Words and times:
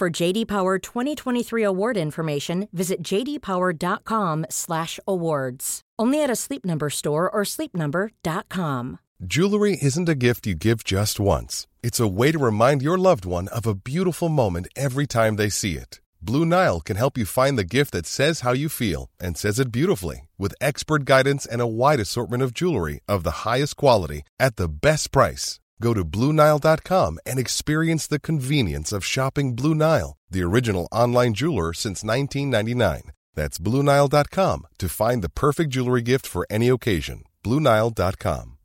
For 0.00 0.08
JD 0.08 0.48
Power 0.48 0.78
2023 0.78 1.62
award 1.62 1.98
information, 1.98 2.68
visit 2.72 3.02
jdpower.com/awards. 3.02 5.80
Only 5.98 6.22
at 6.22 6.30
a 6.30 6.36
Sleep 6.36 6.64
Number 6.64 6.88
store 6.88 7.28
or 7.28 7.42
sleepnumber.com. 7.44 8.98
Jewelry 9.22 9.76
isn't 9.82 10.08
a 10.08 10.14
gift 10.14 10.46
you 10.46 10.54
give 10.54 10.84
just 10.84 11.20
once. 11.20 11.66
It's 11.82 12.00
a 12.00 12.08
way 12.08 12.32
to 12.32 12.38
remind 12.38 12.80
your 12.80 12.96
loved 12.96 13.26
one 13.26 13.48
of 13.48 13.66
a 13.66 13.74
beautiful 13.74 14.30
moment 14.30 14.68
every 14.74 15.06
time 15.06 15.36
they 15.36 15.50
see 15.50 15.76
it. 15.76 16.00
Blue 16.22 16.46
Nile 16.46 16.80
can 16.80 16.96
help 16.96 17.18
you 17.18 17.26
find 17.26 17.58
the 17.58 17.74
gift 17.76 17.92
that 17.92 18.06
says 18.06 18.40
how 18.40 18.52
you 18.52 18.70
feel 18.70 19.10
and 19.20 19.36
says 19.36 19.58
it 19.58 19.70
beautifully 19.70 20.30
with 20.38 20.54
expert 20.62 21.04
guidance 21.04 21.44
and 21.44 21.60
a 21.60 21.66
wide 21.66 22.00
assortment 22.00 22.42
of 22.42 22.54
jewelry 22.54 23.00
of 23.06 23.22
the 23.22 23.44
highest 23.44 23.76
quality 23.76 24.22
at 24.38 24.56
the 24.56 24.66
best 24.66 25.12
price. 25.12 25.60
Go 25.80 25.94
to 25.94 26.04
BlueNile.com 26.04 27.18
and 27.26 27.38
experience 27.38 28.06
the 28.06 28.20
convenience 28.20 28.92
of 28.92 29.04
shopping 29.04 29.56
Blue 29.56 29.74
Nile, 29.74 30.16
the 30.30 30.42
original 30.42 30.88
online 30.92 31.34
jeweler 31.34 31.72
since 31.72 32.04
1999. 32.04 33.12
That's 33.34 33.58
BlueNile.com 33.58 34.66
to 34.78 34.88
find 34.88 35.22
the 35.22 35.30
perfect 35.30 35.70
jewelry 35.70 36.02
gift 36.02 36.26
for 36.26 36.46
any 36.50 36.68
occasion. 36.68 37.24
BlueNile.com. 37.42 38.56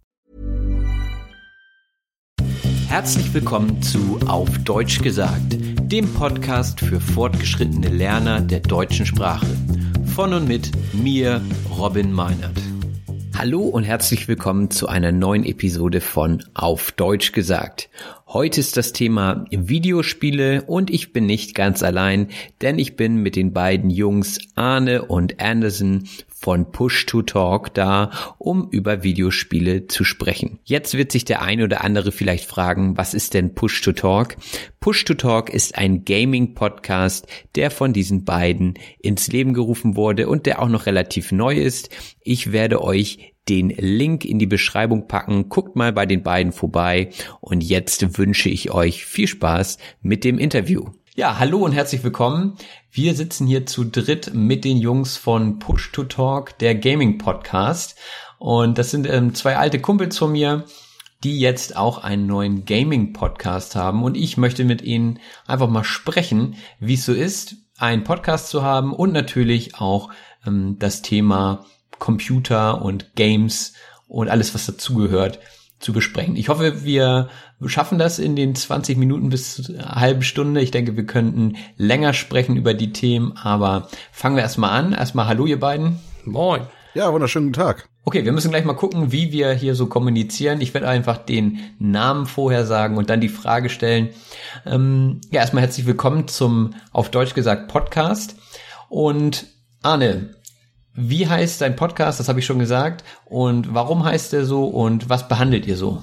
Herzlich 2.87 3.33
willkommen 3.33 3.81
zu 3.81 4.19
Auf 4.25 4.57
Deutsch 4.59 5.01
gesagt, 5.01 5.57
dem 5.81 6.13
Podcast 6.13 6.79
für 6.79 7.01
fortgeschrittene 7.01 7.89
Lerner 7.89 8.39
der 8.39 8.61
deutschen 8.61 9.05
Sprache. 9.05 9.47
Von 10.15 10.33
und 10.33 10.47
mit 10.47 10.71
mir, 10.93 11.41
Robin 11.77 12.13
Meinert. 12.13 12.74
Hallo 13.37 13.63
und 13.63 13.83
herzlich 13.83 14.29
willkommen 14.29 14.71
zu 14.71 14.87
einer 14.87 15.11
neuen 15.11 15.43
Episode 15.43 15.99
von 15.99 16.41
Auf 16.53 16.93
Deutsch 16.93 17.33
gesagt. 17.33 17.89
Heute 18.27 18.61
ist 18.61 18.77
das 18.77 18.93
Thema 18.93 19.45
Videospiele 19.51 20.61
und 20.61 20.89
ich 20.89 21.11
bin 21.11 21.25
nicht 21.25 21.53
ganz 21.53 21.83
allein, 21.83 22.29
denn 22.61 22.79
ich 22.79 22.95
bin 22.95 23.17
mit 23.17 23.35
den 23.35 23.51
beiden 23.51 23.89
Jungs 23.89 24.39
Arne 24.55 25.03
und 25.03 25.41
Anderson 25.41 26.07
von 26.45 26.71
Push 26.71 27.07
to 27.07 27.23
Talk 27.23 27.73
da, 27.73 28.11
um 28.37 28.69
über 28.69 29.01
Videospiele 29.01 29.87
zu 29.87 30.03
sprechen. 30.03 30.59
Jetzt 30.63 30.95
wird 30.95 31.11
sich 31.11 31.25
der 31.25 31.41
eine 31.41 31.63
oder 31.63 31.83
andere 31.83 32.11
vielleicht 32.11 32.45
fragen, 32.45 32.95
was 32.97 33.15
ist 33.15 33.33
denn 33.33 33.55
Push 33.55 33.81
to 33.81 33.93
Talk? 33.93 34.37
Push 34.79 35.05
to 35.05 35.15
Talk 35.15 35.49
ist 35.49 35.75
ein 35.75 36.05
Gaming-Podcast, 36.05 37.25
der 37.55 37.71
von 37.71 37.93
diesen 37.93 38.25
beiden 38.25 38.75
ins 38.99 39.25
Leben 39.25 39.55
gerufen 39.55 39.95
wurde 39.95 40.29
und 40.29 40.45
der 40.45 40.61
auch 40.61 40.69
noch 40.69 40.85
relativ 40.85 41.31
neu 41.31 41.55
ist. 41.55 41.89
Ich 42.21 42.51
werde 42.51 42.83
euch 42.83 43.33
den 43.49 43.69
Link 43.69 44.23
in 44.23 44.37
die 44.37 44.45
Beschreibung 44.45 45.07
packen. 45.07 45.49
Guckt 45.49 45.75
mal 45.75 45.93
bei 45.93 46.05
den 46.05 46.21
beiden 46.21 46.51
vorbei 46.51 47.09
und 47.41 47.63
jetzt 47.63 48.19
wünsche 48.19 48.49
ich 48.49 48.69
euch 48.69 49.03
viel 49.03 49.25
Spaß 49.27 49.79
mit 50.03 50.23
dem 50.23 50.37
Interview. 50.37 50.91
Ja, 51.17 51.39
hallo 51.39 51.59
und 51.59 51.71
herzlich 51.71 52.03
willkommen. 52.03 52.57
Wir 52.91 53.15
sitzen 53.15 53.47
hier 53.47 53.65
zu 53.65 53.85
dritt 53.85 54.33
mit 54.33 54.65
den 54.65 54.75
Jungs 54.75 55.15
von 55.15 55.59
Push 55.59 55.93
to 55.93 56.03
Talk, 56.03 56.57
der 56.57 56.75
Gaming 56.75 57.17
Podcast. 57.17 57.95
Und 58.37 58.77
das 58.77 58.91
sind 58.91 59.07
ähm, 59.07 59.33
zwei 59.33 59.55
alte 59.55 59.79
Kumpels 59.79 60.17
von 60.17 60.33
mir, 60.33 60.65
die 61.23 61.39
jetzt 61.39 61.77
auch 61.77 61.99
einen 61.99 62.27
neuen 62.27 62.65
Gaming 62.65 63.13
Podcast 63.13 63.77
haben. 63.77 64.03
Und 64.03 64.17
ich 64.17 64.35
möchte 64.35 64.65
mit 64.65 64.81
ihnen 64.81 65.19
einfach 65.47 65.69
mal 65.69 65.85
sprechen, 65.85 66.57
wie 66.81 66.95
es 66.95 67.05
so 67.05 67.13
ist, 67.13 67.55
einen 67.77 68.03
Podcast 68.03 68.49
zu 68.49 68.61
haben 68.61 68.91
und 68.91 69.13
natürlich 69.13 69.75
auch 69.75 70.09
ähm, 70.45 70.75
das 70.79 71.01
Thema 71.01 71.65
Computer 71.97 72.81
und 72.81 73.15
Games 73.15 73.71
und 74.09 74.27
alles, 74.27 74.53
was 74.53 74.65
dazugehört, 74.65 75.39
zu 75.79 75.93
besprechen. 75.93 76.35
Ich 76.35 76.49
hoffe, 76.49 76.83
wir 76.83 77.29
schaffen 77.65 77.97
das 77.97 78.19
in 78.19 78.35
den 78.35 78.55
20 78.55 78.97
Minuten 78.97 79.29
bis 79.29 79.69
eine 79.69 79.95
halbe 79.95 80.23
Stunde. 80.23 80.61
Ich 80.61 80.71
denke, 80.71 80.95
wir 80.95 81.05
könnten 81.05 81.57
länger 81.77 82.13
sprechen 82.13 82.55
über 82.55 82.73
die 82.73 82.93
Themen, 82.93 83.33
aber 83.37 83.89
fangen 84.11 84.35
wir 84.35 84.43
erstmal 84.43 84.71
an. 84.71 84.93
Erstmal 84.93 85.27
hallo 85.27 85.45
ihr 85.45 85.59
beiden. 85.59 85.99
Moin. 86.23 86.61
Ja, 86.93 87.11
wunderschönen 87.11 87.51
Tag. 87.51 87.89
Okay, 88.05 88.23
wir 88.23 88.31
müssen 88.31 88.51
gleich 88.51 88.63
mal 88.63 88.73
gucken, 88.73 89.11
wie 89.11 89.31
wir 89.31 89.51
hier 89.51 89.75
so 89.75 89.87
kommunizieren. 89.87 90.61
Ich 90.61 90.73
werde 90.73 90.87
einfach 90.87 91.17
den 91.17 91.59
Namen 91.77 92.25
vorher 92.25 92.65
sagen 92.65 92.97
und 92.97 93.09
dann 93.09 93.19
die 93.19 93.29
Frage 93.29 93.69
stellen. 93.69 94.09
Ähm, 94.65 95.19
ja, 95.29 95.41
erstmal 95.41 95.63
herzlich 95.63 95.85
willkommen 95.85 96.27
zum 96.27 96.75
auf 96.91 97.11
Deutsch 97.11 97.33
gesagt 97.33 97.67
Podcast. 97.67 98.37
Und 98.89 99.47
Arne, 99.81 100.35
wie 100.95 101.27
heißt 101.27 101.61
dein 101.61 101.75
Podcast? 101.75 102.19
Das 102.19 102.29
habe 102.29 102.39
ich 102.39 102.45
schon 102.45 102.59
gesagt. 102.59 103.03
Und 103.25 103.73
warum 103.73 104.03
heißt 104.05 104.33
der 104.33 104.45
so 104.45 104.65
und 104.65 105.09
was 105.09 105.27
behandelt 105.27 105.65
ihr 105.65 105.75
so? 105.77 106.01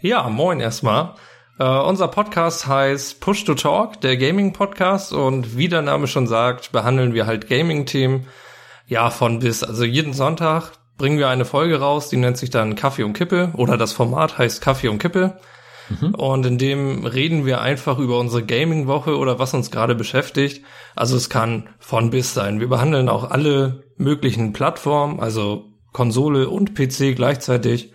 Ja, 0.00 0.28
moin 0.28 0.60
erstmal. 0.60 1.14
Uh, 1.58 1.88
unser 1.88 2.08
Podcast 2.08 2.66
heißt 2.66 3.20
Push 3.20 3.44
to 3.44 3.54
Talk, 3.54 4.00
der 4.02 4.16
Gaming-Podcast. 4.16 5.12
Und 5.12 5.56
wie 5.56 5.68
der 5.68 5.82
Name 5.82 6.06
schon 6.06 6.26
sagt, 6.26 6.70
behandeln 6.70 7.14
wir 7.14 7.26
halt 7.26 7.48
Gaming-Themen. 7.48 8.26
Ja, 8.86 9.10
von 9.10 9.40
bis. 9.40 9.64
Also 9.64 9.84
jeden 9.84 10.12
Sonntag 10.12 10.72
bringen 10.98 11.18
wir 11.18 11.28
eine 11.28 11.44
Folge 11.44 11.80
raus, 11.80 12.08
die 12.08 12.16
nennt 12.16 12.36
sich 12.36 12.50
dann 12.50 12.76
Kaffee 12.76 13.02
und 13.02 13.14
Kippe. 13.14 13.50
Oder 13.54 13.76
das 13.76 13.92
Format 13.92 14.38
heißt 14.38 14.62
Kaffee 14.62 14.88
und 14.88 14.98
Kippe. 14.98 15.38
Mhm. 15.88 16.14
Und 16.14 16.46
in 16.46 16.58
dem 16.58 17.06
reden 17.06 17.46
wir 17.46 17.60
einfach 17.60 17.98
über 17.98 18.18
unsere 18.18 18.44
Gaming-Woche 18.44 19.16
oder 19.16 19.38
was 19.38 19.54
uns 19.54 19.70
gerade 19.70 19.94
beschäftigt. 19.94 20.64
Also 20.94 21.16
es 21.16 21.30
kann 21.30 21.68
von 21.78 22.10
bis 22.10 22.34
sein. 22.34 22.60
Wir 22.60 22.68
behandeln 22.68 23.08
auch 23.08 23.30
alle 23.30 23.84
möglichen 23.96 24.52
Plattformen, 24.52 25.20
also 25.20 25.72
Konsole 25.92 26.48
und 26.48 26.74
PC 26.74 27.14
gleichzeitig. 27.14 27.92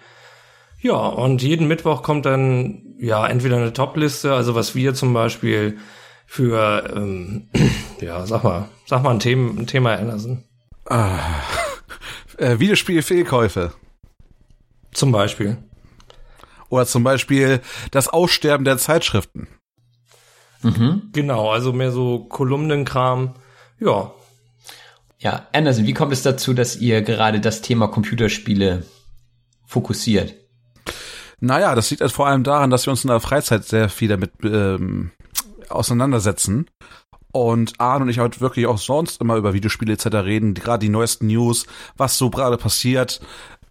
Ja, 0.81 0.95
und 0.95 1.43
jeden 1.43 1.67
Mittwoch 1.67 2.01
kommt 2.01 2.25
dann 2.25 2.95
ja 2.99 3.27
entweder 3.27 3.57
eine 3.57 3.73
Top-Liste, 3.73 4.33
also 4.33 4.55
was 4.55 4.73
wir 4.73 4.93
zum 4.95 5.13
Beispiel 5.13 5.77
für 6.25 6.91
ähm, 6.95 7.49
ja, 8.01 8.25
sag 8.25 8.43
mal, 8.43 8.69
sag 8.85 9.03
mal 9.03 9.11
ein 9.11 9.19
Thema, 9.19 9.59
ein 9.59 9.67
Thema 9.67 9.93
Anderson. 9.93 10.43
Ah, 10.85 11.19
äh, 12.37 12.57
Videospielfehlkäufe. 12.57 13.73
Zum 14.93 15.11
Beispiel. 15.11 15.57
Oder 16.71 16.85
zum 16.85 17.03
Beispiel 17.03 17.59
das 17.91 18.07
Aussterben 18.07 18.63
der 18.63 18.77
Zeitschriften. 18.77 19.47
Mhm. 20.63 21.09
Genau, 21.11 21.51
also 21.51 21.73
mehr 21.73 21.91
so 21.91 22.19
Kolumnenkram. 22.19 23.35
Ja. 23.79 24.11
Ja, 25.19 25.47
Anderson, 25.53 25.85
wie 25.85 25.93
kommt 25.93 26.13
es 26.13 26.23
dazu, 26.23 26.53
dass 26.53 26.77
ihr 26.77 27.01
gerade 27.01 27.41
das 27.41 27.61
Thema 27.61 27.87
Computerspiele 27.87 28.85
fokussiert? 29.67 30.33
Naja, 31.41 31.75
das 31.75 31.89
liegt 31.89 32.01
halt 32.01 32.11
vor 32.11 32.27
allem 32.27 32.43
daran, 32.43 32.69
dass 32.69 32.85
wir 32.85 32.91
uns 32.91 33.03
in 33.03 33.09
der 33.09 33.19
Freizeit 33.19 33.65
sehr 33.65 33.89
viel 33.89 34.07
damit 34.07 34.31
ähm, 34.43 35.11
auseinandersetzen. 35.69 36.67
Und 37.33 37.79
Arne 37.79 38.03
und 38.05 38.09
ich 38.09 38.19
halt 38.19 38.39
wirklich 38.39 38.65
auch 38.65 38.77
sonst 38.77 39.19
immer 39.19 39.35
über 39.35 39.53
Videospiele 39.53 39.93
etc. 39.93 40.07
reden, 40.17 40.53
gerade 40.53 40.85
die 40.85 40.89
neuesten 40.89 41.27
News, 41.27 41.65
was 41.97 42.17
so 42.17 42.29
gerade 42.29 42.57
passiert, 42.57 43.21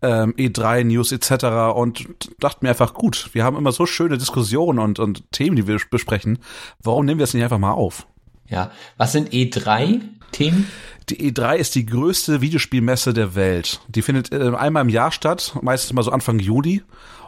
ähm, 0.02 0.34
E3-News 0.34 1.12
etc. 1.12 1.74
und 1.74 2.08
dachte 2.38 2.58
mir 2.62 2.70
einfach, 2.70 2.94
gut, 2.94 3.30
wir 3.32 3.44
haben 3.44 3.56
immer 3.56 3.72
so 3.72 3.86
schöne 3.86 4.18
Diskussionen 4.18 4.78
und, 4.78 4.98
und 4.98 5.30
Themen, 5.32 5.56
die 5.56 5.66
wir 5.66 5.78
besprechen. 5.90 6.38
Warum 6.82 7.04
nehmen 7.04 7.18
wir 7.18 7.24
es 7.24 7.34
nicht 7.34 7.42
einfach 7.42 7.58
mal 7.58 7.72
auf? 7.72 8.06
Ja, 8.48 8.72
was 8.96 9.12
sind 9.12 9.30
E3-Themen? 9.30 10.66
Die 11.08 11.32
E3 11.32 11.56
ist 11.56 11.74
die 11.74 11.86
größte 11.86 12.40
Videospielmesse 12.40 13.12
der 13.12 13.34
Welt. 13.34 13.80
Die 13.88 14.02
findet 14.02 14.32
äh, 14.32 14.54
einmal 14.56 14.82
im 14.82 14.88
Jahr 14.88 15.12
statt, 15.12 15.56
meistens 15.60 15.92
mal 15.92 16.02
so 16.02 16.12
Anfang 16.12 16.38
Juli. 16.38 16.82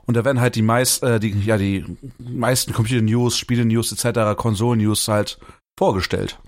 Und 0.05 0.17
da 0.17 0.25
werden 0.25 0.41
halt 0.41 0.57
die 0.57 0.63
meist, 0.63 1.03
äh, 1.03 1.21
die, 1.21 1.31
ja, 1.31 1.57
die 1.57 1.85
meisten 2.19 2.73
Computer-News, 2.73 3.37
Spiele-News 3.37 3.93
etc., 3.93 4.37
Konsolen-News 4.37 5.07
halt 5.09 5.39
vorgestellt. 5.77 6.39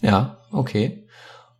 Ja, 0.00 0.38
okay. 0.50 1.07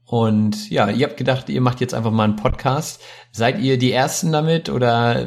Und 0.08 0.70
ja, 0.70 0.88
ihr 0.88 1.06
habt 1.06 1.18
gedacht, 1.18 1.50
ihr 1.50 1.60
macht 1.60 1.82
jetzt 1.82 1.92
einfach 1.92 2.10
mal 2.10 2.24
einen 2.24 2.36
Podcast. 2.36 3.02
Seid 3.30 3.60
ihr 3.60 3.76
die 3.76 3.92
Ersten 3.92 4.32
damit 4.32 4.70
oder 4.70 5.26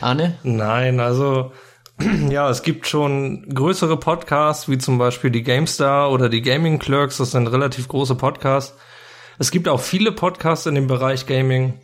Arne? 0.00 0.38
Nein, 0.44 1.00
also 1.00 1.50
ja, 2.30 2.48
es 2.48 2.62
gibt 2.62 2.86
schon 2.86 3.48
größere 3.52 3.96
Podcasts, 3.96 4.68
wie 4.68 4.78
zum 4.78 4.98
Beispiel 4.98 5.30
die 5.30 5.42
GameStar 5.42 6.12
oder 6.12 6.28
die 6.28 6.40
Gaming 6.40 6.78
Clerks, 6.78 7.16
das 7.16 7.32
sind 7.32 7.48
relativ 7.48 7.88
große 7.88 8.14
Podcasts. 8.14 8.76
Es 9.40 9.50
gibt 9.50 9.66
auch 9.66 9.80
viele 9.80 10.12
Podcasts 10.12 10.66
in 10.66 10.76
dem 10.76 10.86
Bereich 10.86 11.26
Gaming. 11.26 11.80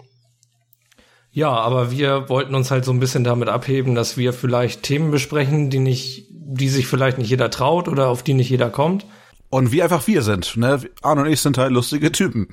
Ja, 1.32 1.50
aber 1.50 1.90
wir 1.90 2.28
wollten 2.28 2.54
uns 2.54 2.70
halt 2.70 2.84
so 2.84 2.92
ein 2.92 3.00
bisschen 3.00 3.24
damit 3.24 3.48
abheben, 3.48 3.96
dass 3.96 4.16
wir 4.16 4.32
vielleicht 4.32 4.84
Themen 4.84 5.10
besprechen, 5.10 5.70
die 5.70 5.80
nicht, 5.80 6.28
die 6.30 6.68
sich 6.68 6.86
vielleicht 6.86 7.18
nicht 7.18 7.30
jeder 7.30 7.50
traut 7.50 7.88
oder 7.88 8.10
auf 8.10 8.22
die 8.22 8.34
nicht 8.34 8.48
jeder 8.48 8.70
kommt. 8.70 9.06
Und 9.52 9.70
wie 9.70 9.82
einfach 9.82 10.06
wir 10.06 10.22
sind, 10.22 10.56
ne? 10.56 10.80
Arne 11.02 11.20
und 11.20 11.26
ich 11.26 11.42
sind 11.42 11.58
halt 11.58 11.72
lustige 11.72 12.10
Typen. 12.10 12.48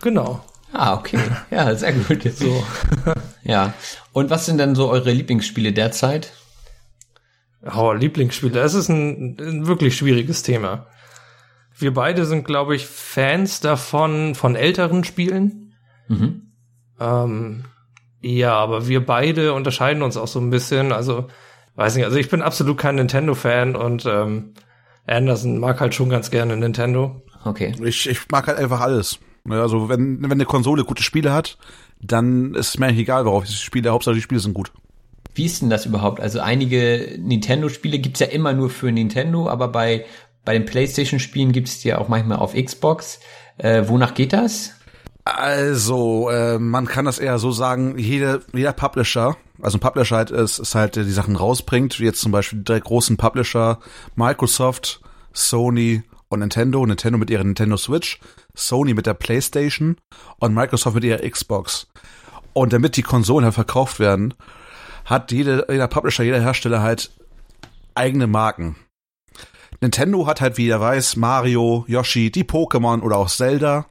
Genau. 0.00 0.42
Ah, 0.72 0.94
okay. 0.94 1.18
Ja, 1.50 1.74
sehr 1.74 1.92
gut. 1.92 2.22
So. 2.22 2.64
ja. 3.44 3.74
Und 4.14 4.30
was 4.30 4.46
sind 4.46 4.56
denn 4.56 4.74
so 4.74 4.88
eure 4.88 5.10
Lieblingsspiele 5.10 5.74
derzeit? 5.74 6.32
Oh, 7.76 7.92
Lieblingsspiele. 7.92 8.58
Es 8.60 8.72
ist 8.72 8.88
ein, 8.88 9.36
ein 9.38 9.66
wirklich 9.66 9.94
schwieriges 9.98 10.42
Thema. 10.42 10.86
Wir 11.76 11.92
beide 11.92 12.24
sind, 12.24 12.46
glaube 12.46 12.74
ich, 12.74 12.86
Fans 12.86 13.60
davon, 13.60 14.34
von 14.34 14.56
älteren 14.56 15.04
Spielen. 15.04 15.74
Mhm. 16.08 16.50
Ähm, 16.98 17.64
ja, 18.22 18.54
aber 18.54 18.88
wir 18.88 19.04
beide 19.04 19.52
unterscheiden 19.52 20.02
uns 20.02 20.16
auch 20.16 20.28
so 20.28 20.40
ein 20.40 20.48
bisschen. 20.48 20.92
Also, 20.92 21.26
weiß 21.74 21.94
nicht, 21.96 22.06
also 22.06 22.16
ich 22.16 22.30
bin 22.30 22.40
absolut 22.40 22.78
kein 22.78 22.94
Nintendo-Fan 22.94 23.76
und 23.76 24.06
ähm, 24.06 24.54
Anderson 25.08 25.58
mag 25.58 25.80
halt 25.80 25.94
schon 25.94 26.10
ganz 26.10 26.30
gerne 26.30 26.56
Nintendo. 26.56 27.22
Okay. 27.44 27.74
Ich, 27.84 28.08
ich 28.08 28.20
mag 28.30 28.46
halt 28.46 28.58
einfach 28.58 28.80
alles. 28.80 29.18
Also, 29.48 29.88
wenn, 29.88 30.22
wenn 30.22 30.32
eine 30.32 30.44
Konsole 30.44 30.84
gute 30.84 31.02
Spiele 31.02 31.32
hat, 31.32 31.56
dann 32.00 32.54
ist 32.54 32.68
es 32.68 32.78
mir 32.78 32.86
eigentlich 32.86 33.00
egal, 33.00 33.24
worauf 33.24 33.44
ich 33.44 33.58
spiele. 33.58 33.90
Hauptsache, 33.90 34.14
die 34.14 34.20
Spiele 34.20 34.40
sind 34.40 34.54
gut. 34.54 34.72
Wie 35.34 35.44
ist 35.44 35.62
denn 35.62 35.70
das 35.70 35.86
überhaupt? 35.86 36.20
Also 36.20 36.40
einige 36.40 37.16
Nintendo-Spiele 37.18 37.98
gibt's 38.00 38.20
ja 38.20 38.26
immer 38.26 38.52
nur 38.52 38.70
für 38.70 38.90
Nintendo, 38.90 39.48
aber 39.48 39.68
bei, 39.68 40.04
bei 40.44 40.52
den 40.52 40.64
PlayStation-Spielen 40.64 41.52
gibt's 41.52 41.80
die 41.80 41.88
ja 41.88 41.98
auch 41.98 42.08
manchmal 42.08 42.38
auf 42.38 42.54
Xbox. 42.54 43.20
Äh, 43.56 43.84
wonach 43.86 44.14
geht 44.14 44.32
das? 44.32 44.72
Also, 45.36 46.30
äh, 46.30 46.58
man 46.58 46.86
kann 46.86 47.04
das 47.04 47.18
eher 47.18 47.38
so 47.38 47.50
sagen, 47.52 47.98
jede, 47.98 48.40
jeder 48.54 48.72
Publisher, 48.72 49.36
also 49.60 49.76
ein 49.76 49.80
Publisher 49.80 50.16
halt 50.16 50.30
ist, 50.30 50.58
ist 50.58 50.74
halt, 50.74 50.96
der 50.96 51.04
die 51.04 51.12
Sachen 51.12 51.36
rausbringt, 51.36 52.00
wie 52.00 52.04
jetzt 52.04 52.22
zum 52.22 52.32
Beispiel 52.32 52.60
die 52.60 52.64
drei 52.64 52.80
großen 52.80 53.18
Publisher, 53.18 53.78
Microsoft, 54.16 55.02
Sony 55.34 56.02
und 56.30 56.40
Nintendo, 56.40 56.84
Nintendo 56.86 57.18
mit 57.18 57.28
ihrer 57.28 57.44
Nintendo 57.44 57.76
Switch, 57.76 58.20
Sony 58.54 58.94
mit 58.94 59.04
der 59.04 59.12
PlayStation 59.12 59.96
und 60.38 60.54
Microsoft 60.54 60.94
mit 60.94 61.04
ihrer 61.04 61.28
Xbox. 61.28 61.88
Und 62.54 62.72
damit 62.72 62.96
die 62.96 63.02
Konsolen 63.02 63.44
halt 63.44 63.54
verkauft 63.54 64.00
werden, 64.00 64.32
hat 65.04 65.30
jede, 65.30 65.66
jeder 65.68 65.88
Publisher, 65.88 66.24
jeder 66.24 66.40
Hersteller 66.40 66.80
halt 66.80 67.10
eigene 67.94 68.26
Marken. 68.26 68.76
Nintendo 69.82 70.26
hat 70.26 70.40
halt, 70.40 70.56
wie 70.56 70.68
ihr 70.68 70.80
weiß, 70.80 71.16
Mario, 71.16 71.84
Yoshi, 71.86 72.30
die 72.30 72.44
Pokémon 72.44 73.02
oder 73.02 73.18
auch 73.18 73.28
Zelda. 73.28 73.86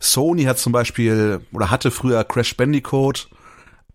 Sony 0.00 0.44
hat 0.44 0.58
zum 0.58 0.72
Beispiel 0.72 1.40
oder 1.52 1.70
hatte 1.70 1.90
früher 1.90 2.24
Crash 2.24 2.56
Bandicoot, 2.56 3.28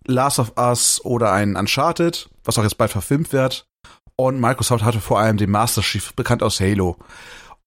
Last 0.07 0.39
of 0.39 0.53
Us 0.57 1.03
oder 1.03 1.31
ein 1.31 1.55
Uncharted, 1.55 2.29
was 2.43 2.57
auch 2.57 2.63
jetzt 2.63 2.77
bald 2.77 2.91
verfilmt 2.91 3.33
wird. 3.33 3.67
Und 4.15 4.39
Microsoft 4.39 4.83
hatte 4.83 5.01
vor 5.01 5.19
allem 5.19 5.37
den 5.37 5.49
Master 5.49 5.81
Chief, 5.81 6.13
bekannt 6.13 6.43
aus 6.43 6.59
Halo. 6.59 6.97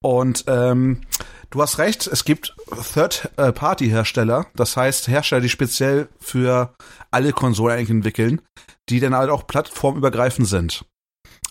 Und 0.01 0.45
ähm, 0.47 1.03
du 1.51 1.61
hast 1.61 1.79
recht, 1.79 2.07
es 2.07 2.25
gibt 2.25 2.55
Third-Party-Hersteller, 2.95 4.47
das 4.55 4.77
heißt 4.77 5.09
Hersteller, 5.09 5.41
die 5.41 5.49
speziell 5.49 6.09
für 6.21 6.75
alle 7.11 7.33
Konsolen 7.33 7.87
entwickeln, 7.87 8.41
die 8.89 9.01
dann 9.01 9.15
halt 9.15 9.31
auch 9.31 9.47
plattformübergreifend 9.47 10.47
sind. 10.47 10.85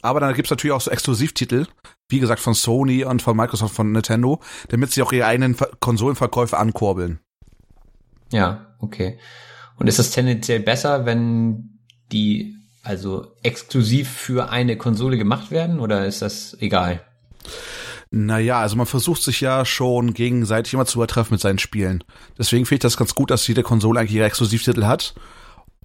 Aber 0.07 0.21
dann 0.21 0.33
gibt's 0.33 0.49
natürlich 0.49 0.71
auch 0.73 0.79
so 0.79 0.89
Exklusivtitel, 0.89 1.65
wie 2.07 2.19
gesagt 2.19 2.39
von 2.39 2.53
Sony 2.53 3.03
und 3.03 3.21
von 3.21 3.35
Microsoft, 3.35 3.75
von 3.75 3.91
Nintendo, 3.91 4.39
damit 4.69 4.93
sie 4.93 5.01
auch 5.01 5.11
ihre 5.11 5.25
eigenen 5.25 5.57
Konsolenverkäufe 5.81 6.57
ankurbeln. 6.57 7.19
Ja, 8.31 8.73
okay. 8.79 9.19
Und 9.75 9.87
ist 9.87 9.99
das 9.99 10.11
tendenziell 10.11 10.61
besser, 10.61 11.05
wenn 11.05 11.81
die 12.13 12.55
also 12.83 13.33
exklusiv 13.43 14.09
für 14.09 14.49
eine 14.49 14.77
Konsole 14.77 15.17
gemacht 15.17 15.51
werden 15.51 15.81
oder 15.81 16.05
ist 16.05 16.21
das 16.21 16.55
egal? 16.61 17.01
Naja, 18.09 18.61
also 18.61 18.77
man 18.77 18.85
versucht 18.85 19.21
sich 19.21 19.41
ja 19.41 19.65
schon 19.65 20.13
gegenseitig 20.13 20.73
immer 20.73 20.85
zu 20.85 20.99
übertreffen 20.99 21.33
mit 21.33 21.41
seinen 21.41 21.59
Spielen. 21.59 22.05
Deswegen 22.37 22.65
finde 22.65 22.75
ich 22.75 22.83
das 22.83 22.95
ganz 22.95 23.13
gut, 23.13 23.29
dass 23.29 23.45
jede 23.45 23.61
Konsole 23.61 23.99
eigentlich 23.99 24.15
ihre 24.15 24.25
Exklusivtitel 24.25 24.85
hat. 24.85 25.15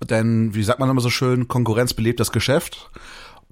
Denn, 0.09 0.55
wie 0.55 0.63
sagt 0.63 0.79
man 0.79 0.89
immer 0.89 1.01
so 1.01 1.11
schön, 1.11 1.49
Konkurrenz 1.49 1.93
belebt 1.93 2.21
das 2.21 2.31
Geschäft. 2.31 2.91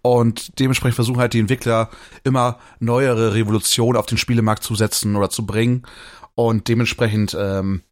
Und 0.02 0.58
dementsprechend 0.58 0.94
versuchen 0.94 1.20
halt 1.20 1.34
die 1.34 1.40
Entwickler 1.40 1.90
immer 2.24 2.58
neuere 2.78 3.34
Revolutionen 3.34 3.98
auf 3.98 4.06
den 4.06 4.18
Spielemarkt 4.18 4.62
zu 4.62 4.74
setzen 4.74 5.16
oder 5.16 5.30
zu 5.30 5.46
bringen. 5.46 5.86
Und 6.34 6.68
dementsprechend, 6.68 7.36
ähm, 7.38 7.82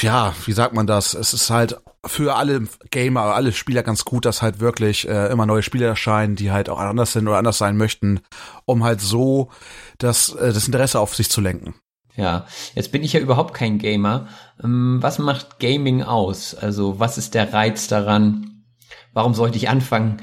ja, 0.00 0.34
wie 0.46 0.52
sagt 0.52 0.74
man 0.74 0.86
das? 0.86 1.14
Es 1.14 1.34
ist 1.34 1.50
halt 1.50 1.76
für 2.06 2.36
alle 2.36 2.66
Gamer, 2.90 3.34
alle 3.34 3.52
Spieler 3.52 3.82
ganz 3.82 4.04
gut, 4.04 4.24
dass 4.24 4.42
halt 4.42 4.60
wirklich 4.60 5.08
äh, 5.08 5.30
immer 5.30 5.46
neue 5.46 5.62
Spiele 5.62 5.86
erscheinen, 5.86 6.36
die 6.36 6.50
halt 6.50 6.68
auch 6.68 6.78
anders 6.78 7.12
sind 7.12 7.26
oder 7.28 7.38
anders 7.38 7.58
sein 7.58 7.76
möchten, 7.76 8.20
um 8.64 8.84
halt 8.84 9.00
so 9.00 9.50
das, 9.98 10.34
äh, 10.34 10.52
das 10.52 10.66
Interesse 10.66 11.00
auf 11.00 11.14
sich 11.14 11.30
zu 11.30 11.40
lenken. 11.40 11.74
Ja, 12.16 12.46
jetzt 12.74 12.92
bin 12.92 13.02
ich 13.02 13.12
ja 13.12 13.20
überhaupt 13.20 13.54
kein 13.54 13.78
Gamer. 13.78 14.28
Ähm, 14.62 14.98
was 15.00 15.18
macht 15.18 15.58
Gaming 15.58 16.02
aus? 16.02 16.54
Also 16.54 17.00
was 17.00 17.18
ist 17.18 17.34
der 17.34 17.52
Reiz 17.52 17.88
daran? 17.88 18.64
Warum 19.12 19.34
sollte 19.34 19.56
ich 19.56 19.68
anfangen, 19.68 20.18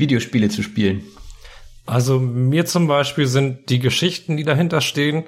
Videospiele 0.00 0.48
zu 0.48 0.62
spielen? 0.62 1.04
Also 1.86 2.18
mir 2.18 2.66
zum 2.66 2.86
Beispiel 2.86 3.26
sind 3.26 3.68
die 3.68 3.78
Geschichten, 3.78 4.36
die 4.36 4.44
dahinter 4.44 4.80
stehen, 4.80 5.24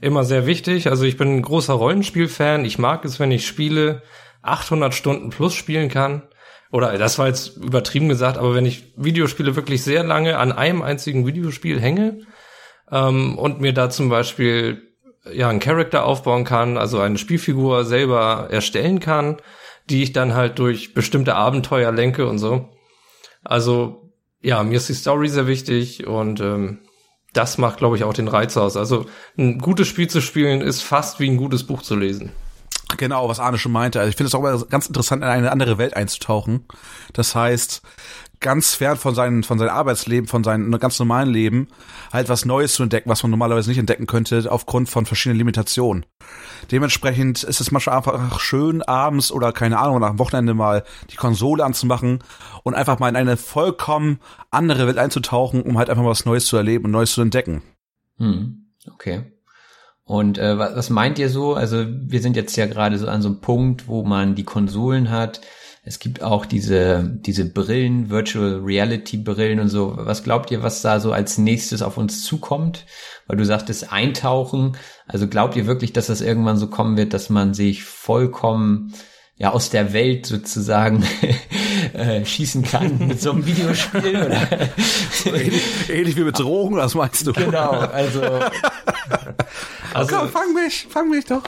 immer 0.00 0.24
sehr 0.24 0.46
wichtig. 0.46 0.88
Also 0.88 1.04
ich 1.04 1.16
bin 1.16 1.36
ein 1.36 1.42
großer 1.42 1.74
Rollenspiel-Fan. 1.74 2.64
Ich 2.64 2.78
mag 2.78 3.04
es, 3.04 3.18
wenn 3.20 3.30
ich 3.30 3.46
Spiele 3.46 4.02
800 4.42 4.94
Stunden 4.94 5.30
plus 5.30 5.54
spielen 5.54 5.88
kann. 5.88 6.22
Oder 6.70 6.96
das 6.98 7.18
war 7.18 7.28
jetzt 7.28 7.56
übertrieben 7.56 8.08
gesagt, 8.08 8.36
aber 8.36 8.54
wenn 8.54 8.66
ich 8.66 8.92
Videospiele 8.96 9.56
wirklich 9.56 9.82
sehr 9.82 10.04
lange 10.04 10.38
an 10.38 10.52
einem 10.52 10.82
einzigen 10.82 11.26
Videospiel 11.26 11.80
hänge 11.80 12.20
ähm, 12.92 13.38
und 13.38 13.60
mir 13.60 13.72
da 13.72 13.88
zum 13.88 14.10
Beispiel 14.10 14.82
ja 15.32 15.48
einen 15.48 15.60
Charakter 15.60 16.04
aufbauen 16.04 16.44
kann, 16.44 16.76
also 16.76 17.00
eine 17.00 17.18
Spielfigur 17.18 17.84
selber 17.84 18.48
erstellen 18.50 19.00
kann, 19.00 19.38
die 19.88 20.02
ich 20.02 20.12
dann 20.12 20.34
halt 20.34 20.58
durch 20.58 20.92
bestimmte 20.92 21.34
Abenteuer 21.34 21.90
lenke 21.90 22.26
und 22.26 22.38
so. 22.38 22.68
Also 23.44 24.07
ja, 24.40 24.62
mir 24.62 24.76
ist 24.76 24.88
die 24.88 24.94
Story 24.94 25.28
sehr 25.28 25.46
wichtig 25.46 26.06
und 26.06 26.40
ähm, 26.40 26.78
das 27.32 27.58
macht, 27.58 27.78
glaube 27.78 27.96
ich, 27.96 28.04
auch 28.04 28.14
den 28.14 28.28
Reiz 28.28 28.56
aus. 28.56 28.76
Also 28.76 29.06
ein 29.36 29.58
gutes 29.58 29.88
Spiel 29.88 30.08
zu 30.08 30.20
spielen 30.20 30.60
ist 30.60 30.82
fast 30.82 31.20
wie 31.20 31.28
ein 31.28 31.36
gutes 31.36 31.64
Buch 31.64 31.82
zu 31.82 31.94
lesen. 31.96 32.32
Genau, 32.96 33.28
was 33.28 33.38
Arne 33.38 33.58
schon 33.58 33.72
meinte. 33.72 34.00
Also 34.00 34.08
ich 34.08 34.16
finde 34.16 34.28
es 34.28 34.34
auch 34.34 34.38
immer 34.38 34.64
ganz 34.64 34.86
interessant, 34.86 35.22
in 35.22 35.28
eine 35.28 35.52
andere 35.52 35.76
Welt 35.76 35.94
einzutauchen. 35.94 36.66
Das 37.12 37.34
heißt, 37.34 37.82
ganz 38.40 38.74
fern 38.74 38.96
von 38.96 39.14
seinem, 39.14 39.42
von 39.42 39.58
seinem 39.58 39.70
Arbeitsleben, 39.70 40.28
von 40.28 40.44
seinem 40.44 40.70
ganz 40.78 40.98
normalen 40.98 41.28
Leben, 41.28 41.68
halt 42.12 42.28
was 42.28 42.44
Neues 42.44 42.74
zu 42.74 42.82
entdecken, 42.82 43.10
was 43.10 43.22
man 43.22 43.30
normalerweise 43.30 43.68
nicht 43.68 43.78
entdecken 43.78 44.06
könnte, 44.06 44.50
aufgrund 44.50 44.88
von 44.88 45.06
verschiedenen 45.06 45.38
Limitationen. 45.38 46.06
Dementsprechend 46.70 47.42
ist 47.42 47.60
es 47.60 47.70
manchmal 47.70 47.96
einfach 47.96 48.40
schön, 48.40 48.82
abends 48.82 49.32
oder 49.32 49.52
keine 49.52 49.78
Ahnung, 49.78 50.00
nach 50.00 50.10
dem 50.10 50.18
Wochenende 50.18 50.54
mal 50.54 50.84
die 51.10 51.16
Konsole 51.16 51.64
anzumachen 51.64 52.20
und 52.62 52.74
einfach 52.74 52.98
mal 52.98 53.08
in 53.08 53.16
eine 53.16 53.36
vollkommen 53.36 54.20
andere 54.50 54.86
Welt 54.86 54.98
einzutauchen, 54.98 55.62
um 55.62 55.78
halt 55.78 55.90
einfach 55.90 56.02
mal 56.02 56.10
was 56.10 56.24
Neues 56.24 56.46
zu 56.46 56.56
erleben 56.56 56.86
und 56.86 56.90
Neues 56.90 57.12
zu 57.12 57.22
entdecken. 57.22 57.62
Hm, 58.18 58.66
okay. 58.92 59.32
Und 60.04 60.38
äh, 60.38 60.58
was 60.58 60.88
meint 60.88 61.18
ihr 61.18 61.28
so? 61.28 61.54
Also 61.54 61.84
wir 61.86 62.22
sind 62.22 62.34
jetzt 62.34 62.56
ja 62.56 62.64
gerade 62.64 62.96
so 62.96 63.08
an 63.08 63.20
so 63.20 63.28
einem 63.28 63.40
Punkt, 63.42 63.88
wo 63.88 64.04
man 64.04 64.34
die 64.34 64.44
Konsolen 64.44 65.10
hat. 65.10 65.42
Es 65.88 65.98
gibt 66.00 66.22
auch 66.22 66.44
diese, 66.44 67.02
diese 67.10 67.46
Brillen, 67.46 68.10
Virtual 68.10 68.60
Reality 68.62 69.16
Brillen 69.16 69.58
und 69.58 69.68
so. 69.70 69.94
Was 69.96 70.22
glaubt 70.22 70.50
ihr, 70.50 70.62
was 70.62 70.82
da 70.82 71.00
so 71.00 71.12
als 71.12 71.38
nächstes 71.38 71.80
auf 71.80 71.96
uns 71.96 72.24
zukommt? 72.24 72.84
Weil 73.26 73.38
du 73.38 73.46
sagtest 73.46 73.90
Eintauchen. 73.90 74.76
Also 75.06 75.28
glaubt 75.28 75.56
ihr 75.56 75.66
wirklich, 75.66 75.94
dass 75.94 76.08
das 76.08 76.20
irgendwann 76.20 76.58
so 76.58 76.66
kommen 76.66 76.98
wird, 76.98 77.14
dass 77.14 77.30
man 77.30 77.54
sich 77.54 77.84
vollkommen 77.84 78.92
ja 79.38 79.52
aus 79.52 79.70
der 79.70 79.94
Welt 79.94 80.26
sozusagen 80.26 81.06
äh, 81.94 82.22
schießen 82.22 82.64
kann 82.64 83.08
mit 83.08 83.22
so 83.22 83.30
einem 83.30 83.46
Videospiel 83.46 84.26
oder 84.26 84.46
ähnlich, 85.24 85.62
ähnlich 85.88 86.16
wie 86.16 86.24
mit 86.24 86.38
Drogen, 86.38 86.76
was 86.76 86.94
meinst 86.94 87.26
du? 87.26 87.32
Genau, 87.32 87.70
also 87.70 88.20
also 89.94 90.16
Komm, 90.16 90.28
fang 90.28 90.52
mich, 90.52 90.86
fang 90.90 91.08
mich 91.08 91.24
doch. 91.24 91.44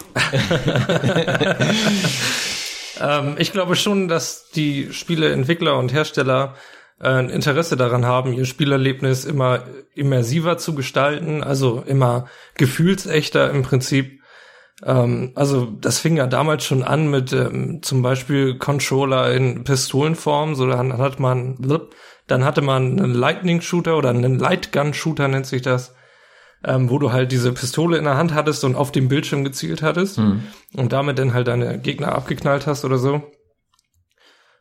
Ähm, 3.01 3.37
ich 3.39 3.53
glaube 3.53 3.77
schon, 3.77 4.09
dass 4.09 4.51
die 4.51 4.93
Spieleentwickler 4.93 5.77
und 5.79 5.93
Hersteller 5.93 6.55
äh, 7.01 7.09
ein 7.09 7.31
Interesse 7.31 7.77
daran 7.77 8.05
haben, 8.05 8.33
ihr 8.33 8.45
Spielerlebnis 8.45 9.25
immer 9.25 9.65
immersiver 9.95 10.59
zu 10.59 10.75
gestalten, 10.75 11.43
also 11.43 11.83
immer 11.87 12.27
gefühlsechter 12.57 13.51
im 13.51 13.63
Prinzip. 13.63 14.21
Ähm, 14.85 15.33
also 15.35 15.67
das 15.81 15.99
fing 15.99 16.17
ja 16.17 16.27
damals 16.27 16.65
schon 16.65 16.83
an 16.83 17.11
mit 17.11 17.33
ähm, 17.33 17.83
zum 17.83 18.03
Beispiel 18.03 18.59
Controller 18.59 19.33
in 19.33 19.65
Pistolenform, 19.65 20.55
so 20.55 20.67
dann 20.67 20.99
hat 20.99 21.21
man, 21.21 21.57
dann 22.27 22.45
hatte 22.45 22.63
man 22.63 22.99
einen 22.99 23.15
Lightning 23.15 23.61
Shooter 23.61 23.97
oder 23.97 24.11
einen 24.11 24.39
Light 24.39 24.73
Gun 24.73 24.95
Shooter 24.95 25.29
nennt 25.29 25.47
sich 25.47 25.63
das 25.63 25.95
ähm, 26.65 26.91
wo 26.91 26.99
du 26.99 27.13
halt 27.13 27.33
diese 27.33 27.53
Pistole 27.53 27.99
in 27.99 28.05
der 28.05 28.17
Hand 28.17 28.35
hattest 28.35 28.65
und 28.65 28.77
auf 28.77 28.93
dem 28.93 29.09
Bildschirm 29.09 29.45
gezielt 29.45 29.83
hattest 29.83 30.19
mhm. 30.19 30.43
und 30.77 30.93
damit 30.93 31.19
dann 31.19 31.33
halt 31.33 31.49
deine 31.49 31.79
Gegner 31.79 32.13
abgeknallt 32.13 32.67
hast 32.67 32.85
oder 32.85 32.99
so. 32.99 33.23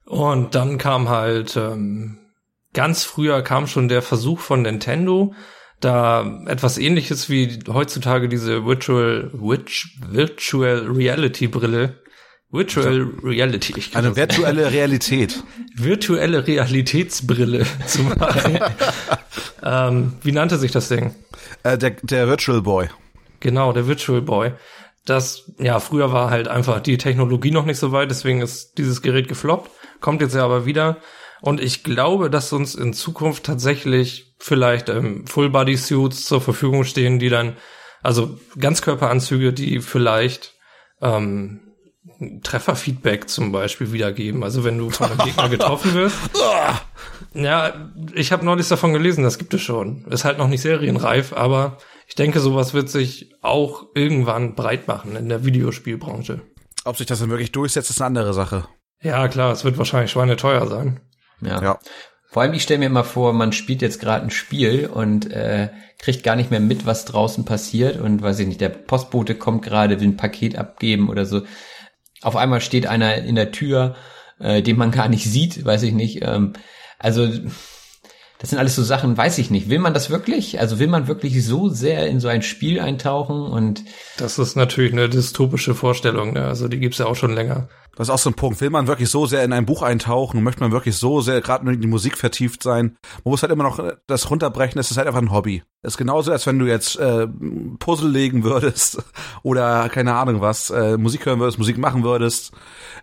Und 0.06 0.56
dann 0.56 0.78
kam 0.78 1.10
halt 1.10 1.56
ähm, 1.56 2.18
ganz 2.74 3.04
früher 3.04 3.42
kam 3.42 3.68
schon 3.68 3.90
der 3.90 4.02
Versuch 4.02 4.40
von 4.40 4.62
Nintendo, 4.62 5.34
da 5.80 6.42
etwas 6.48 6.78
ähnliches 6.78 7.30
wie 7.30 7.60
heutzutage 7.68 8.28
diese 8.28 8.66
Virtual 8.66 9.30
Virtual 9.34 10.88
Reality 10.88 11.48
Brille 11.48 12.02
Virtual 12.52 13.08
Reality. 13.24 13.74
Ich 13.78 13.96
Eine 13.96 14.16
virtuelle 14.16 14.72
Realität. 14.72 15.44
virtuelle 15.76 16.48
Realitätsbrille 16.48 17.66
zu 17.86 18.02
machen. 18.04 18.60
ähm, 19.64 20.14
wie 20.24 20.32
nannte 20.32 20.58
sich 20.58 20.72
das 20.72 20.90
Ding? 20.90 21.14
Äh, 21.64 21.78
der, 21.78 21.92
der 22.02 22.28
Virtual 22.28 22.62
Boy. 22.62 22.90
Genau, 23.40 23.72
der 23.72 23.88
Virtual 23.88 24.22
Boy. 24.22 24.54
Das, 25.06 25.52
ja, 25.60 25.80
früher 25.80 26.12
war 26.12 26.30
halt 26.30 26.48
einfach 26.48 26.82
die 26.82 26.98
Technologie 26.98 27.52
noch 27.52 27.66
nicht 27.66 27.78
so 27.80 27.92
weit, 27.92 28.12
deswegen 28.12 28.42
ist 28.42 28.78
dieses 28.78 29.02
Gerät 29.02 29.28
gefloppt, 29.28 29.72
kommt 30.02 30.22
jetzt 30.22 30.36
ja 30.36 30.44
aber 30.44 30.66
wieder. 30.66 30.98
Und 31.42 31.62
ich 31.62 31.84
glaube, 31.84 32.30
dass 32.30 32.52
uns 32.52 32.76
in 32.76 32.94
Zukunft 32.94 33.46
tatsächlich 33.46 34.36
vielleicht 34.40 34.90
ähm, 34.90 35.26
Full-Body-Suits 35.26 36.26
zur 36.26 36.42
Verfügung 36.42 36.84
stehen, 36.84 37.18
die 37.20 37.30
dann, 37.30 37.56
also 38.04 38.38
Ganzkörperanzüge, 38.60 39.54
die 39.54 39.80
vielleicht 39.80 40.56
ähm, 41.02 41.62
Trefferfeedback 42.44 43.30
zum 43.30 43.52
Beispiel 43.52 43.92
wiedergeben. 43.92 44.44
Also 44.44 44.64
wenn 44.64 44.78
du 44.78 44.90
von 44.90 45.12
einem 45.12 45.20
Gegner 45.20 45.50
getroffen 45.50 45.94
wirst. 45.94 46.18
ja, 47.34 47.92
ich 48.14 48.32
habe 48.32 48.46
neulich 48.46 48.68
davon 48.68 48.94
gelesen, 48.94 49.24
das 49.24 49.38
gibt 49.38 49.54
es 49.54 49.62
schon. 49.62 50.06
Ist 50.10 50.26
halt 50.26 50.38
noch 50.38 50.48
nicht 50.48 50.62
serienreif, 50.62 51.34
aber 51.34 51.78
ich 52.08 52.16
denke, 52.16 52.40
sowas 52.40 52.74
wird 52.74 52.90
sich 52.90 53.34
auch 53.42 53.88
irgendwann 53.94 54.56
breit 54.56 54.88
machen 54.88 55.16
in 55.16 55.30
der 55.30 55.46
Videospielbranche. 55.46 56.42
Ob 56.86 56.98
sich 56.98 57.08
das 57.08 57.20
dann 57.20 57.30
wirklich 57.30 57.52
durchsetzt, 57.52 57.90
ist 57.90 58.02
eine 58.02 58.08
andere 58.08 58.34
Sache. 58.34 58.66
Ja, 59.02 59.28
klar, 59.28 59.52
es 59.54 59.64
wird 59.64 59.78
wahrscheinlich 59.78 60.12
schweineteuer 60.12 60.68
sein. 60.68 61.00
Ja. 61.42 61.62
ja. 61.62 61.80
Vor 62.32 62.42
allem, 62.42 62.54
ich 62.54 62.64
stelle 62.64 62.80
mir 62.80 62.90
mal 62.90 63.04
vor, 63.04 63.34
man 63.34 63.54
spielt 63.54 63.82
jetzt 63.82 64.00
gerade 64.00 64.24
ein 64.24 64.30
Spiel 64.30 64.88
und 64.88 65.32
äh, 65.32 65.70
kriegt 65.98 66.24
gar 66.24 66.36
nicht 66.36 66.52
mehr 66.52 66.60
mit, 66.60 66.86
was 66.86 67.06
draußen 67.06 67.44
passiert 67.46 68.00
und 68.00 68.22
weiß 68.22 68.40
ich 68.40 68.48
nicht, 68.48 68.62
der 68.62 68.70
Postbote 68.70 69.36
kommt 69.36 69.64
gerade, 69.64 70.00
will 70.00 70.10
ein 70.10 70.18
Paket 70.18 70.58
abgeben 70.58 71.10
oder 71.10 71.26
so 71.26 71.42
auf 72.22 72.36
einmal 72.36 72.62
steht 72.62 72.88
einer 72.88 73.16
in 73.16 73.36
der 73.36 73.52
Tür, 73.52 73.96
äh, 74.40 74.62
den 74.62 74.78
man 74.78 74.92
gar 74.92 75.08
nicht 75.08 75.26
sieht, 75.26 75.64
weiß 75.66 75.84
ich 75.84 75.94
nicht. 75.94 76.24
Ähm, 76.24 76.54
also 76.98 77.30
das 78.40 78.52
sind 78.52 78.60
alles 78.60 78.76
so 78.76 78.84
Sachen, 78.84 79.18
weiß 79.18 79.38
ich 79.38 79.52
nicht. 79.52 79.70
Will 79.70 79.80
man 79.80 79.94
das 79.94 80.10
wirklich? 80.10 80.62
Also 80.62 80.80
will 80.80 80.88
man 80.88 81.10
wirklich 81.10 81.46
so 81.46 81.68
sehr 81.68 82.08
in 82.08 82.22
so 82.22 82.30
ein 82.30 82.42
Spiel 82.42 82.80
eintauchen 82.80 83.42
und 83.42 83.84
Das 84.18 84.40
ist 84.40 84.56
natürlich 84.56 84.94
eine 84.94 85.10
dystopische 85.10 85.76
Vorstellung, 85.76 86.32
ne? 86.32 86.46
Also 86.46 86.70
die 86.70 86.80
gibt's 86.80 87.00
ja 87.00 87.06
auch 87.06 87.18
schon 87.18 87.34
länger. 87.34 87.68
Das 87.98 88.08
ist 88.08 88.14
auch 88.14 88.20
so 88.20 88.30
ein 88.30 88.36
Punkt. 88.36 88.62
Will 88.62 88.70
man 88.70 88.88
wirklich 88.88 89.10
so 89.10 89.26
sehr 89.26 89.44
in 89.44 89.52
ein 89.52 89.66
Buch 89.66 89.82
eintauchen 89.82 90.38
und 90.38 90.44
möchte 90.46 90.62
man 90.62 90.72
wirklich 90.72 90.96
so 90.96 91.20
sehr 91.20 91.42
gerade 91.42 91.70
in 91.70 91.82
die 91.82 91.88
Musik 91.88 92.18
vertieft 92.18 92.64
sein? 92.64 92.98
Man 93.26 93.32
muss 93.32 93.42
halt 93.42 93.52
immer 93.52 93.66
noch 93.66 93.84
das 94.08 94.30
runterbrechen, 94.30 94.80
es 94.80 94.90
ist 94.90 94.96
halt 94.96 95.08
einfach 95.08 95.22
ein 95.22 95.34
Hobby. 95.34 95.64
Es 95.82 95.96
ist 95.96 95.98
genauso, 95.98 96.32
als 96.32 96.48
wenn 96.48 96.60
du 96.60 96.66
jetzt 96.66 96.98
äh, 96.98 97.28
Puzzle 97.80 98.10
legen 98.10 98.46
würdest 98.46 99.04
oder 99.44 99.90
keine 99.90 100.16
Ahnung 100.16 100.40
was, 100.40 100.70
äh, 100.70 100.96
Musik 100.96 101.26
hören 101.26 101.42
würdest, 101.42 101.58
Musik 101.58 101.78
machen 101.78 102.06
würdest. 102.06 102.54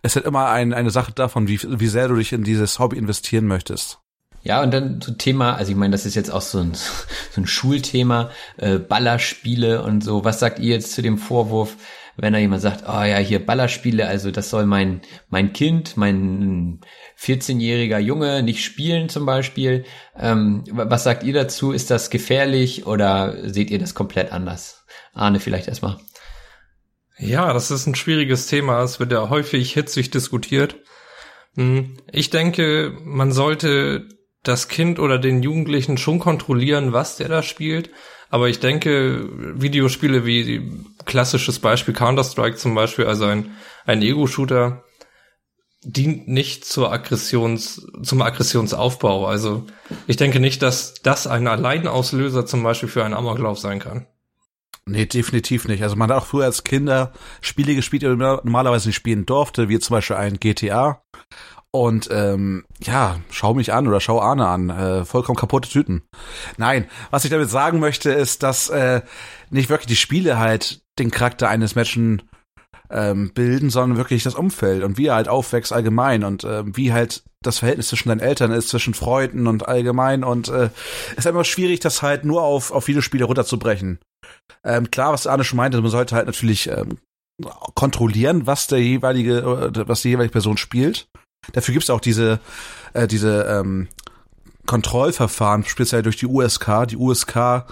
Es 0.00 0.12
ist 0.12 0.16
halt 0.16 0.26
immer 0.26 0.48
ein, 0.48 0.72
eine 0.72 0.88
Sache 0.88 1.12
davon, 1.12 1.46
wie, 1.46 1.60
wie 1.62 1.88
sehr 1.88 2.08
du 2.08 2.14
dich 2.14 2.32
in 2.32 2.42
dieses 2.42 2.78
Hobby 2.78 2.96
investieren 2.96 3.46
möchtest. 3.46 4.00
Ja, 4.46 4.62
und 4.62 4.72
dann 4.72 5.00
so 5.00 5.12
Thema, 5.12 5.56
also 5.56 5.72
ich 5.72 5.76
meine, 5.76 5.90
das 5.90 6.06
ist 6.06 6.14
jetzt 6.14 6.30
auch 6.30 6.40
so 6.40 6.58
ein, 6.60 6.74
so 7.32 7.40
ein 7.40 7.48
Schulthema, 7.48 8.30
äh, 8.58 8.78
Ballerspiele 8.78 9.82
und 9.82 10.04
so. 10.04 10.24
Was 10.24 10.38
sagt 10.38 10.60
ihr 10.60 10.72
jetzt 10.72 10.92
zu 10.92 11.02
dem 11.02 11.18
Vorwurf, 11.18 11.76
wenn 12.16 12.32
da 12.32 12.38
jemand 12.38 12.62
sagt, 12.62 12.84
oh 12.88 13.02
ja, 13.02 13.18
hier 13.18 13.44
Ballerspiele, 13.44 14.06
also 14.06 14.30
das 14.30 14.48
soll 14.48 14.64
mein, 14.64 15.00
mein 15.30 15.52
Kind, 15.52 15.96
mein 15.96 16.80
14-jähriger 17.18 17.98
Junge 17.98 18.44
nicht 18.44 18.64
spielen 18.64 19.08
zum 19.08 19.26
Beispiel. 19.26 19.84
Ähm, 20.16 20.62
was 20.70 21.02
sagt 21.02 21.24
ihr 21.24 21.34
dazu? 21.34 21.72
Ist 21.72 21.90
das 21.90 22.08
gefährlich 22.10 22.86
oder 22.86 23.50
seht 23.50 23.72
ihr 23.72 23.80
das 23.80 23.94
komplett 23.94 24.30
anders? 24.30 24.84
Arne, 25.12 25.40
vielleicht 25.40 25.66
erstmal. 25.66 25.98
Ja, 27.18 27.52
das 27.52 27.72
ist 27.72 27.86
ein 27.86 27.96
schwieriges 27.96 28.46
Thema. 28.46 28.80
Es 28.84 29.00
wird 29.00 29.10
ja 29.10 29.28
häufig 29.28 29.72
hitzig 29.72 30.12
diskutiert. 30.12 30.76
Hm, 31.56 31.96
ich 32.12 32.30
denke, 32.30 32.96
man 33.02 33.32
sollte 33.32 34.06
das 34.48 34.68
Kind 34.68 34.98
oder 34.98 35.18
den 35.18 35.42
Jugendlichen 35.42 35.98
schon 35.98 36.18
kontrollieren, 36.18 36.92
was 36.92 37.16
der 37.16 37.28
da 37.28 37.42
spielt. 37.42 37.90
Aber 38.28 38.48
ich 38.48 38.60
denke, 38.60 39.28
Videospiele 39.60 40.26
wie 40.26 40.70
klassisches 41.04 41.58
Beispiel 41.58 41.94
Counter-Strike 41.94 42.56
zum 42.56 42.74
Beispiel, 42.74 43.06
also 43.06 43.26
ein, 43.26 43.52
ein 43.84 44.02
Ego-Shooter, 44.02 44.84
dient 45.82 46.26
nicht 46.26 46.64
zur 46.64 46.92
Aggressions, 46.92 47.86
zum 48.02 48.22
Aggressionsaufbau. 48.22 49.26
Also 49.26 49.66
ich 50.08 50.16
denke 50.16 50.40
nicht, 50.40 50.62
dass 50.62 50.94
das 50.94 51.28
ein 51.28 51.46
Alleinauslöser 51.46 52.44
zum 52.44 52.62
Beispiel 52.64 52.88
für 52.88 53.04
einen 53.04 53.14
Amoklauf 53.14 53.58
sein 53.58 53.78
kann. 53.78 54.06
Nee, 54.88 55.06
definitiv 55.06 55.66
nicht. 55.66 55.82
Also 55.82 55.96
man 55.96 56.10
hat 56.10 56.16
auch 56.16 56.26
früher 56.26 56.44
als 56.44 56.64
Kinder 56.64 57.12
Spiele 57.40 57.74
gespielt, 57.74 58.02
die 58.02 58.08
man 58.08 58.40
normalerweise 58.44 58.88
nicht 58.88 58.96
spielen 58.96 59.26
durfte, 59.26 59.68
wie 59.68 59.78
zum 59.78 59.94
Beispiel 59.94 60.16
ein 60.16 60.38
GTA. 60.38 61.02
Und 61.82 62.08
ähm, 62.10 62.64
ja, 62.80 63.18
schau 63.30 63.54
mich 63.54 63.72
an 63.72 63.86
oder 63.86 64.00
schau 64.00 64.20
Arne 64.20 64.46
an. 64.46 64.70
Äh, 64.70 65.04
vollkommen 65.04 65.36
kaputte 65.36 65.68
Tüten. 65.68 66.02
Nein, 66.56 66.86
was 67.10 67.24
ich 67.24 67.30
damit 67.30 67.50
sagen 67.50 67.80
möchte, 67.80 68.10
ist, 68.10 68.42
dass 68.42 68.68
äh, 68.68 69.02
nicht 69.50 69.68
wirklich 69.68 69.86
die 69.86 69.96
Spiele 69.96 70.38
halt 70.38 70.80
den 70.98 71.10
Charakter 71.10 71.48
eines 71.48 71.74
Menschen 71.74 72.22
ähm, 72.90 73.32
bilden, 73.34 73.70
sondern 73.70 73.98
wirklich 73.98 74.22
das 74.22 74.34
Umfeld 74.34 74.84
und 74.84 74.96
wie 74.96 75.06
er 75.06 75.16
halt 75.16 75.28
aufwächst 75.28 75.72
allgemein 75.72 76.24
und 76.24 76.44
äh, 76.44 76.62
wie 76.66 76.92
halt 76.92 77.24
das 77.42 77.58
Verhältnis 77.58 77.88
zwischen 77.88 78.08
deinen 78.08 78.20
Eltern 78.20 78.52
ist, 78.52 78.68
zwischen 78.68 78.94
Freunden 78.94 79.46
und 79.46 79.68
allgemein. 79.68 80.24
Und 80.24 80.48
äh, 80.48 80.70
es 81.12 81.18
ist 81.18 81.26
immer 81.26 81.44
schwierig, 81.44 81.80
das 81.80 82.02
halt 82.02 82.24
nur 82.24 82.42
auf, 82.42 82.70
auf 82.70 82.88
Videospiele 82.88 83.24
runterzubrechen. 83.24 83.98
Ähm, 84.64 84.90
klar, 84.90 85.12
was 85.12 85.26
Arne 85.26 85.44
schon 85.44 85.58
meinte, 85.58 85.80
man 85.80 85.90
sollte 85.90 86.16
halt 86.16 86.26
natürlich 86.26 86.68
ähm, 86.68 86.98
kontrollieren, 87.74 88.46
was 88.46 88.66
der 88.66 88.80
jeweilige, 88.80 89.38
äh, 89.38 89.88
was 89.88 90.02
die 90.02 90.08
jeweilige 90.08 90.32
Person 90.32 90.56
spielt. 90.56 91.08
Dafür 91.52 91.72
gibt 91.72 91.84
es 91.84 91.90
auch 91.90 92.00
diese, 92.00 92.40
äh, 92.92 93.06
diese 93.06 93.42
ähm, 93.44 93.88
Kontrollverfahren, 94.66 95.64
speziell 95.64 96.02
durch 96.02 96.16
die 96.16 96.26
USK. 96.26 96.86
Die 96.88 96.96
USK 96.96 97.64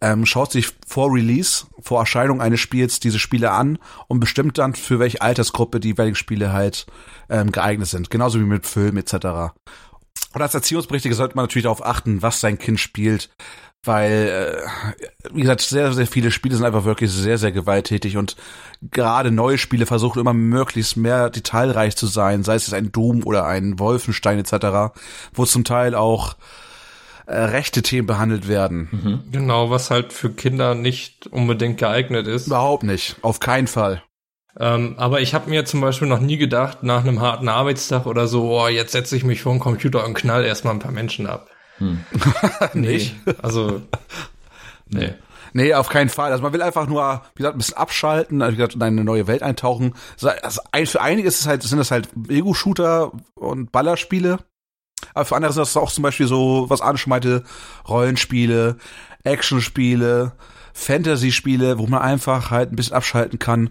ähm, 0.00 0.24
schaut 0.26 0.52
sich 0.52 0.70
vor 0.86 1.12
Release, 1.12 1.66
vor 1.80 2.00
Erscheinung 2.00 2.40
eines 2.40 2.60
Spiels 2.60 3.00
diese 3.00 3.18
Spiele 3.18 3.50
an 3.50 3.78
und 4.08 4.20
bestimmt 4.20 4.58
dann, 4.58 4.74
für 4.74 4.98
welche 4.98 5.20
Altersgruppe 5.20 5.80
die 5.80 5.88
jeweiligen 5.88 6.16
Spiele 6.16 6.52
halt 6.52 6.86
ähm, 7.28 7.52
geeignet 7.52 7.88
sind. 7.88 8.10
Genauso 8.10 8.40
wie 8.40 8.44
mit 8.44 8.66
Film 8.66 8.96
etc. 8.96 9.52
Und 10.32 10.42
als 10.42 10.54
Erziehungsberechtigter 10.54 11.16
sollte 11.16 11.36
man 11.36 11.44
natürlich 11.44 11.64
darauf 11.64 11.84
achten, 11.84 12.22
was 12.22 12.40
sein 12.40 12.58
Kind 12.58 12.80
spielt, 12.80 13.30
weil, 13.84 14.62
äh, 14.62 15.32
wie 15.32 15.40
gesagt, 15.40 15.62
sehr, 15.62 15.92
sehr 15.92 16.06
viele 16.06 16.30
Spiele 16.30 16.56
sind 16.56 16.66
einfach 16.66 16.84
wirklich 16.84 17.10
sehr, 17.10 17.38
sehr 17.38 17.52
gewalttätig 17.52 18.16
und 18.16 18.36
gerade 18.90 19.30
neue 19.30 19.58
Spiele 19.58 19.86
versuchen 19.86 20.20
immer 20.20 20.34
möglichst 20.34 20.96
mehr 20.96 21.30
detailreich 21.30 21.96
zu 21.96 22.06
sein, 22.06 22.42
sei 22.42 22.56
es 22.56 22.72
ein 22.72 22.92
Doom 22.92 23.24
oder 23.24 23.46
ein 23.46 23.78
Wolfenstein 23.78 24.38
etc., 24.38 24.92
wo 25.32 25.46
zum 25.46 25.64
Teil 25.64 25.94
auch 25.94 26.36
äh, 27.26 27.36
rechte 27.36 27.82
Themen 27.82 28.06
behandelt 28.06 28.48
werden. 28.48 28.88
Mhm. 28.90 29.32
Genau, 29.32 29.70
was 29.70 29.90
halt 29.90 30.12
für 30.12 30.30
Kinder 30.30 30.74
nicht 30.74 31.26
unbedingt 31.28 31.78
geeignet 31.78 32.26
ist. 32.26 32.48
Überhaupt 32.48 32.82
nicht, 32.82 33.16
auf 33.22 33.40
keinen 33.40 33.66
Fall. 33.66 34.02
Ähm, 34.58 34.94
aber 34.98 35.20
ich 35.20 35.32
habe 35.32 35.48
mir 35.48 35.64
zum 35.64 35.80
Beispiel 35.80 36.08
noch 36.08 36.20
nie 36.20 36.36
gedacht, 36.36 36.82
nach 36.82 37.02
einem 37.02 37.20
harten 37.20 37.48
Arbeitstag 37.48 38.04
oder 38.06 38.26
so, 38.26 38.50
oh, 38.60 38.68
jetzt 38.68 38.92
setze 38.92 39.16
ich 39.16 39.24
mich 39.24 39.42
vor 39.42 39.52
den 39.52 39.60
Computer 39.60 40.04
und 40.04 40.14
knall 40.14 40.44
erstmal 40.44 40.74
ein 40.74 40.80
paar 40.80 40.92
Menschen 40.92 41.26
ab. 41.26 41.48
Hm. 41.80 42.04
nee, 42.74 43.10
also 43.42 43.82
nee. 44.88 45.14
Nee, 45.52 45.74
auf 45.74 45.88
keinen 45.88 46.10
Fall. 46.10 46.30
Also 46.30 46.44
man 46.44 46.52
will 46.52 46.62
einfach 46.62 46.86
nur, 46.86 47.22
wie 47.34 47.38
gesagt, 47.38 47.56
ein 47.56 47.58
bisschen 47.58 47.76
abschalten, 47.76 48.40
also 48.40 48.52
wie 48.52 48.56
gesagt, 48.56 48.76
in 48.76 48.82
eine 48.82 49.02
neue 49.02 49.26
Welt 49.26 49.42
eintauchen. 49.42 49.94
Also 50.20 50.60
für 50.84 51.00
einige 51.00 51.26
ist 51.26 51.40
es 51.40 51.46
halt, 51.48 51.62
sind 51.64 51.78
das 51.78 51.90
halt 51.90 52.08
Ego-Shooter 52.28 53.10
und 53.34 53.72
Ballerspiele. 53.72 54.38
Aber 55.14 55.24
für 55.24 55.34
andere 55.34 55.52
sind 55.52 55.62
das 55.62 55.76
auch 55.76 55.90
zum 55.90 56.02
Beispiel 56.02 56.26
so, 56.26 56.66
was 56.68 56.80
Arne 56.80 56.98
schon 56.98 57.10
meinte, 57.10 57.42
Rollenspiele, 57.88 58.76
Actionspiele, 59.24 60.32
Fantasy-Spiele, 60.72 61.78
wo 61.78 61.86
man 61.86 62.02
einfach 62.02 62.50
halt 62.50 62.72
ein 62.72 62.76
bisschen 62.76 62.94
abschalten 62.94 63.38
kann 63.38 63.70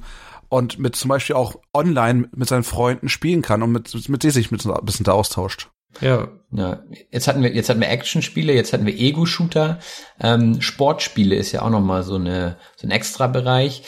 und 0.50 0.80
mit 0.80 0.96
zum 0.96 1.10
Beispiel 1.10 1.36
auch 1.36 1.56
online 1.74 2.28
mit 2.36 2.50
seinen 2.50 2.63
Freunden 2.63 3.08
spielen 3.08 3.42
kann 3.42 3.63
und 3.63 3.72
mit, 3.72 4.10
mit 4.10 4.24
denen 4.24 4.34
sich 4.34 4.51
mit 4.51 4.66
ein 4.66 4.86
bisschen 4.86 5.06
da 5.06 5.13
austauscht. 5.13 5.70
Ja. 6.01 6.27
ja. 6.51 6.84
Jetzt 7.12 7.27
hatten 7.27 7.43
wir, 7.43 7.53
jetzt 7.53 7.69
hatten 7.69 7.81
wir 7.81 7.89
Action-Spiele, 7.89 8.53
jetzt 8.53 8.74
hatten 8.74 8.86
wir 8.86 8.98
Ego-Shooter. 8.98 9.79
Ähm, 10.19 10.62
Sportspiele 10.62 11.36
ist 11.36 11.51
ja 11.51 11.62
auch 11.62 11.69
nochmal 11.69 12.03
so 12.03 12.15
eine, 12.15 12.58
so 12.75 12.88
ein 12.88 12.91
Extra-Bereich. 12.91 13.84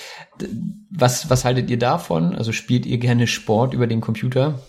Was, 0.89 1.29
was 1.29 1.45
haltet 1.45 1.69
ihr 1.69 1.79
davon? 1.79 2.35
Also 2.35 2.51
spielt 2.51 2.85
ihr 2.85 2.97
gerne 2.97 3.27
Sport 3.27 3.73
über 3.73 3.87
den 3.87 4.01
Computer? 4.01 4.59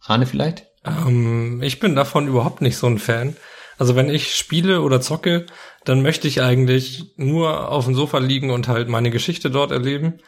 Arne 0.00 0.26
vielleicht? 0.26 0.66
Ähm, 0.84 1.62
ich 1.62 1.80
bin 1.80 1.94
davon 1.94 2.28
überhaupt 2.28 2.60
nicht 2.60 2.76
so 2.76 2.86
ein 2.86 2.98
Fan. 2.98 3.36
Also 3.78 3.96
wenn 3.96 4.10
ich 4.10 4.36
spiele 4.36 4.82
oder 4.82 5.00
zocke, 5.00 5.46
dann 5.84 6.02
möchte 6.02 6.28
ich 6.28 6.40
eigentlich 6.42 7.14
nur 7.16 7.70
auf 7.70 7.84
dem 7.84 7.94
Sofa 7.94 8.18
liegen 8.18 8.50
und 8.50 8.68
halt 8.68 8.88
meine 8.88 9.10
Geschichte 9.10 9.50
dort 9.50 9.72
erleben. 9.72 10.18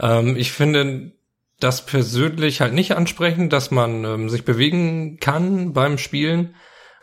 Ähm, 0.00 0.36
ich 0.36 0.52
finde 0.52 1.12
das 1.60 1.86
persönlich 1.86 2.60
halt 2.60 2.74
nicht 2.74 2.96
ansprechend, 2.96 3.52
dass 3.52 3.70
man 3.70 4.04
ähm, 4.04 4.28
sich 4.28 4.44
bewegen 4.44 5.18
kann 5.18 5.72
beim 5.72 5.98
Spielen. 5.98 6.54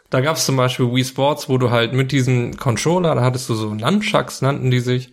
Da 0.10 0.22
gab 0.22 0.38
es 0.38 0.46
zum 0.46 0.58
Beispiel 0.58 0.94
Wii 0.94 1.04
Sports, 1.04 1.50
wo 1.50 1.58
du 1.58 1.72
halt 1.72 1.94
mit 1.94 2.12
diesem 2.12 2.56
Controller, 2.58 3.16
da 3.16 3.22
hattest 3.22 3.50
du 3.50 3.56
so 3.56 3.74
Nunchucks, 3.74 4.42
nannten 4.42 4.70
die 4.70 4.80
sich. 4.80 5.12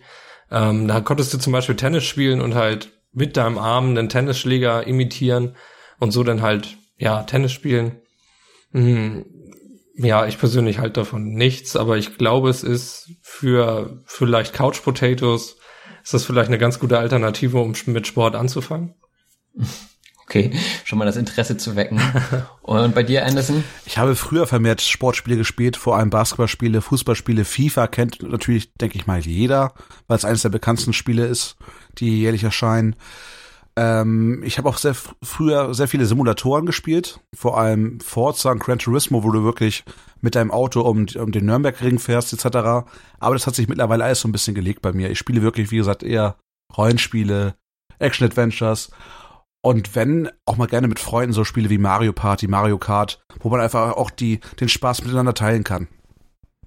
Ähm, 0.51 0.87
da 0.87 1.01
konntest 1.01 1.33
du 1.33 1.39
zum 1.39 1.53
Beispiel 1.53 1.75
Tennis 1.75 2.03
spielen 2.03 2.39
und 2.39 2.53
halt 2.53 2.91
mit 3.13 3.35
deinem 3.35 3.57
Arm 3.57 3.89
einen 3.89 4.09
Tennisschläger 4.09 4.85
imitieren 4.85 5.55
und 5.99 6.11
so 6.11 6.23
dann 6.23 6.41
halt, 6.41 6.77
ja, 6.97 7.23
Tennis 7.23 7.51
spielen. 7.51 8.01
Hm, 8.73 9.25
ja, 9.95 10.27
ich 10.27 10.37
persönlich 10.37 10.79
halt 10.79 10.97
davon 10.97 11.33
nichts, 11.33 11.75
aber 11.75 11.97
ich 11.97 12.17
glaube, 12.17 12.49
es 12.49 12.63
ist 12.63 13.11
für 13.21 14.01
vielleicht 14.05 14.53
Couch 14.53 14.83
Potatoes, 14.83 15.57
ist 16.03 16.13
das 16.13 16.25
vielleicht 16.25 16.47
eine 16.47 16.57
ganz 16.57 16.79
gute 16.79 16.99
Alternative, 16.99 17.59
um 17.59 17.73
mit 17.87 18.07
Sport 18.07 18.35
anzufangen. 18.35 18.95
Okay, 20.31 20.51
schon 20.85 20.97
mal 20.97 21.03
das 21.03 21.17
Interesse 21.17 21.57
zu 21.57 21.75
wecken. 21.75 21.99
Und 22.61 22.95
bei 22.95 23.03
dir, 23.03 23.25
Anderson? 23.25 23.65
Ich 23.85 23.97
habe 23.97 24.15
früher 24.15 24.47
vermehrt 24.47 24.79
Sportspiele 24.79 25.35
gespielt, 25.35 25.75
vor 25.75 25.97
allem 25.97 26.09
Basketballspiele, 26.09 26.81
Fußballspiele. 26.81 27.43
FIFA 27.43 27.87
kennt 27.87 28.23
natürlich, 28.23 28.73
denke 28.75 28.97
ich 28.97 29.07
mal, 29.07 29.19
jeder, 29.19 29.73
weil 30.07 30.15
es 30.15 30.23
eines 30.23 30.43
der 30.43 30.49
bekanntesten 30.49 30.93
Spiele 30.93 31.25
ist, 31.25 31.57
die 31.97 32.21
jährlich 32.21 32.45
erscheinen. 32.45 32.95
Ähm, 33.75 34.41
ich 34.45 34.57
habe 34.57 34.69
auch 34.69 34.77
sehr 34.77 34.95
früher 35.21 35.73
sehr 35.73 35.89
viele 35.89 36.05
Simulatoren 36.05 36.65
gespielt, 36.65 37.19
vor 37.35 37.57
allem 37.57 37.99
Forza 37.99 38.51
und 38.51 38.59
Gran 38.59 38.79
Turismo, 38.79 39.23
wo 39.23 39.31
du 39.31 39.43
wirklich 39.43 39.83
mit 40.21 40.35
deinem 40.35 40.51
Auto 40.51 40.79
um, 40.81 41.07
um 41.17 41.31
den 41.33 41.45
Nürnbergring 41.45 41.99
fährst 41.99 42.31
etc. 42.31 42.85
Aber 43.19 43.33
das 43.33 43.47
hat 43.47 43.55
sich 43.55 43.67
mittlerweile 43.67 44.05
alles 44.05 44.21
so 44.21 44.29
ein 44.29 44.33
bisschen 44.33 44.55
gelegt 44.55 44.81
bei 44.81 44.93
mir. 44.93 45.09
Ich 45.09 45.19
spiele 45.19 45.41
wirklich, 45.41 45.71
wie 45.71 45.77
gesagt, 45.77 46.03
eher 46.03 46.37
Rollenspiele, 46.77 47.55
Action-Adventures 47.99 48.91
und 49.61 49.95
wenn, 49.95 50.29
auch 50.45 50.57
mal 50.57 50.67
gerne 50.67 50.87
mit 50.87 50.99
Freunden 50.99 51.33
so 51.33 51.43
Spiele 51.43 51.69
wie 51.69 51.77
Mario 51.77 52.13
Party, 52.13 52.47
Mario 52.47 52.77
Kart, 52.77 53.23
wo 53.39 53.49
man 53.49 53.61
einfach 53.61 53.93
auch 53.93 54.09
die, 54.09 54.39
den 54.59 54.69
Spaß 54.69 55.03
miteinander 55.03 55.33
teilen 55.33 55.63
kann. 55.63 55.87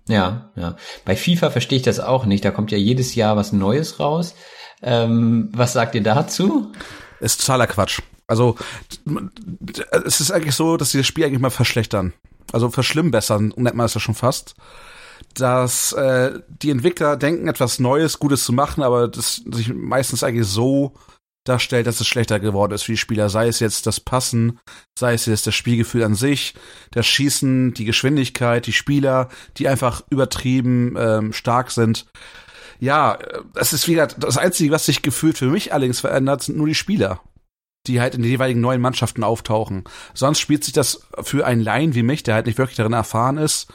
Ja, 0.08 0.50
ja. 0.54 0.76
Bei 1.04 1.16
FIFA 1.16 1.50
verstehe 1.50 1.78
ich 1.78 1.84
das 1.84 1.98
auch 1.98 2.26
nicht. 2.26 2.44
Da 2.44 2.50
kommt 2.50 2.70
ja 2.70 2.78
jedes 2.78 3.14
Jahr 3.14 3.36
was 3.36 3.52
Neues 3.52 3.98
raus. 3.98 4.34
Ähm, 4.82 5.48
was 5.52 5.72
sagt 5.72 5.94
ihr 5.94 6.02
dazu? 6.02 6.72
Ist 7.20 7.40
totaler 7.40 7.66
Quatsch. 7.66 8.00
Also 8.26 8.56
es 10.04 10.20
ist 10.20 10.30
eigentlich 10.30 10.54
so, 10.54 10.76
dass 10.76 10.90
sie 10.90 10.98
das 10.98 11.06
Spiel 11.06 11.24
eigentlich 11.24 11.40
mal 11.40 11.50
verschlechtern. 11.50 12.12
Also 12.52 12.70
verschlimmbessern, 12.70 13.54
nennt 13.56 13.76
man 13.76 13.86
es 13.86 13.94
ja 13.94 14.00
schon 14.00 14.14
fast. 14.14 14.54
Dass 15.34 15.92
äh, 15.92 16.38
die 16.48 16.70
Entwickler 16.70 17.16
denken, 17.16 17.48
etwas 17.48 17.80
Neues, 17.80 18.18
Gutes 18.18 18.44
zu 18.44 18.52
machen, 18.52 18.82
aber 18.82 19.08
das 19.08 19.36
sich 19.50 19.72
meistens 19.72 20.22
eigentlich 20.22 20.46
so 20.46 20.94
darstellt, 21.44 21.86
dass 21.86 22.00
es 22.00 22.08
schlechter 22.08 22.40
geworden 22.40 22.72
ist 22.72 22.84
für 22.84 22.92
die 22.92 22.98
Spieler. 22.98 23.28
Sei 23.28 23.48
es 23.48 23.60
jetzt 23.60 23.86
das 23.86 24.00
Passen, 24.00 24.58
sei 24.98 25.14
es 25.14 25.26
jetzt 25.26 25.46
das 25.46 25.54
Spielgefühl 25.54 26.02
an 26.02 26.14
sich, 26.14 26.54
das 26.90 27.06
Schießen, 27.06 27.74
die 27.74 27.84
Geschwindigkeit, 27.84 28.66
die 28.66 28.72
Spieler, 28.72 29.28
die 29.58 29.68
einfach 29.68 30.02
übertrieben 30.10 30.96
ähm, 30.98 31.32
stark 31.32 31.70
sind. 31.70 32.06
Ja, 32.80 33.18
das 33.54 33.72
ist 33.72 33.88
wieder 33.88 34.06
das 34.06 34.36
Einzige, 34.36 34.72
was 34.72 34.86
sich 34.86 35.02
gefühlt 35.02 35.38
für 35.38 35.46
mich 35.46 35.72
allerdings 35.72 36.00
verändert, 36.00 36.42
sind 36.42 36.56
nur 36.56 36.66
die 36.66 36.74
Spieler, 36.74 37.20
die 37.86 38.00
halt 38.00 38.14
in 38.14 38.22
den 38.22 38.30
jeweiligen 38.30 38.60
neuen 38.60 38.80
Mannschaften 38.80 39.22
auftauchen. 39.22 39.84
Sonst 40.14 40.40
spielt 40.40 40.64
sich 40.64 40.72
das 40.72 41.06
für 41.22 41.46
einen 41.46 41.62
Laien 41.62 41.94
wie 41.94 42.02
mich, 42.02 42.22
der 42.22 42.34
halt 42.34 42.46
nicht 42.46 42.58
wirklich 42.58 42.76
darin 42.76 42.92
erfahren 42.92 43.38
ist, 43.38 43.68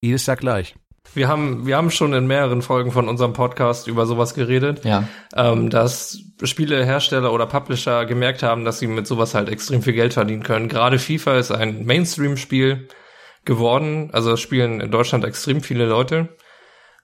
jedes 0.00 0.26
Jahr 0.26 0.36
gleich. 0.36 0.76
Wir 1.14 1.28
haben, 1.28 1.66
wir 1.66 1.76
haben 1.76 1.90
schon 1.90 2.12
in 2.12 2.26
mehreren 2.26 2.62
Folgen 2.62 2.92
von 2.92 3.08
unserem 3.08 3.32
Podcast 3.32 3.86
über 3.86 4.06
sowas 4.06 4.34
geredet, 4.34 4.84
ja. 4.84 5.08
ähm, 5.34 5.70
dass 5.70 6.20
Spielehersteller 6.42 7.32
oder 7.32 7.46
Publisher 7.46 8.04
gemerkt 8.04 8.42
haben, 8.42 8.64
dass 8.64 8.78
sie 8.78 8.86
mit 8.86 9.06
sowas 9.06 9.34
halt 9.34 9.48
extrem 9.48 9.82
viel 9.82 9.94
Geld 9.94 10.14
verdienen 10.14 10.42
können. 10.42 10.68
Gerade 10.68 10.98
FIFA 10.98 11.38
ist 11.38 11.50
ein 11.50 11.86
Mainstream-Spiel 11.86 12.88
geworden, 13.44 14.10
also 14.12 14.30
das 14.30 14.40
spielen 14.40 14.80
in 14.80 14.90
Deutschland 14.90 15.24
extrem 15.24 15.62
viele 15.62 15.86
Leute. 15.86 16.36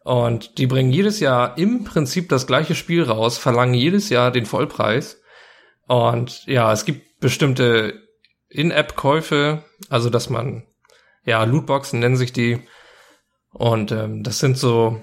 Und 0.05 0.59
die 0.59 0.67
bringen 0.67 0.91
jedes 0.91 1.21
Jahr 1.21 1.57
im 1.57 1.85
Prinzip 1.85 2.29
das 2.29 2.47
gleiche 2.47 2.75
Spiel 2.75 3.05
raus, 3.05 3.39
verlangen 3.39 3.75
jedes 3.75 4.09
Jahr 4.09 4.31
den 4.31 4.47
Vollpreis. 4.47 5.23
Und 5.87 6.45
ja, 6.47 6.73
es 6.73 6.85
gibt 6.85 7.21
bestimmte 7.21 7.95
In-App-Käufe, 8.49 9.63
also 9.89 10.11
dass 10.11 10.29
man, 10.29 10.65
ja, 11.25 11.45
Lootboxen 11.45 12.01
nennen 12.01 12.17
sich 12.17 12.33
die, 12.33 12.61
und 13.53 13.93
ähm, 13.93 14.23
das 14.23 14.39
sind 14.39 14.59
so, 14.59 15.01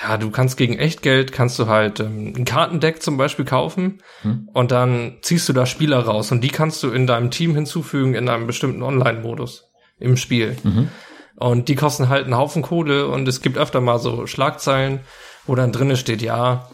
ja, 0.00 0.16
du 0.16 0.30
kannst 0.30 0.56
gegen 0.56 0.78
Echtgeld, 0.78 1.32
kannst 1.32 1.58
du 1.58 1.66
halt 1.66 2.00
ähm, 2.00 2.32
ein 2.36 2.44
Kartendeck 2.44 3.02
zum 3.02 3.16
Beispiel 3.16 3.44
kaufen 3.44 4.02
hm. 4.22 4.48
und 4.52 4.70
dann 4.70 5.18
ziehst 5.22 5.48
du 5.48 5.52
da 5.52 5.66
Spieler 5.66 6.00
raus 6.00 6.32
und 6.32 6.42
die 6.42 6.48
kannst 6.48 6.82
du 6.82 6.90
in 6.90 7.06
deinem 7.06 7.30
Team 7.30 7.54
hinzufügen 7.54 8.14
in 8.14 8.28
einem 8.28 8.46
bestimmten 8.46 8.82
Online-Modus 8.82 9.70
im 9.98 10.16
Spiel. 10.16 10.56
Mhm. 10.62 10.88
Und 11.36 11.68
die 11.68 11.76
kosten 11.76 12.08
halt 12.08 12.24
einen 12.24 12.36
Haufen 12.36 12.62
Kohle 12.62 13.08
und 13.08 13.26
es 13.26 13.40
gibt 13.40 13.56
öfter 13.56 13.80
mal 13.80 13.98
so 13.98 14.26
Schlagzeilen, 14.26 15.00
wo 15.46 15.54
dann 15.54 15.72
drinnen 15.72 15.96
steht, 15.96 16.22
ja, 16.22 16.68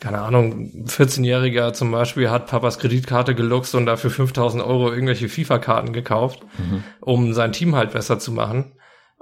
keine 0.00 0.22
Ahnung, 0.22 0.86
14-Jähriger 0.86 1.74
zum 1.74 1.92
Beispiel 1.92 2.30
hat 2.30 2.46
Papas 2.46 2.78
Kreditkarte 2.78 3.34
geluchst 3.34 3.74
und 3.74 3.84
dafür 3.84 4.10
5000 4.10 4.64
Euro 4.64 4.90
irgendwelche 4.90 5.28
FIFA-Karten 5.28 5.92
gekauft, 5.92 6.40
mhm. 6.58 6.82
um 7.00 7.34
sein 7.34 7.52
Team 7.52 7.76
halt 7.76 7.92
besser 7.92 8.18
zu 8.18 8.32
machen. 8.32 8.72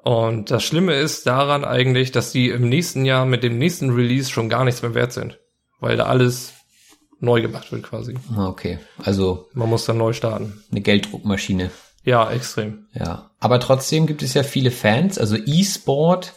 Und 0.09 0.51
das 0.51 0.65
Schlimme 0.65 0.95
ist 0.95 1.27
daran 1.27 1.67
eigentlich, 1.67 2.13
dass 2.13 2.33
die 2.33 2.49
im 2.49 2.67
nächsten 2.67 3.05
Jahr 3.05 3.27
mit 3.27 3.43
dem 3.43 3.59
nächsten 3.59 3.91
Release 3.91 4.31
schon 4.31 4.49
gar 4.49 4.65
nichts 4.65 4.81
mehr 4.81 4.95
wert 4.95 5.13
sind. 5.13 5.39
Weil 5.81 5.99
da 5.99 6.07
alles 6.07 6.55
neu 7.21 7.43
gemacht 7.43 7.71
wird 7.73 7.83
quasi. 7.83 8.15
Ah, 8.35 8.47
okay, 8.49 8.79
also. 9.05 9.51
Man 9.53 9.69
muss 9.69 9.85
dann 9.85 9.99
neu 9.99 10.15
starten. 10.15 10.65
Eine 10.71 10.81
Gelddruckmaschine. 10.81 11.71
Ja, 12.05 12.31
extrem. 12.31 12.87
Ja. 12.95 13.33
Aber 13.39 13.61
trotzdem 13.61 14.07
gibt 14.07 14.23
es 14.23 14.33
ja 14.33 14.45
viele 14.45 14.71
Fans. 14.71 15.19
Also 15.19 15.37
E-Sport 15.37 16.33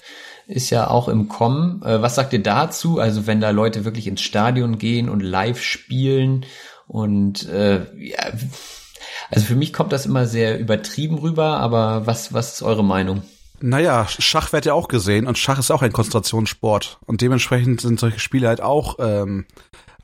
ist 0.47 0.69
ja 0.69 0.89
auch 0.89 1.07
im 1.07 1.29
Kommen. 1.29 1.81
Äh, 1.81 2.01
was 2.01 2.15
sagt 2.15 2.33
ihr 2.33 2.43
dazu? 2.43 2.99
Also 2.99 3.25
wenn 3.25 3.39
da 3.39 3.51
Leute 3.51 3.85
wirklich 3.85 4.05
ins 4.05 4.19
Stadion 4.19 4.79
gehen 4.79 5.07
und 5.07 5.21
live 5.21 5.63
spielen 5.63 6.45
und 6.87 7.47
äh, 7.47 7.85
ja, 7.97 8.33
also 9.29 9.45
für 9.45 9.55
mich 9.55 9.71
kommt 9.71 9.93
das 9.93 10.05
immer 10.05 10.25
sehr 10.25 10.59
übertrieben 10.59 11.19
rüber, 11.19 11.55
aber 11.59 12.05
was, 12.05 12.33
was 12.33 12.55
ist 12.55 12.63
eure 12.63 12.83
Meinung? 12.83 13.21
Naja, 13.61 14.07
Schach 14.07 14.51
wird 14.53 14.65
ja 14.65 14.73
auch 14.73 14.87
gesehen 14.87 15.27
und 15.27 15.37
Schach 15.37 15.59
ist 15.59 15.71
auch 15.71 15.81
ein 15.81 15.93
Konzentrationssport. 15.93 16.99
Und 17.05 17.21
dementsprechend 17.21 17.81
sind 17.81 17.99
solche 17.99 18.19
Spiele 18.19 18.47
halt 18.47 18.61
auch 18.61 18.95
ähm, 18.99 19.45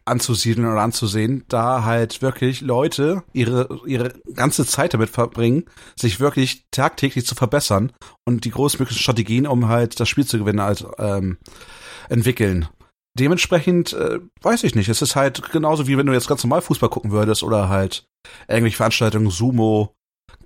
anzusiedeln 0.06 0.67
oder 0.67 0.82
anzusehen, 0.82 1.43
da 1.50 1.84
halt 1.84 2.22
wirklich 2.22 2.62
Leute 2.62 3.24
ihre, 3.34 3.82
ihre 3.86 4.13
ganze 4.34 4.65
Zeit 4.65 4.93
damit 4.93 5.10
verbringen, 5.10 5.65
sich 6.00 6.20
wirklich 6.20 6.65
tagtäglich 6.72 7.26
zu 7.26 7.36
verbessern 7.36 7.91
und 8.26 8.46
die 8.46 8.52
großmöglichen 8.52 9.02
Strategien, 9.02 9.48
um 9.48 9.67
halt 9.67 10.00
das 10.00 10.08
Spiel 10.08 10.26
zu 10.26 10.38
gewinnen, 10.38 10.62
halt 10.62 10.86
ähm, 10.98 11.38
entwickeln. 12.10 12.67
Dementsprechend 13.17 13.93
äh, 13.93 14.20
weiß 14.41 14.63
ich 14.63 14.76
nicht. 14.76 14.89
Es 14.89 15.02
ist 15.02 15.15
halt 15.15 15.52
genauso 15.52 15.88
wie 15.88 15.98
wenn 15.98 16.06
du 16.06 16.13
jetzt 16.13 16.28
ganz 16.28 16.43
normal 16.43 16.62
Fußball 16.62 16.89
gucken 16.89 17.12
würdest 17.12 17.41
oder 17.41 17.67
halt 17.67 18.06
irgendwelche 18.48 18.78
Veranstaltungen, 18.78 19.32
Sumo, 19.32 19.96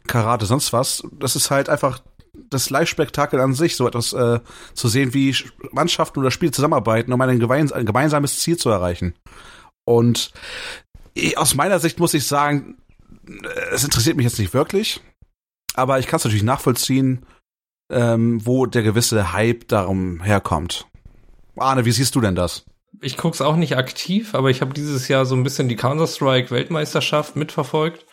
Karate, 0.08 0.46
sonst 0.46 0.74
was. 0.74 1.04
Das 1.12 1.36
ist 1.36 1.52
halt 1.52 1.70
einfach 1.70 2.02
das 2.50 2.70
Live-Spektakel 2.70 3.40
an 3.40 3.54
sich, 3.54 3.76
so 3.76 3.88
etwas 3.88 4.14
äh, 4.14 4.40
zu 4.74 4.88
sehen, 4.88 5.14
wie 5.14 5.36
Mannschaften 5.72 6.20
oder 6.20 6.32
Spiele 6.32 6.52
zusammenarbeiten, 6.52 7.14
um 7.14 7.22
ein, 7.22 7.40
gemeins 7.40 7.72
ein 7.72 7.86
gemeinsames 7.86 8.40
Ziel 8.40 8.58
zu 8.58 8.70
erreichen. 8.70 9.14
Und 9.86 10.32
aus 11.36 11.56
meiner 11.56 11.80
Sicht 11.80 12.00
muss 12.00 12.14
ich 12.14 12.26
sagen, 12.26 12.78
äh, 13.28 13.74
es 13.74 13.84
interessiert 13.84 14.18
mich 14.18 14.26
jetzt 14.26 14.40
nicht 14.40 14.54
wirklich, 14.54 15.02
aber 15.74 16.00
ich 16.00 16.08
kann 16.08 16.18
es 16.18 16.24
natürlich 16.24 16.44
nachvollziehen, 16.44 17.26
ähm, 17.92 18.46
wo 18.46 18.66
der 18.66 18.84
gewisse 18.84 19.34
Hype 19.34 19.68
darum 19.68 20.22
herkommt. 20.24 20.88
Arne, 21.58 21.86
wie 21.86 21.92
siehst 21.92 22.16
du 22.16 22.22
denn 22.22 22.36
das? 22.36 22.66
Ich 23.02 23.18
guck's 23.18 23.42
auch 23.42 23.56
nicht 23.56 23.78
aktiv, 23.78 24.36
aber 24.36 24.50
ich 24.50 24.62
habe 24.62 24.74
dieses 24.74 25.08
Jahr 25.08 25.26
so 25.26 25.36
ein 25.36 25.44
bisschen 25.44 25.70
die 25.70 25.76
Counter-Strike 25.76 26.52
Weltmeisterschaft 26.52 27.36
mitverfolgt 27.36 28.06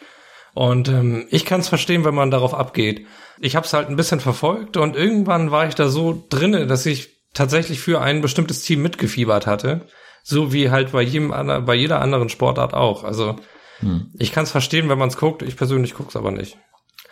und 0.54 0.88
ähm, 0.88 1.26
ich 1.30 1.44
kann 1.44 1.60
es 1.60 1.68
verstehen, 1.68 2.04
wenn 2.04 2.14
man 2.14 2.30
darauf 2.30 2.54
abgeht. 2.54 3.06
Ich 3.40 3.56
habe 3.56 3.66
es 3.66 3.72
halt 3.72 3.88
ein 3.88 3.96
bisschen 3.96 4.20
verfolgt 4.20 4.76
und 4.76 4.96
irgendwann 4.96 5.50
war 5.50 5.66
ich 5.66 5.74
da 5.74 5.88
so 5.88 6.24
drinne, 6.28 6.66
dass 6.66 6.86
ich 6.86 7.18
tatsächlich 7.34 7.80
für 7.80 8.00
ein 8.00 8.20
bestimmtes 8.20 8.62
Team 8.62 8.82
mitgefiebert 8.82 9.46
hatte. 9.46 9.86
So 10.22 10.52
wie 10.52 10.70
halt 10.70 10.92
bei 10.92 11.02
jedem 11.02 11.30
bei 11.30 11.74
jeder 11.74 12.00
anderen 12.00 12.28
Sportart 12.28 12.74
auch. 12.74 13.04
Also 13.04 13.36
hm. 13.80 14.12
ich 14.18 14.32
kann 14.32 14.44
es 14.44 14.50
verstehen, 14.50 14.88
wenn 14.88 14.98
man 14.98 15.08
es 15.08 15.16
guckt. 15.16 15.42
Ich 15.42 15.56
persönlich 15.56 15.94
gucke 15.94 16.10
es 16.10 16.16
aber 16.16 16.30
nicht. 16.30 16.58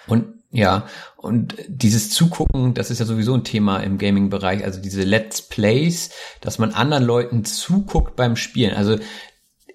Und 0.06 0.36
ja, 0.50 0.86
und 1.16 1.56
dieses 1.68 2.10
Zugucken, 2.10 2.74
das 2.74 2.90
ist 2.90 3.00
ja 3.00 3.04
sowieso 3.04 3.34
ein 3.34 3.44
Thema 3.44 3.78
im 3.78 3.98
Gaming-Bereich, 3.98 4.64
also 4.64 4.80
diese 4.80 5.02
Let's 5.02 5.42
Plays, 5.42 6.10
dass 6.40 6.58
man 6.58 6.70
anderen 6.70 7.04
Leuten 7.04 7.44
zuguckt 7.44 8.16
beim 8.16 8.36
Spielen. 8.36 8.74
Also 8.74 8.98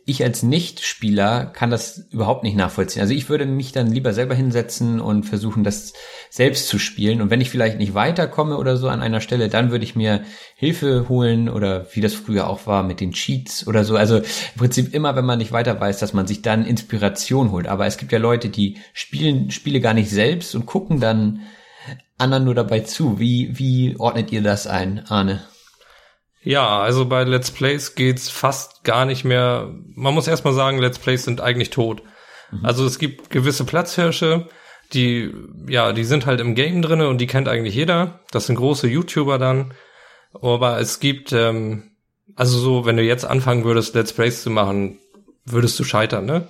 ich 0.05 0.23
als 0.23 0.41
Nicht-Spieler 0.41 1.45
kann 1.45 1.69
das 1.69 2.07
überhaupt 2.09 2.43
nicht 2.43 2.55
nachvollziehen. 2.55 3.01
Also 3.01 3.13
ich 3.13 3.29
würde 3.29 3.45
mich 3.45 3.71
dann 3.71 3.91
lieber 3.91 4.13
selber 4.13 4.33
hinsetzen 4.33 4.99
und 4.99 5.23
versuchen, 5.23 5.63
das 5.63 5.93
selbst 6.29 6.67
zu 6.67 6.79
spielen. 6.79 7.21
Und 7.21 7.29
wenn 7.29 7.41
ich 7.41 7.49
vielleicht 7.49 7.77
nicht 7.77 7.93
weiterkomme 7.93 8.57
oder 8.57 8.77
so 8.77 8.89
an 8.89 9.01
einer 9.01 9.21
Stelle, 9.21 9.47
dann 9.47 9.69
würde 9.69 9.83
ich 9.83 9.95
mir 9.95 10.23
Hilfe 10.55 11.07
holen 11.07 11.49
oder 11.49 11.87
wie 11.93 12.01
das 12.01 12.13
früher 12.13 12.49
auch 12.49 12.65
war 12.65 12.83
mit 12.83 12.99
den 12.99 13.11
Cheats 13.11 13.67
oder 13.67 13.83
so. 13.83 13.95
Also 13.95 14.17
im 14.17 14.23
Prinzip 14.57 14.93
immer, 14.93 15.15
wenn 15.15 15.25
man 15.25 15.37
nicht 15.37 15.51
weiter 15.51 15.79
weiß, 15.79 15.99
dass 15.99 16.13
man 16.13 16.25
sich 16.25 16.41
dann 16.41 16.65
Inspiration 16.65 17.51
holt. 17.51 17.67
Aber 17.67 17.85
es 17.85 17.97
gibt 17.97 18.11
ja 18.11 18.19
Leute, 18.19 18.49
die 18.49 18.77
spielen 18.93 19.51
Spiele 19.51 19.81
gar 19.81 19.93
nicht 19.93 20.09
selbst 20.09 20.55
und 20.55 20.65
gucken 20.65 20.99
dann 20.99 21.41
anderen 22.17 22.45
nur 22.45 22.55
dabei 22.55 22.79
zu. 22.81 23.19
Wie, 23.19 23.57
wie 23.57 23.95
ordnet 23.99 24.31
ihr 24.31 24.41
das 24.41 24.67
ein, 24.67 25.05
Arne? 25.07 25.41
Ja, 26.43 26.80
also 26.80 27.06
bei 27.06 27.23
Let's 27.23 27.51
Plays 27.51 27.95
geht's 27.95 28.30
fast 28.30 28.84
gar 28.84 29.06
nicht 29.06 29.23
mehr. 29.23 29.71
Man 29.93 30.13
muss 30.13 30.27
erstmal 30.27 30.54
sagen, 30.54 30.80
Let's 30.80 30.99
Plays 30.99 31.23
sind 31.23 31.39
eigentlich 31.39 31.69
tot. 31.69 32.01
Mhm. 32.51 32.65
Also 32.65 32.86
es 32.86 32.97
gibt 32.97 33.30
gewisse 33.30 33.63
Platzhirsche, 33.63 34.47
die, 34.93 35.32
ja, 35.67 35.93
die 35.93 36.04
sind 36.04 36.25
halt 36.25 36.41
im 36.41 36.56
Game 36.56 36.82
drinne 36.82 37.08
und 37.08 37.19
die 37.19 37.27
kennt 37.27 37.47
eigentlich 37.47 37.75
jeder. 37.75 38.19
Das 38.32 38.47
sind 38.47 38.56
große 38.56 38.88
YouTuber 38.88 39.38
dann. 39.38 39.73
Aber 40.34 40.80
es 40.80 40.99
gibt, 40.99 41.32
ähm, 41.32 41.91
also 42.36 42.58
so, 42.58 42.86
wenn 42.86 42.97
du 42.97 43.04
jetzt 43.04 43.25
anfangen 43.25 43.63
würdest, 43.63 43.93
Let's 43.93 44.13
Plays 44.13 44.41
zu 44.41 44.49
machen, 44.49 44.99
würdest 45.45 45.80
du 45.80 45.84
scheitern, 45.84 46.25
ne? 46.25 46.47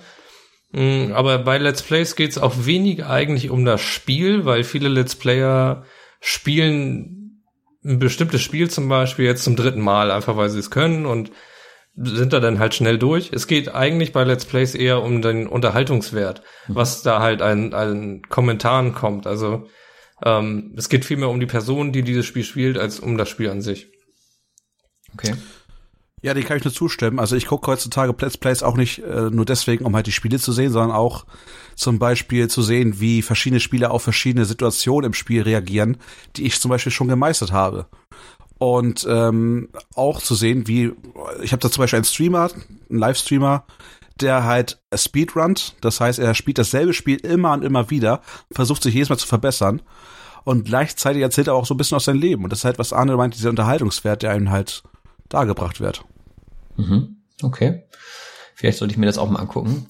Mhm, 0.72 1.12
aber 1.12 1.38
bei 1.38 1.58
Let's 1.58 1.82
Plays 1.82 2.16
geht's 2.16 2.38
auch 2.38 2.54
wenig 2.60 3.04
eigentlich 3.04 3.50
um 3.50 3.64
das 3.64 3.82
Spiel, 3.82 4.46
weil 4.46 4.64
viele 4.64 4.88
Let's 4.88 5.16
Player 5.16 5.84
spielen 6.20 7.21
ein 7.84 7.98
bestimmtes 7.98 8.42
Spiel 8.42 8.70
zum 8.70 8.88
Beispiel 8.88 9.24
jetzt 9.24 9.44
zum 9.44 9.56
dritten 9.56 9.80
Mal, 9.80 10.10
einfach 10.10 10.36
weil 10.36 10.50
sie 10.50 10.58
es 10.58 10.70
können 10.70 11.06
und 11.06 11.32
sind 11.94 12.32
da 12.32 12.40
dann 12.40 12.58
halt 12.58 12.74
schnell 12.74 12.98
durch. 12.98 13.30
Es 13.32 13.46
geht 13.46 13.74
eigentlich 13.74 14.12
bei 14.12 14.24
Let's 14.24 14.46
Plays 14.46 14.74
eher 14.74 15.02
um 15.02 15.20
den 15.20 15.46
Unterhaltungswert, 15.46 16.42
mhm. 16.68 16.74
was 16.74 17.02
da 17.02 17.20
halt 17.20 17.42
an, 17.42 17.74
an 17.74 18.22
Kommentaren 18.22 18.94
kommt. 18.94 19.26
Also 19.26 19.68
ähm, 20.24 20.74
es 20.76 20.88
geht 20.88 21.04
vielmehr 21.04 21.28
um 21.28 21.40
die 21.40 21.46
Person, 21.46 21.92
die 21.92 22.02
dieses 22.02 22.24
Spiel 22.24 22.44
spielt, 22.44 22.78
als 22.78 23.00
um 23.00 23.18
das 23.18 23.28
Spiel 23.28 23.50
an 23.50 23.60
sich. 23.60 23.88
Okay. 25.14 25.34
Ja, 26.22 26.34
die 26.34 26.42
kann 26.42 26.56
ich 26.56 26.64
nur 26.64 26.72
zustimmen. 26.72 27.18
Also 27.18 27.34
ich 27.34 27.46
gucke 27.46 27.68
heutzutage 27.68 28.14
Let's 28.20 28.38
Plays 28.38 28.62
auch 28.62 28.76
nicht 28.76 29.00
äh, 29.00 29.28
nur 29.30 29.44
deswegen, 29.44 29.84
um 29.84 29.96
halt 29.96 30.06
die 30.06 30.12
Spiele 30.12 30.38
zu 30.38 30.52
sehen, 30.52 30.70
sondern 30.70 30.92
auch 30.92 31.26
zum 31.74 31.98
Beispiel 31.98 32.48
zu 32.48 32.62
sehen, 32.62 33.00
wie 33.00 33.22
verschiedene 33.22 33.58
Spieler 33.58 33.90
auf 33.90 34.04
verschiedene 34.04 34.44
Situationen 34.44 35.08
im 35.08 35.14
Spiel 35.14 35.42
reagieren, 35.42 35.96
die 36.36 36.44
ich 36.46 36.60
zum 36.60 36.68
Beispiel 36.70 36.92
schon 36.92 37.08
gemeistert 37.08 37.50
habe. 37.50 37.86
Und 38.58 39.04
ähm, 39.10 39.70
auch 39.96 40.22
zu 40.22 40.36
sehen, 40.36 40.68
wie, 40.68 40.92
ich 41.42 41.50
habe 41.50 41.60
da 41.60 41.70
zum 41.70 41.82
Beispiel 41.82 41.96
einen 41.96 42.04
Streamer, 42.04 42.50
einen 42.88 42.98
Livestreamer, 43.00 43.64
der 44.20 44.44
halt 44.44 44.80
speedrunnt, 44.94 45.74
das 45.80 46.00
heißt, 46.00 46.20
er 46.20 46.34
spielt 46.34 46.58
dasselbe 46.58 46.92
Spiel 46.92 47.16
immer 47.16 47.52
und 47.52 47.64
immer 47.64 47.90
wieder, 47.90 48.20
versucht 48.52 48.84
sich 48.84 48.94
jedes 48.94 49.08
Mal 49.08 49.18
zu 49.18 49.26
verbessern 49.26 49.82
und 50.44 50.64
gleichzeitig 50.64 51.22
erzählt 51.22 51.48
er 51.48 51.54
auch 51.54 51.66
so 51.66 51.74
ein 51.74 51.78
bisschen 51.78 51.96
aus 51.96 52.04
seinem 52.04 52.20
Leben. 52.20 52.44
Und 52.44 52.50
das 52.50 52.60
ist 52.60 52.64
halt, 52.64 52.78
was 52.78 52.92
Arne 52.92 53.16
meint, 53.16 53.34
dieser 53.34 53.50
Unterhaltungswert, 53.50 54.22
der 54.22 54.30
einem 54.30 54.50
halt 54.50 54.84
dargebracht 55.28 55.80
wird. 55.80 56.04
Mhm. 56.76 57.16
Okay. 57.42 57.84
Vielleicht 58.54 58.78
sollte 58.78 58.92
ich 58.92 58.98
mir 58.98 59.06
das 59.06 59.18
auch 59.18 59.28
mal 59.30 59.40
angucken. 59.40 59.88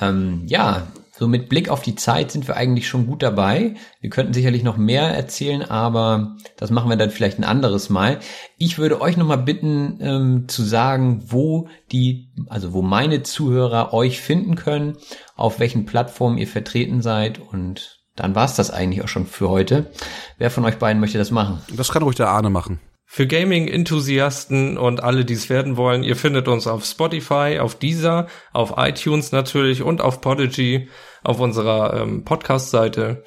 Ähm, 0.00 0.42
ja, 0.46 0.86
so 1.16 1.28
mit 1.28 1.48
Blick 1.48 1.68
auf 1.68 1.82
die 1.82 1.94
Zeit 1.94 2.32
sind 2.32 2.48
wir 2.48 2.56
eigentlich 2.56 2.88
schon 2.88 3.06
gut 3.06 3.22
dabei. 3.22 3.76
Wir 4.00 4.10
könnten 4.10 4.34
sicherlich 4.34 4.64
noch 4.64 4.76
mehr 4.76 5.02
erzählen, 5.02 5.62
aber 5.62 6.36
das 6.56 6.70
machen 6.70 6.90
wir 6.90 6.96
dann 6.96 7.10
vielleicht 7.10 7.38
ein 7.38 7.44
anderes 7.44 7.88
Mal. 7.88 8.18
Ich 8.58 8.78
würde 8.78 9.00
euch 9.00 9.16
nochmal 9.16 9.38
bitten 9.38 9.98
ähm, 10.00 10.48
zu 10.48 10.64
sagen, 10.64 11.22
wo 11.26 11.68
die, 11.92 12.32
also 12.48 12.72
wo 12.72 12.82
meine 12.82 13.22
Zuhörer 13.22 13.92
euch 13.92 14.20
finden 14.20 14.56
können, 14.56 14.96
auf 15.36 15.60
welchen 15.60 15.86
Plattformen 15.86 16.38
ihr 16.38 16.48
vertreten 16.48 17.00
seid 17.00 17.38
und 17.38 18.00
dann 18.16 18.34
war's 18.34 18.56
das 18.56 18.70
eigentlich 18.70 19.02
auch 19.04 19.08
schon 19.08 19.26
für 19.26 19.48
heute. 19.48 19.90
Wer 20.38 20.50
von 20.50 20.64
euch 20.64 20.78
beiden 20.78 21.00
möchte 21.00 21.18
das 21.18 21.30
machen? 21.30 21.60
Das 21.76 21.92
kann 21.92 22.02
ruhig 22.02 22.16
der 22.16 22.28
Arne 22.28 22.50
machen. 22.50 22.80
Für 23.06 23.26
Gaming-Enthusiasten 23.26 24.76
und 24.76 25.02
alle, 25.02 25.24
die 25.24 25.34
es 25.34 25.48
werden 25.48 25.76
wollen, 25.76 26.02
ihr 26.02 26.16
findet 26.16 26.48
uns 26.48 26.66
auf 26.66 26.84
Spotify, 26.84 27.58
auf 27.60 27.76
Deezer, 27.76 28.26
auf 28.52 28.74
iTunes 28.76 29.30
natürlich 29.30 29.82
und 29.82 30.00
auf 30.00 30.20
Podigy 30.20 30.88
auf 31.22 31.38
unserer 31.40 32.00
ähm, 32.00 32.24
Podcast-Seite. 32.24 33.22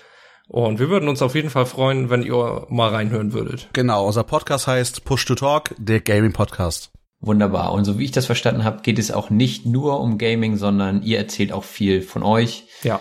Und 0.47 0.79
wir 0.79 0.89
würden 0.89 1.09
uns 1.09 1.21
auf 1.21 1.35
jeden 1.35 1.49
Fall 1.49 1.65
freuen, 1.65 2.09
wenn 2.09 2.23
ihr 2.23 2.67
mal 2.69 2.89
reinhören 2.89 3.33
würdet. 3.33 3.69
Genau, 3.73 4.05
unser 4.05 4.23
Podcast 4.23 4.67
heißt 4.67 5.03
Push 5.03 5.25
to 5.25 5.35
Talk, 5.35 5.75
der 5.77 5.99
Gaming-Podcast. 5.99 6.91
Wunderbar. 7.19 7.73
Und 7.73 7.85
so 7.85 7.97
wie 7.99 8.05
ich 8.05 8.11
das 8.11 8.25
verstanden 8.25 8.63
habe, 8.63 8.81
geht 8.81 8.99
es 8.99 9.11
auch 9.11 9.29
nicht 9.29 9.65
nur 9.65 9.99
um 9.99 10.17
Gaming, 10.17 10.55
sondern 10.57 11.01
ihr 11.01 11.17
erzählt 11.17 11.51
auch 11.51 11.63
viel 11.63 12.01
von 12.01 12.23
euch. 12.23 12.67
Ja. 12.83 12.99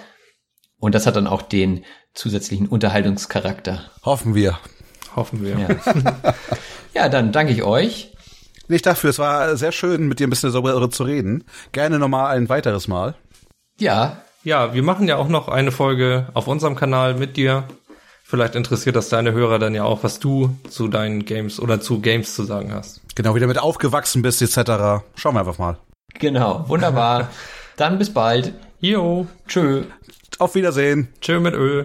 Und 0.79 0.95
das 0.95 1.07
hat 1.07 1.17
dann 1.17 1.27
auch 1.27 1.43
den 1.43 1.85
zusätzlichen 2.15 2.67
Unterhaltungscharakter. 2.67 3.91
Hoffen 4.03 4.35
wir. 4.35 4.59
Hoffen 5.17 5.43
wir. 5.43 5.59
Ja, 5.59 6.35
ja 6.95 7.09
dann 7.09 7.33
danke 7.33 7.53
ich 7.53 7.63
euch. 7.63 8.13
Nicht 8.69 8.87
dafür, 8.87 9.11
es 9.11 9.19
war 9.19 9.57
sehr 9.57 9.73
schön, 9.73 10.09
mit 10.09 10.21
dir 10.21 10.27
ein 10.27 10.31
bisschen 10.31 10.53
darüber 10.53 10.91
zu 10.91 11.05
reden. 11.05 11.45
Gerne 11.73 11.99
nochmal 11.99 12.37
ein 12.37 12.49
weiteres 12.49 12.89
Mal. 12.89 13.15
Ja. 13.79 14.19
Ja, 14.45 14.75
wir 14.75 14.83
machen 14.83 15.09
ja 15.09 15.17
auch 15.17 15.29
noch 15.29 15.49
eine 15.49 15.73
Folge 15.73 16.29
auf 16.35 16.47
unserem 16.47 16.77
Kanal 16.77 17.15
mit 17.15 17.37
dir. 17.37 17.65
Vielleicht 18.23 18.57
interessiert 18.57 18.97
das 18.97 19.09
deine 19.09 19.33
Hörer 19.33 19.59
dann 19.59 19.75
ja 19.75 19.85
auch, 19.85 20.03
was 20.03 20.19
du 20.19 20.57
zu 20.69 20.89
deinen 20.89 21.25
Games 21.25 21.61
oder 21.61 21.81
zu 21.81 22.01
Games 22.01 22.35
zu 22.35 22.43
sagen 22.43 22.73
hast. 22.73 23.01
Genau, 23.15 23.35
wie 23.35 23.41
du 23.41 23.45
damit 23.45 23.59
aufgewachsen 23.59 24.23
bist, 24.23 24.43
etc. 24.43 25.05
Schauen 25.15 25.35
wir 25.35 25.41
einfach 25.41 25.59
mal. 25.59 25.79
Genau, 26.19 26.65
wunderbar. 26.69 27.31
dann 27.77 27.99
bis 27.99 28.13
bald. 28.13 28.53
Jo. 28.81 29.27
Tschö. 29.47 29.85
Auf 30.39 30.55
Wiedersehen. 30.55 31.09
Tschö 31.21 31.39
mit 31.41 31.55
Ö. 31.55 31.85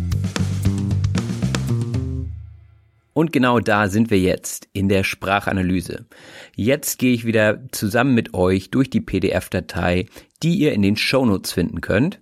Und 3.21 3.31
genau 3.31 3.59
da 3.59 3.87
sind 3.87 4.09
wir 4.09 4.17
jetzt 4.17 4.67
in 4.73 4.89
der 4.89 5.03
Sprachanalyse. 5.03 6.07
Jetzt 6.55 6.97
gehe 6.97 7.13
ich 7.13 7.23
wieder 7.23 7.59
zusammen 7.71 8.15
mit 8.15 8.33
euch 8.33 8.71
durch 8.71 8.89
die 8.89 8.99
PDF-Datei, 8.99 10.07
die 10.41 10.55
ihr 10.55 10.73
in 10.73 10.81
den 10.81 10.95
Shownotes 10.95 11.51
finden 11.51 11.81
könnt. 11.81 12.19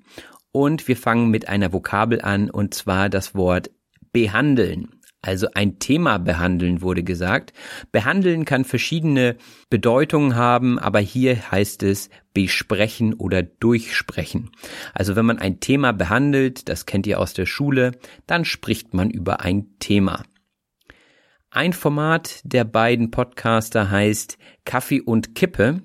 Und 0.51 0.89
wir 0.89 0.97
fangen 0.97 1.29
mit 1.29 1.47
einer 1.47 1.71
Vokabel 1.71 2.19
an, 2.19 2.49
und 2.49 2.73
zwar 2.73 3.07
das 3.07 3.33
Wort 3.33 3.71
behandeln. 4.11 4.89
Also 5.21 5.47
ein 5.53 5.79
Thema 5.79 6.17
behandeln 6.17 6.81
wurde 6.81 7.03
gesagt. 7.03 7.53
Behandeln 7.93 8.43
kann 8.43 8.65
verschiedene 8.65 9.37
Bedeutungen 9.69 10.35
haben, 10.35 10.77
aber 10.79 10.99
hier 10.99 11.49
heißt 11.49 11.81
es 11.83 12.09
besprechen 12.33 13.13
oder 13.13 13.41
durchsprechen. 13.41 14.51
Also 14.93 15.15
wenn 15.15 15.25
man 15.25 15.39
ein 15.39 15.61
Thema 15.61 15.93
behandelt, 15.93 16.67
das 16.67 16.85
kennt 16.85 17.07
ihr 17.07 17.21
aus 17.21 17.33
der 17.33 17.45
Schule, 17.45 17.93
dann 18.27 18.43
spricht 18.43 18.93
man 18.93 19.09
über 19.09 19.39
ein 19.39 19.67
Thema. 19.79 20.25
Ein 21.51 21.73
Format 21.73 22.41
der 22.43 22.63
beiden 22.63 23.09
Podcaster 23.09 23.89
heißt 23.89 24.37
Kaffee 24.65 25.01
und 25.01 25.33
Kippe. 25.33 25.81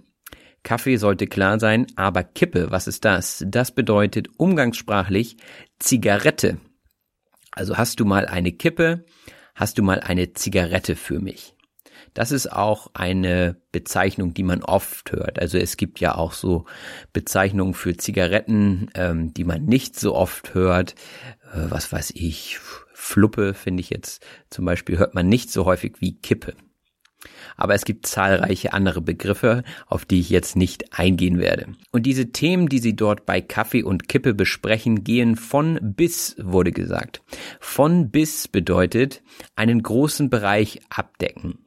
Kaffee 0.62 0.96
sollte 0.96 1.26
klar 1.26 1.58
sein, 1.58 1.86
aber 1.96 2.22
Kippe, 2.22 2.70
was 2.70 2.86
ist 2.86 3.06
das? 3.06 3.42
Das 3.48 3.70
bedeutet 3.70 4.28
umgangssprachlich 4.36 5.38
Zigarette. 5.78 6.58
Also 7.50 7.78
hast 7.78 7.98
du 7.98 8.04
mal 8.04 8.26
eine 8.26 8.52
Kippe, 8.52 9.06
hast 9.54 9.78
du 9.78 9.82
mal 9.82 10.00
eine 10.00 10.34
Zigarette 10.34 10.96
für 10.96 11.18
mich? 11.18 11.54
Das 12.12 12.30
ist 12.30 12.52
auch 12.52 12.90
eine 12.92 13.56
Bezeichnung, 13.72 14.34
die 14.34 14.42
man 14.42 14.62
oft 14.62 15.12
hört. 15.12 15.38
Also 15.38 15.56
es 15.56 15.78
gibt 15.78 15.98
ja 15.98 16.14
auch 16.14 16.32
so 16.32 16.66
Bezeichnungen 17.14 17.72
für 17.72 17.96
Zigaretten, 17.96 18.90
ähm, 18.94 19.32
die 19.32 19.44
man 19.44 19.64
nicht 19.64 19.98
so 19.98 20.14
oft 20.14 20.52
hört. 20.52 20.94
Äh, 21.54 21.70
was 21.70 21.90
weiß 21.90 22.12
ich, 22.14 22.58
Fluppe 22.94 23.52
finde 23.52 23.82
ich 23.82 23.90
jetzt 23.90 24.24
zum 24.48 24.64
Beispiel 24.64 24.96
hört 24.98 25.14
man 25.14 25.28
nicht 25.28 25.50
so 25.50 25.66
häufig 25.66 25.96
wie 26.00 26.18
Kippe 26.18 26.54
aber 27.56 27.74
es 27.74 27.84
gibt 27.84 28.06
zahlreiche 28.06 28.72
andere 28.72 29.00
Begriffe, 29.00 29.62
auf 29.86 30.04
die 30.04 30.20
ich 30.20 30.30
jetzt 30.30 30.56
nicht 30.56 30.98
eingehen 30.98 31.38
werde. 31.38 31.68
Und 31.90 32.04
diese 32.04 32.32
Themen, 32.32 32.68
die 32.68 32.78
sie 32.78 32.96
dort 32.96 33.26
bei 33.26 33.40
Kaffee 33.40 33.82
und 33.82 34.08
Kippe 34.08 34.34
besprechen, 34.34 35.04
gehen 35.04 35.36
von 35.36 35.78
bis, 35.82 36.36
wurde 36.38 36.72
gesagt. 36.72 37.22
Von 37.60 38.10
bis 38.10 38.48
bedeutet 38.48 39.22
einen 39.56 39.82
großen 39.82 40.30
Bereich 40.30 40.80
abdecken. 40.90 41.64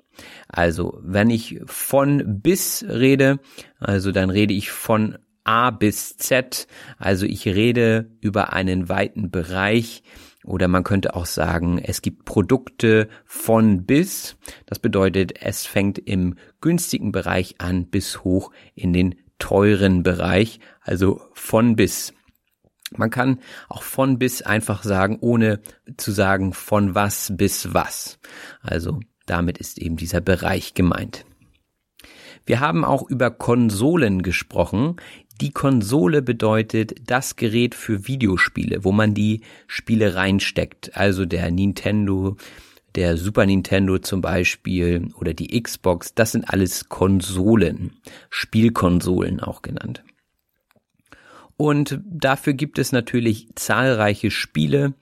Also, 0.48 1.00
wenn 1.04 1.30
ich 1.30 1.62
von 1.66 2.42
bis 2.42 2.84
rede, 2.88 3.40
also 3.80 4.12
dann 4.12 4.30
rede 4.30 4.54
ich 4.54 4.72
von 4.72 5.18
A 5.44 5.70
bis 5.70 6.18
Z, 6.18 6.68
also 6.98 7.26
ich 7.26 7.46
rede 7.46 8.10
über 8.20 8.52
einen 8.52 8.90
weiten 8.90 9.30
Bereich, 9.30 10.04
oder 10.48 10.68
man 10.68 10.84
könnte 10.84 11.16
auch 11.16 11.26
sagen, 11.26 11.78
es 11.78 12.02
gibt 12.02 12.26
Produkte 12.26 13.10
von 13.26 13.86
bis. 13.86 14.38
Das 14.66 14.80
bedeutet, 14.80 15.42
es 15.42 15.66
fängt 15.66 16.00
im 16.00 16.36
günstigen 16.62 17.12
Bereich 17.12 17.56
an 17.60 17.88
bis 17.88 18.24
hoch 18.24 18.52
in 18.74 18.94
den 18.94 19.16
teuren 19.40 20.04
Bereich, 20.04 20.60
also 20.82 21.22
von 21.34 21.76
bis. 21.76 22.14
Man 22.96 23.10
kann 23.10 23.40
auch 23.68 23.84
von 23.84 24.18
bis 24.18 24.42
einfach 24.42 24.84
sagen, 24.84 25.18
ohne 25.20 25.60
zu 25.98 26.12
sagen 26.12 26.54
von 26.54 26.96
was 26.96 27.34
bis 27.36 27.74
was. 27.74 28.18
Also 28.62 29.02
damit 29.26 29.58
ist 29.58 29.78
eben 29.78 29.98
dieser 29.98 30.22
Bereich 30.22 30.74
gemeint. 30.74 31.26
Wir 32.46 32.62
haben 32.62 32.86
auch 32.86 33.04
über 33.10 33.30
Konsolen 33.30 34.22
gesprochen. 34.22 34.96
Die 35.40 35.52
Konsole 35.52 36.24
bedeutet 36.24 36.96
das 37.06 37.36
Gerät 37.36 37.76
für 37.76 38.08
Videospiele, 38.08 38.84
wo 38.84 38.92
man 38.92 39.14
die 39.14 39.42
Spiele 39.68 40.16
reinsteckt. 40.16 40.96
Also 40.96 41.26
der 41.26 41.52
Nintendo, 41.52 42.38
der 42.96 43.18
Super 43.18 43.46
Nintendo 43.46 44.00
zum 44.00 44.22
Beispiel 44.22 45.10
oder 45.20 45.36
die 45.36 45.62
Xbox, 45.62 46.16
das 46.16 46.32
sind 46.32 46.50
alles 46.50 46.90
Konsolen, 46.90 47.92
Spielkonsolen 48.32 49.40
auch 49.40 49.62
genannt. 49.62 50.04
Und 51.56 52.00
dafür 52.06 52.54
gibt 52.54 52.80
es 52.80 52.92
natürlich 52.92 53.48
zahlreiche 53.56 54.32
Spiele 54.32 54.94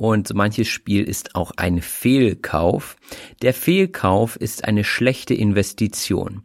und 0.00 0.32
manches 0.32 0.66
Spiel 0.66 1.04
ist 1.04 1.34
auch 1.34 1.52
ein 1.58 1.82
Fehlkauf. 1.82 2.96
Der 3.42 3.52
Fehlkauf 3.52 4.36
ist 4.36 4.64
eine 4.64 4.82
schlechte 4.82 5.34
Investition. 5.34 6.42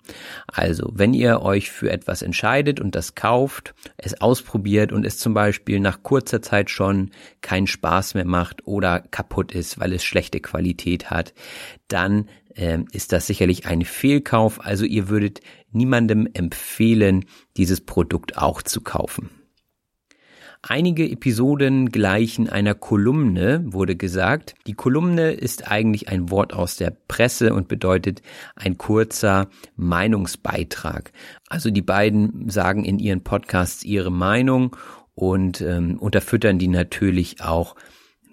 Also, 0.47 0.91
wenn 0.93 1.13
ihr 1.13 1.41
euch 1.41 1.71
für 1.71 1.89
etwas 1.89 2.21
entscheidet 2.21 2.81
und 2.81 2.95
das 2.95 3.15
kauft, 3.15 3.73
es 3.95 4.19
ausprobiert 4.19 4.91
und 4.91 5.05
es 5.05 5.19
zum 5.19 5.33
Beispiel 5.33 5.79
nach 5.79 6.03
kurzer 6.03 6.41
Zeit 6.41 6.69
schon 6.69 7.11
keinen 7.39 7.67
Spaß 7.67 8.15
mehr 8.15 8.25
macht 8.25 8.67
oder 8.67 8.99
kaputt 8.99 9.53
ist, 9.53 9.79
weil 9.79 9.93
es 9.93 10.03
schlechte 10.03 10.41
Qualität 10.41 11.09
hat, 11.09 11.33
dann 11.87 12.27
äh, 12.55 12.79
ist 12.91 13.13
das 13.13 13.25
sicherlich 13.25 13.67
ein 13.67 13.85
Fehlkauf. 13.85 14.65
Also 14.65 14.83
ihr 14.83 15.07
würdet 15.07 15.39
niemandem 15.71 16.27
empfehlen, 16.33 17.23
dieses 17.55 17.79
Produkt 17.79 18.37
auch 18.37 18.61
zu 18.61 18.81
kaufen. 18.81 19.29
Einige 20.67 21.07
Episoden 21.07 21.91
gleichen 21.91 22.49
einer 22.49 22.73
Kolumne, 22.73 23.63
wurde 23.67 23.95
gesagt. 23.95 24.55
Die 24.65 24.73
Kolumne 24.73 25.29
ist 25.33 25.69
eigentlich 25.69 26.09
ein 26.09 26.31
Wort 26.31 26.53
aus 26.53 26.75
der 26.75 26.91
Presse 27.07 27.53
und 27.53 27.67
bedeutet 27.67 28.23
ein 28.55 28.75
kurzer 28.75 29.47
Meinungsbeitrag. 29.75 31.11
Also 31.49 31.69
die 31.69 31.83
beiden 31.83 32.49
sagen 32.49 32.83
in 32.83 32.97
ihren 32.97 33.23
Podcasts 33.23 33.83
ihre 33.83 34.11
Meinung 34.11 34.75
und 35.13 35.61
ähm, 35.61 35.99
unterfüttern 35.99 36.57
die 36.57 36.67
natürlich 36.67 37.43
auch 37.43 37.75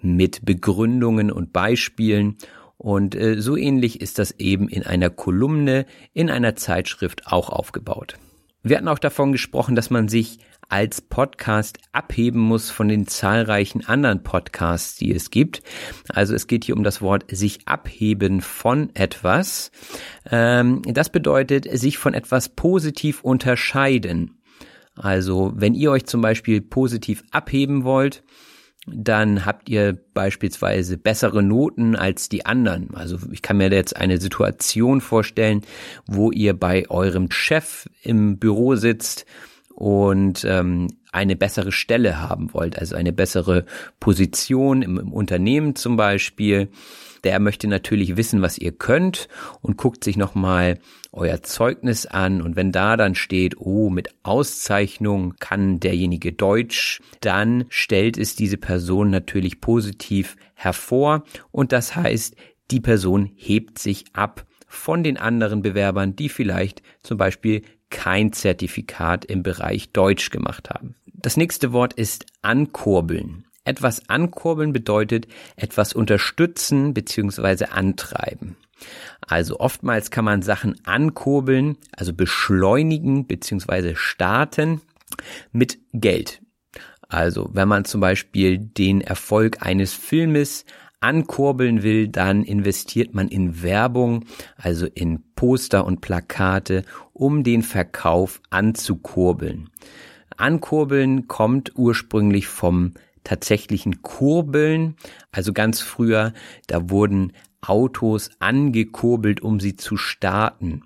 mit 0.01 0.43
Begründungen 0.43 1.31
und 1.31 1.53
Beispielen. 1.53 2.37
Und 2.77 3.13
äh, 3.13 3.39
so 3.41 3.55
ähnlich 3.55 4.01
ist 4.01 4.17
das 4.17 4.31
eben 4.39 4.69
in 4.69 4.81
einer 4.81 5.11
Kolumne 5.11 5.85
in 6.13 6.31
einer 6.31 6.55
Zeitschrift 6.55 7.27
auch 7.27 7.49
aufgebaut. 7.49 8.17
Wir 8.63 8.77
hatten 8.77 8.87
auch 8.87 8.97
davon 8.97 9.33
gesprochen, 9.33 9.75
dass 9.75 9.91
man 9.91 10.07
sich 10.07 10.39
als 10.69 11.01
Podcast 11.01 11.79
abheben 11.91 12.39
muss 12.39 12.69
von 12.69 12.87
den 12.87 13.07
zahlreichen 13.07 13.85
anderen 13.85 14.23
Podcasts, 14.23 14.95
die 14.95 15.11
es 15.11 15.29
gibt. 15.29 15.61
Also 16.09 16.33
es 16.33 16.47
geht 16.47 16.65
hier 16.65 16.75
um 16.75 16.83
das 16.83 17.01
Wort 17.01 17.25
sich 17.29 17.67
abheben 17.67 18.41
von 18.41 18.89
etwas. 18.95 19.71
Ähm, 20.29 20.81
das 20.83 21.09
bedeutet 21.09 21.67
sich 21.77 21.97
von 21.97 22.13
etwas 22.13 22.49
positiv 22.49 23.23
unterscheiden. 23.23 24.39
Also 24.95 25.53
wenn 25.55 25.73
ihr 25.73 25.91
euch 25.91 26.05
zum 26.05 26.21
Beispiel 26.21 26.61
positiv 26.61 27.23
abheben 27.31 27.83
wollt, 27.83 28.23
dann 28.85 29.45
habt 29.45 29.69
ihr 29.69 29.97
beispielsweise 30.13 30.97
bessere 30.97 31.41
Noten 31.41 31.95
als 31.95 32.27
die 32.27 32.45
anderen. 32.45 32.93
Also 32.93 33.17
ich 33.31 33.41
kann 33.41 33.57
mir 33.57 33.71
jetzt 33.71 33.95
eine 33.95 34.19
Situation 34.19 34.99
vorstellen, 34.99 35.61
wo 36.05 36.31
ihr 36.31 36.53
bei 36.53 36.89
eurem 36.89 37.31
Chef 37.31 37.87
im 38.01 38.39
Büro 38.39 38.75
sitzt 38.75 39.25
und 39.75 40.45
ähm, 40.45 40.87
eine 41.11 41.35
bessere 41.35 41.71
Stelle 41.71 42.21
haben 42.21 42.53
wollt, 42.53 42.77
also 42.77 42.95
eine 42.95 43.13
bessere 43.13 43.65
Position 43.99 44.81
im, 44.81 44.99
im 44.99 45.13
Unternehmen 45.13 45.75
zum 45.75 45.95
Beispiel. 45.95 46.69
Der 47.23 47.39
möchte 47.39 47.67
natürlich 47.67 48.17
wissen, 48.17 48.41
was 48.41 48.57
ihr 48.57 48.73
könnt 48.73 49.29
und 49.61 49.77
guckt 49.77 50.03
sich 50.03 50.17
nochmal 50.17 50.79
euer 51.13 51.41
Zeugnis 51.41 52.05
an 52.05 52.41
und 52.41 52.55
wenn 52.55 52.71
da 52.71 52.97
dann 52.97 53.15
steht, 53.15 53.55
oh, 53.57 53.89
mit 53.89 54.09
Auszeichnung 54.23 55.35
kann 55.39 55.79
derjenige 55.79 56.33
Deutsch, 56.33 57.01
dann 57.21 57.65
stellt 57.69 58.17
es 58.17 58.35
diese 58.35 58.57
Person 58.57 59.09
natürlich 59.09 59.61
positiv 59.61 60.35
hervor 60.55 61.23
und 61.51 61.71
das 61.71 61.95
heißt, 61.95 62.35
die 62.71 62.81
Person 62.81 63.31
hebt 63.35 63.79
sich 63.79 64.05
ab 64.13 64.45
von 64.67 65.03
den 65.03 65.17
anderen 65.17 65.61
Bewerbern, 65.61 66.15
die 66.15 66.29
vielleicht 66.29 66.81
zum 67.03 67.17
Beispiel 67.17 67.61
kein 67.93 68.33
Zertifikat 68.33 69.23
im 69.23 69.43
Bereich 69.43 69.91
Deutsch 69.93 70.31
gemacht 70.31 70.71
haben. 70.71 70.95
Das 71.05 71.37
nächste 71.37 71.71
Wort 71.71 71.93
ist 71.93 72.25
ankurbeln. 72.41 73.45
Etwas 73.63 74.09
ankurbeln 74.09 74.73
bedeutet 74.73 75.27
etwas 75.55 75.93
unterstützen 75.93 76.93
bzw. 76.93 77.65
antreiben. 77.65 78.57
Also 79.21 79.59
oftmals 79.59 80.11
kann 80.11 80.25
man 80.25 80.41
Sachen 80.41 80.75
ankurbeln, 80.85 81.77
also 81.95 82.13
beschleunigen 82.13 83.25
bzw. 83.25 83.93
starten 83.95 84.81
mit 85.53 85.77
Geld. 85.93 86.41
Also 87.07 87.51
wenn 87.53 87.67
man 87.67 87.85
zum 87.85 88.01
Beispiel 88.01 88.57
den 88.57 88.99
Erfolg 88.99 89.61
eines 89.61 89.93
Filmes 89.93 90.65
ankurbeln 90.99 91.83
will, 91.83 92.07
dann 92.07 92.43
investiert 92.43 93.13
man 93.13 93.27
in 93.27 93.61
Werbung, 93.61 94.25
also 94.57 94.87
in 94.87 95.21
Poster 95.35 95.85
und 95.85 96.01
Plakate, 96.01 96.83
um 97.13 97.43
den 97.43 97.61
Verkauf 97.61 98.41
anzukurbeln. 98.49 99.69
Ankurbeln 100.37 101.27
kommt 101.27 101.73
ursprünglich 101.75 102.47
vom 102.47 102.93
tatsächlichen 103.23 104.01
Kurbeln. 104.01 104.95
Also 105.31 105.53
ganz 105.53 105.81
früher, 105.81 106.33
da 106.67 106.89
wurden 106.89 107.33
Autos 107.61 108.31
angekurbelt, 108.39 109.41
um 109.41 109.59
sie 109.59 109.75
zu 109.75 109.95
starten. 109.95 110.81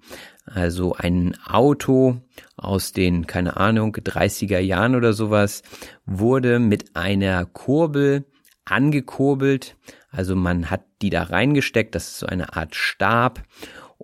Also 0.45 0.93
ein 0.93 1.35
Auto 1.45 2.21
aus 2.55 2.91
den, 2.91 3.25
keine 3.27 3.57
Ahnung, 3.57 3.95
30er 3.95 4.59
Jahren 4.59 4.95
oder 4.95 5.13
sowas 5.13 5.63
wurde 6.05 6.59
mit 6.59 6.95
einer 6.95 7.45
Kurbel 7.45 8.25
angekurbelt. 8.63 9.75
Also 10.09 10.35
man 10.35 10.69
hat 10.69 10.83
die 11.01 11.09
da 11.09 11.23
reingesteckt, 11.23 11.95
das 11.95 12.09
ist 12.09 12.19
so 12.19 12.27
eine 12.27 12.55
Art 12.55 12.75
Stab 12.75 13.43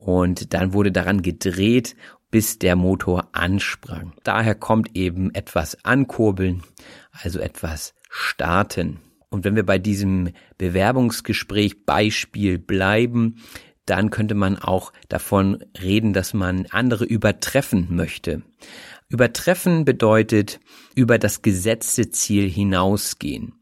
und 0.04 0.54
dann 0.54 0.74
wurde 0.74 0.92
daran 0.92 1.22
gedreht, 1.22 1.96
bis 2.30 2.60
der 2.60 2.76
Motor 2.76 3.30
ansprang. 3.32 4.14
Daher 4.24 4.54
kommt 4.54 4.98
eben 4.98 5.34
etwas 5.34 5.86
ankurbeln, 5.86 6.64
also 7.12 7.40
etwas 7.40 7.94
starten. 8.10 9.00
Und 9.30 9.46
wenn 9.46 9.56
wir 9.56 9.66
bei 9.66 9.78
diesem 9.78 10.32
Bewerbungsgespräch 10.58 11.86
Beispiel 11.86 12.60
bleiben, 12.60 13.38
dann 13.86 14.10
könnte 14.10 14.36
man 14.36 14.58
auch 14.58 14.92
davon 15.08 15.64
reden, 15.82 16.12
dass 16.12 16.34
man 16.34 16.66
andere 16.70 17.06
übertreffen 17.06 17.88
möchte. 17.90 18.42
Übertreffen 19.10 19.86
bedeutet 19.86 20.60
über 20.96 21.18
das 21.18 21.44
gesetzte 21.44 22.10
Ziel 22.10 22.50
hinausgehen. 22.50 23.54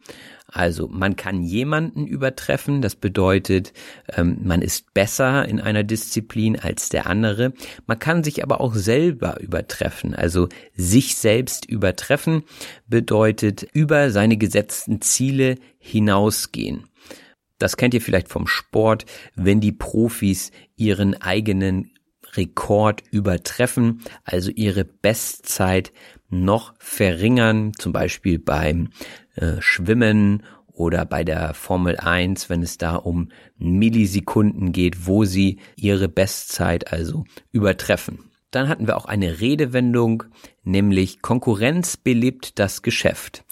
Also 0.51 0.87
man 0.89 1.15
kann 1.15 1.43
jemanden 1.43 2.05
übertreffen, 2.05 2.81
das 2.81 2.95
bedeutet, 2.95 3.71
ähm, 4.15 4.39
man 4.43 4.61
ist 4.61 4.93
besser 4.93 5.47
in 5.47 5.61
einer 5.61 5.83
Disziplin 5.83 6.59
als 6.59 6.89
der 6.89 7.07
andere. 7.07 7.53
Man 7.87 7.99
kann 7.99 8.23
sich 8.23 8.43
aber 8.43 8.59
auch 8.59 8.75
selber 8.75 9.39
übertreffen. 9.39 10.13
Also 10.13 10.49
sich 10.75 11.15
selbst 11.15 11.65
übertreffen 11.65 12.43
bedeutet 12.87 13.65
über 13.71 14.11
seine 14.11 14.37
gesetzten 14.37 15.01
Ziele 15.01 15.55
hinausgehen. 15.79 16.83
Das 17.57 17.77
kennt 17.77 17.93
ihr 17.93 18.01
vielleicht 18.01 18.27
vom 18.27 18.47
Sport, 18.47 19.05
wenn 19.35 19.61
die 19.61 19.71
Profis 19.71 20.51
ihren 20.75 21.21
eigenen 21.21 21.91
Rekord 22.33 23.03
übertreffen, 23.11 24.01
also 24.23 24.51
ihre 24.51 24.83
Bestzeit 24.83 25.91
noch 26.29 26.73
verringern, 26.79 27.73
zum 27.77 27.91
Beispiel 27.91 28.39
beim 28.39 28.89
äh, 29.35 29.61
Schwimmen 29.61 30.43
oder 30.73 31.05
bei 31.05 31.23
der 31.23 31.53
Formel 31.53 31.97
1, 31.97 32.49
wenn 32.49 32.63
es 32.63 32.77
da 32.77 32.95
um 32.95 33.29
Millisekunden 33.57 34.71
geht, 34.71 35.05
wo 35.07 35.25
sie 35.25 35.59
ihre 35.75 36.07
Bestzeit 36.07 36.91
also 36.91 37.25
übertreffen. 37.51 38.31
Dann 38.51 38.67
hatten 38.67 38.87
wir 38.87 38.97
auch 38.97 39.05
eine 39.05 39.39
Redewendung, 39.39 40.23
nämlich 40.63 41.21
Konkurrenz 41.21 41.95
belebt 41.95 42.59
das 42.59 42.81
Geschäft. 42.81 43.45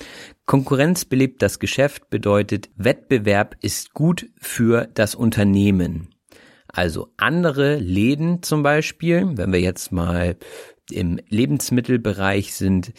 Konkurrenz 0.45 1.05
belebt 1.05 1.41
das 1.41 1.59
Geschäft 1.59 2.09
bedeutet, 2.09 2.69
Wettbewerb 2.75 3.55
ist 3.61 3.93
gut 3.93 4.29
für 4.37 4.89
das 4.93 5.15
Unternehmen. 5.15 6.09
Also 6.67 7.09
andere 7.17 7.77
Läden 7.77 8.43
zum 8.43 8.61
Beispiel, 8.61 9.29
wenn 9.35 9.53
wir 9.53 9.61
jetzt 9.61 9.91
mal 9.91 10.35
im 10.91 11.19
Lebensmittelbereich 11.29 12.53
sind, 12.53 12.91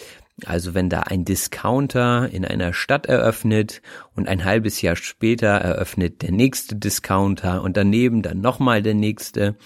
also 0.46 0.74
wenn 0.74 0.88
da 0.88 1.00
ein 1.00 1.24
Discounter 1.24 2.28
in 2.30 2.44
einer 2.44 2.72
Stadt 2.72 3.06
eröffnet 3.06 3.82
und 4.14 4.28
ein 4.28 4.44
halbes 4.44 4.82
Jahr 4.82 4.96
später 4.96 5.48
eröffnet 5.48 6.22
der 6.22 6.32
nächste 6.32 6.76
Discounter 6.76 7.62
und 7.62 7.76
daneben 7.76 8.22
dann 8.22 8.40
nochmal 8.40 8.82
der 8.82 8.94
nächste, 8.94 9.56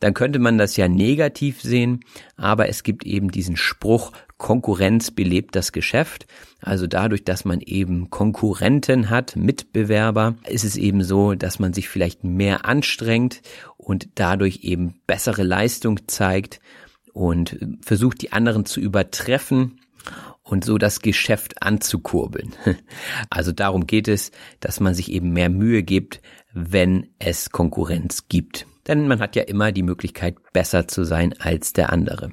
dann 0.00 0.14
könnte 0.14 0.38
man 0.38 0.58
das 0.58 0.76
ja 0.76 0.88
negativ 0.88 1.60
sehen, 1.62 2.00
aber 2.36 2.68
es 2.68 2.82
gibt 2.82 3.04
eben 3.04 3.30
diesen 3.30 3.56
Spruch, 3.56 4.12
Konkurrenz 4.42 5.12
belebt 5.12 5.54
das 5.54 5.70
Geschäft. 5.70 6.26
Also 6.60 6.88
dadurch, 6.88 7.22
dass 7.22 7.44
man 7.44 7.60
eben 7.60 8.10
Konkurrenten 8.10 9.08
hat, 9.08 9.36
Mitbewerber, 9.36 10.34
ist 10.48 10.64
es 10.64 10.76
eben 10.76 11.04
so, 11.04 11.34
dass 11.34 11.60
man 11.60 11.72
sich 11.72 11.88
vielleicht 11.88 12.24
mehr 12.24 12.64
anstrengt 12.64 13.40
und 13.76 14.08
dadurch 14.16 14.64
eben 14.64 15.00
bessere 15.06 15.44
Leistung 15.44 16.08
zeigt 16.08 16.60
und 17.12 17.56
versucht, 17.82 18.20
die 18.22 18.32
anderen 18.32 18.64
zu 18.64 18.80
übertreffen 18.80 19.78
und 20.52 20.66
so 20.66 20.76
das 20.76 21.00
Geschäft 21.00 21.62
anzukurbeln. 21.62 22.52
Also 23.30 23.52
darum 23.52 23.86
geht 23.86 24.06
es, 24.06 24.30
dass 24.60 24.78
man 24.78 24.94
sich 24.94 25.10
eben 25.10 25.32
mehr 25.32 25.48
Mühe 25.48 25.82
gibt, 25.82 26.20
wenn 26.52 27.08
es 27.18 27.50
Konkurrenz 27.50 28.28
gibt. 28.28 28.66
Denn 28.86 29.08
man 29.08 29.20
hat 29.20 29.34
ja 29.34 29.44
immer 29.44 29.72
die 29.72 29.82
Möglichkeit, 29.82 30.36
besser 30.52 30.86
zu 30.86 31.04
sein 31.04 31.34
als 31.38 31.72
der 31.72 31.90
andere. 31.90 32.32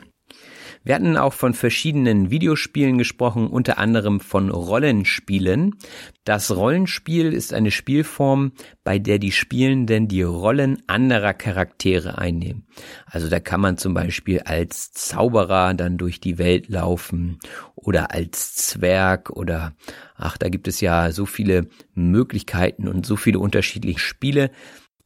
Wir 0.83 0.95
hatten 0.95 1.17
auch 1.17 1.33
von 1.33 1.53
verschiedenen 1.53 2.31
Videospielen 2.31 2.97
gesprochen, 2.97 3.47
unter 3.47 3.77
anderem 3.77 4.19
von 4.19 4.49
Rollenspielen. 4.49 5.75
Das 6.23 6.55
Rollenspiel 6.55 7.33
ist 7.33 7.53
eine 7.53 7.71
Spielform, 7.71 8.53
bei 8.83 8.97
der 8.97 9.19
die 9.19 9.31
Spielenden 9.31 10.07
die 10.07 10.21
Rollen 10.21 10.81
anderer 10.87 11.33
Charaktere 11.33 12.17
einnehmen. 12.17 12.65
Also 13.05 13.29
da 13.29 13.39
kann 13.39 13.61
man 13.61 13.77
zum 13.77 13.93
Beispiel 13.93 14.39
als 14.39 14.91
Zauberer 14.91 15.73
dann 15.73 15.97
durch 15.97 16.19
die 16.21 16.37
Welt 16.37 16.69
laufen 16.69 17.39
oder 17.75 18.11
als 18.11 18.55
Zwerg 18.55 19.29
oder 19.29 19.73
ach, 20.15 20.37
da 20.37 20.49
gibt 20.49 20.67
es 20.67 20.81
ja 20.81 21.11
so 21.11 21.25
viele 21.25 21.67
Möglichkeiten 21.93 22.87
und 22.87 23.05
so 23.05 23.15
viele 23.15 23.39
unterschiedliche 23.39 23.99
Spiele. 23.99 24.51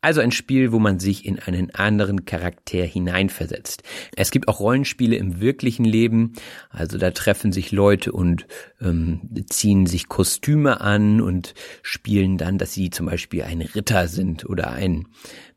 Also 0.03 0.19
ein 0.19 0.33
Spiel, 0.33 0.73
wo 0.73 0.79
man 0.79 0.99
sich 0.99 1.25
in 1.25 1.39
einen 1.39 1.73
anderen 1.73 2.25
Charakter 2.25 2.83
hineinversetzt. 2.83 3.83
Es 4.17 4.31
gibt 4.31 4.49
auch 4.49 4.59
Rollenspiele 4.59 5.15
im 5.15 5.39
wirklichen 5.39 5.85
Leben. 5.85 6.33
Also 6.69 6.97
da 6.97 7.11
treffen 7.11 7.53
sich 7.53 7.71
Leute 7.71 8.11
und 8.11 8.45
ähm, 8.81 9.21
ziehen 9.49 9.85
sich 9.85 10.09
Kostüme 10.09 10.81
an 10.81 11.21
und 11.21 11.53
spielen 11.83 12.37
dann, 12.37 12.57
dass 12.57 12.73
sie 12.73 12.89
zum 12.89 13.05
Beispiel 13.05 13.43
ein 13.43 13.61
Ritter 13.61 14.09
sind 14.09 14.45
oder 14.45 14.73
ein 14.73 15.07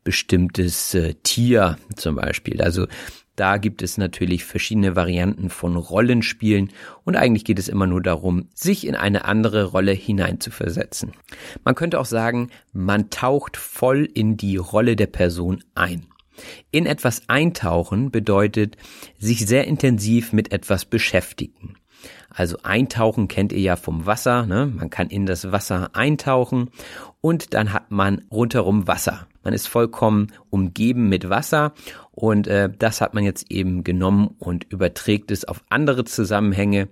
bestimmtes 0.04 0.94
äh, 0.94 1.14
Tier 1.24 1.76
zum 1.96 2.14
Beispiel. 2.14 2.62
Also 2.62 2.86
da 3.36 3.58
gibt 3.58 3.82
es 3.82 3.98
natürlich 3.98 4.44
verschiedene 4.44 4.96
Varianten 4.96 5.50
von 5.50 5.76
Rollenspielen 5.76 6.72
und 7.04 7.16
eigentlich 7.16 7.44
geht 7.44 7.58
es 7.58 7.68
immer 7.68 7.86
nur 7.86 8.02
darum, 8.02 8.48
sich 8.54 8.86
in 8.86 8.96
eine 8.96 9.26
andere 9.26 9.64
Rolle 9.64 9.92
hineinzuversetzen. 9.92 11.12
Man 11.62 11.74
könnte 11.74 12.00
auch 12.00 12.06
sagen, 12.06 12.50
man 12.72 13.10
taucht 13.10 13.56
voll 13.56 14.08
in 14.12 14.36
die 14.36 14.56
Rolle 14.56 14.96
der 14.96 15.06
Person 15.06 15.62
ein. 15.74 16.06
In 16.70 16.86
etwas 16.86 17.28
eintauchen 17.28 18.10
bedeutet 18.10 18.76
sich 19.18 19.46
sehr 19.46 19.66
intensiv 19.66 20.32
mit 20.32 20.52
etwas 20.52 20.84
beschäftigen. 20.84 21.76
Also 22.36 22.58
eintauchen 22.62 23.28
kennt 23.28 23.50
ihr 23.50 23.60
ja 23.60 23.76
vom 23.76 24.04
Wasser, 24.04 24.44
ne? 24.44 24.66
man 24.66 24.90
kann 24.90 25.08
in 25.08 25.24
das 25.24 25.52
Wasser 25.52 25.88
eintauchen 25.94 26.70
und 27.22 27.54
dann 27.54 27.72
hat 27.72 27.90
man 27.90 28.26
rundherum 28.30 28.86
Wasser. 28.86 29.26
Man 29.42 29.54
ist 29.54 29.66
vollkommen 29.68 30.26
umgeben 30.50 31.08
mit 31.08 31.30
Wasser 31.30 31.72
und 32.12 32.46
äh, 32.46 32.68
das 32.78 33.00
hat 33.00 33.14
man 33.14 33.24
jetzt 33.24 33.50
eben 33.50 33.84
genommen 33.84 34.34
und 34.38 34.70
überträgt 34.70 35.30
es 35.30 35.46
auf 35.46 35.64
andere 35.70 36.04
Zusammenhänge. 36.04 36.88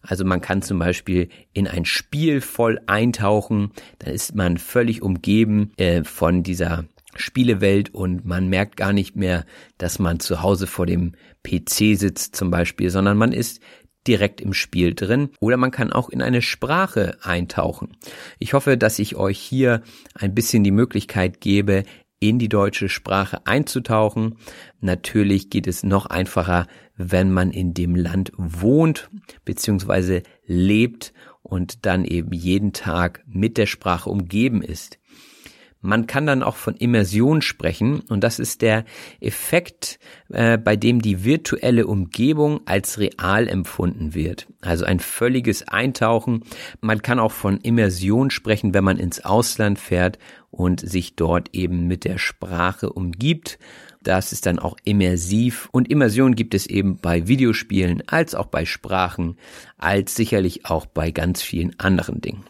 Also 0.00 0.24
man 0.24 0.40
kann 0.40 0.62
zum 0.62 0.78
Beispiel 0.78 1.28
in 1.52 1.66
ein 1.66 1.84
Spiel 1.84 2.40
voll 2.40 2.80
eintauchen, 2.86 3.72
dann 3.98 4.14
ist 4.14 4.34
man 4.34 4.56
völlig 4.56 5.02
umgeben 5.02 5.72
äh, 5.76 6.02
von 6.02 6.42
dieser 6.42 6.84
Spielewelt 7.14 7.94
und 7.94 8.24
man 8.24 8.48
merkt 8.48 8.76
gar 8.76 8.92
nicht 8.92 9.16
mehr, 9.16 9.44
dass 9.76 9.98
man 9.98 10.20
zu 10.20 10.40
Hause 10.42 10.66
vor 10.66 10.86
dem 10.86 11.12
PC 11.42 11.98
sitzt 11.98 12.36
zum 12.36 12.50
Beispiel, 12.50 12.90
sondern 12.90 13.16
man 13.16 13.32
ist 13.32 13.60
direkt 14.08 14.40
im 14.40 14.54
Spiel 14.54 14.94
drin 14.94 15.28
oder 15.40 15.56
man 15.56 15.70
kann 15.70 15.92
auch 15.92 16.08
in 16.08 16.22
eine 16.22 16.42
Sprache 16.42 17.18
eintauchen. 17.22 17.96
Ich 18.38 18.54
hoffe, 18.54 18.76
dass 18.76 18.98
ich 18.98 19.16
euch 19.16 19.38
hier 19.38 19.82
ein 20.14 20.34
bisschen 20.34 20.64
die 20.64 20.70
Möglichkeit 20.70 21.40
gebe, 21.40 21.84
in 22.20 22.38
die 22.38 22.48
deutsche 22.48 22.88
Sprache 22.88 23.46
einzutauchen. 23.46 24.38
Natürlich 24.80 25.50
geht 25.50 25.66
es 25.66 25.84
noch 25.84 26.06
einfacher, 26.06 26.66
wenn 26.96 27.30
man 27.30 27.52
in 27.52 27.74
dem 27.74 27.94
Land 27.94 28.32
wohnt 28.36 29.08
bzw. 29.44 30.22
lebt 30.44 31.12
und 31.42 31.86
dann 31.86 32.04
eben 32.04 32.32
jeden 32.32 32.72
Tag 32.72 33.22
mit 33.26 33.56
der 33.56 33.66
Sprache 33.66 34.10
umgeben 34.10 34.62
ist. 34.62 34.98
Man 35.80 36.08
kann 36.08 36.26
dann 36.26 36.42
auch 36.42 36.56
von 36.56 36.74
Immersion 36.74 37.40
sprechen 37.40 38.00
und 38.08 38.24
das 38.24 38.40
ist 38.40 38.62
der 38.62 38.84
Effekt, 39.20 40.00
äh, 40.28 40.58
bei 40.58 40.74
dem 40.74 41.00
die 41.00 41.24
virtuelle 41.24 41.86
Umgebung 41.86 42.60
als 42.66 42.98
real 42.98 43.46
empfunden 43.46 44.12
wird. 44.12 44.48
Also 44.60 44.84
ein 44.84 44.98
völliges 44.98 45.68
Eintauchen. 45.68 46.42
Man 46.80 47.00
kann 47.00 47.20
auch 47.20 47.32
von 47.32 47.58
Immersion 47.58 48.30
sprechen, 48.30 48.74
wenn 48.74 48.82
man 48.82 48.98
ins 48.98 49.24
Ausland 49.24 49.78
fährt 49.78 50.18
und 50.50 50.80
sich 50.80 51.14
dort 51.14 51.50
eben 51.54 51.86
mit 51.86 52.04
der 52.04 52.18
Sprache 52.18 52.90
umgibt. 52.90 53.58
Das 54.02 54.32
ist 54.32 54.46
dann 54.46 54.58
auch 54.58 54.76
immersiv 54.84 55.68
und 55.70 55.90
Immersion 55.90 56.34
gibt 56.34 56.54
es 56.54 56.66
eben 56.66 56.98
bei 56.98 57.28
Videospielen 57.28 58.02
als 58.06 58.34
auch 58.34 58.46
bei 58.46 58.64
Sprachen, 58.64 59.36
als 59.76 60.14
sicherlich 60.14 60.66
auch 60.66 60.86
bei 60.86 61.10
ganz 61.10 61.42
vielen 61.42 61.78
anderen 61.78 62.20
Dingen. 62.20 62.44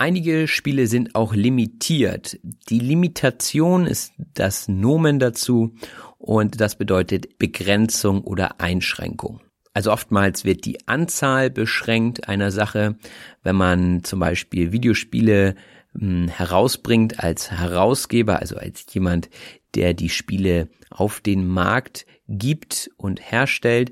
Einige 0.00 0.46
Spiele 0.46 0.86
sind 0.86 1.16
auch 1.16 1.34
limitiert. 1.34 2.38
Die 2.70 2.78
Limitation 2.78 3.84
ist 3.84 4.12
das 4.16 4.68
Nomen 4.68 5.18
dazu 5.18 5.74
und 6.18 6.60
das 6.60 6.76
bedeutet 6.76 7.36
Begrenzung 7.40 8.22
oder 8.22 8.60
Einschränkung. 8.60 9.40
Also 9.74 9.90
oftmals 9.90 10.44
wird 10.44 10.66
die 10.66 10.86
Anzahl 10.86 11.50
beschränkt 11.50 12.28
einer 12.28 12.52
Sache, 12.52 12.96
wenn 13.42 13.56
man 13.56 14.04
zum 14.04 14.20
Beispiel 14.20 14.70
Videospiele 14.70 15.56
hm, 15.98 16.28
herausbringt 16.28 17.18
als 17.18 17.50
Herausgeber, 17.50 18.38
also 18.38 18.56
als 18.56 18.86
jemand, 18.94 19.28
der 19.74 19.94
die 19.94 20.10
Spiele 20.10 20.68
auf 20.90 21.18
den 21.18 21.44
Markt 21.44 22.06
gibt 22.28 22.88
und 22.98 23.20
herstellt, 23.20 23.90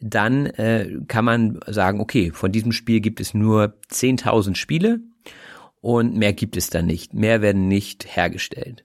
dann 0.00 0.46
äh, 0.46 0.98
kann 1.06 1.24
man 1.24 1.60
sagen, 1.68 2.00
okay, 2.00 2.32
von 2.32 2.50
diesem 2.50 2.72
Spiel 2.72 2.98
gibt 2.98 3.20
es 3.20 3.34
nur 3.34 3.78
10.000 3.92 4.56
Spiele 4.56 5.00
und 5.84 6.16
mehr 6.16 6.32
gibt 6.32 6.56
es 6.56 6.70
dann 6.70 6.86
nicht. 6.86 7.12
Mehr 7.12 7.42
werden 7.42 7.68
nicht 7.68 8.16
hergestellt. 8.16 8.84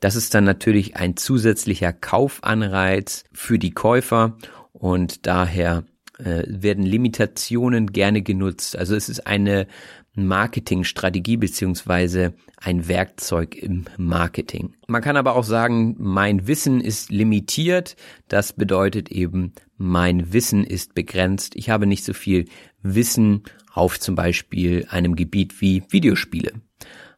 Das 0.00 0.16
ist 0.16 0.34
dann 0.34 0.42
natürlich 0.42 0.96
ein 0.96 1.16
zusätzlicher 1.16 1.92
Kaufanreiz 1.92 3.22
für 3.32 3.56
die 3.56 3.70
Käufer 3.70 4.36
und 4.72 5.28
daher 5.28 5.84
äh, 6.18 6.42
werden 6.48 6.84
Limitationen 6.84 7.92
gerne 7.92 8.22
genutzt. 8.22 8.76
Also 8.76 8.96
es 8.96 9.08
ist 9.08 9.28
eine 9.28 9.68
Marketingstrategie 10.16 11.36
beziehungsweise 11.36 12.34
ein 12.56 12.88
Werkzeug 12.88 13.54
im 13.54 13.84
Marketing. 13.96 14.74
Man 14.88 15.02
kann 15.02 15.16
aber 15.16 15.36
auch 15.36 15.44
sagen, 15.44 15.94
mein 16.00 16.48
Wissen 16.48 16.80
ist 16.80 17.12
limitiert. 17.12 17.94
Das 18.26 18.52
bedeutet 18.52 19.08
eben, 19.12 19.52
mein 19.76 20.32
Wissen 20.32 20.64
ist 20.64 20.94
begrenzt. 20.94 21.54
Ich 21.54 21.70
habe 21.70 21.86
nicht 21.86 22.04
so 22.04 22.12
viel 22.12 22.46
Wissen 22.82 23.44
auf 23.74 24.00
zum 24.00 24.14
Beispiel 24.14 24.86
einem 24.88 25.16
Gebiet 25.16 25.60
wie 25.60 25.82
Videospiele. 25.90 26.52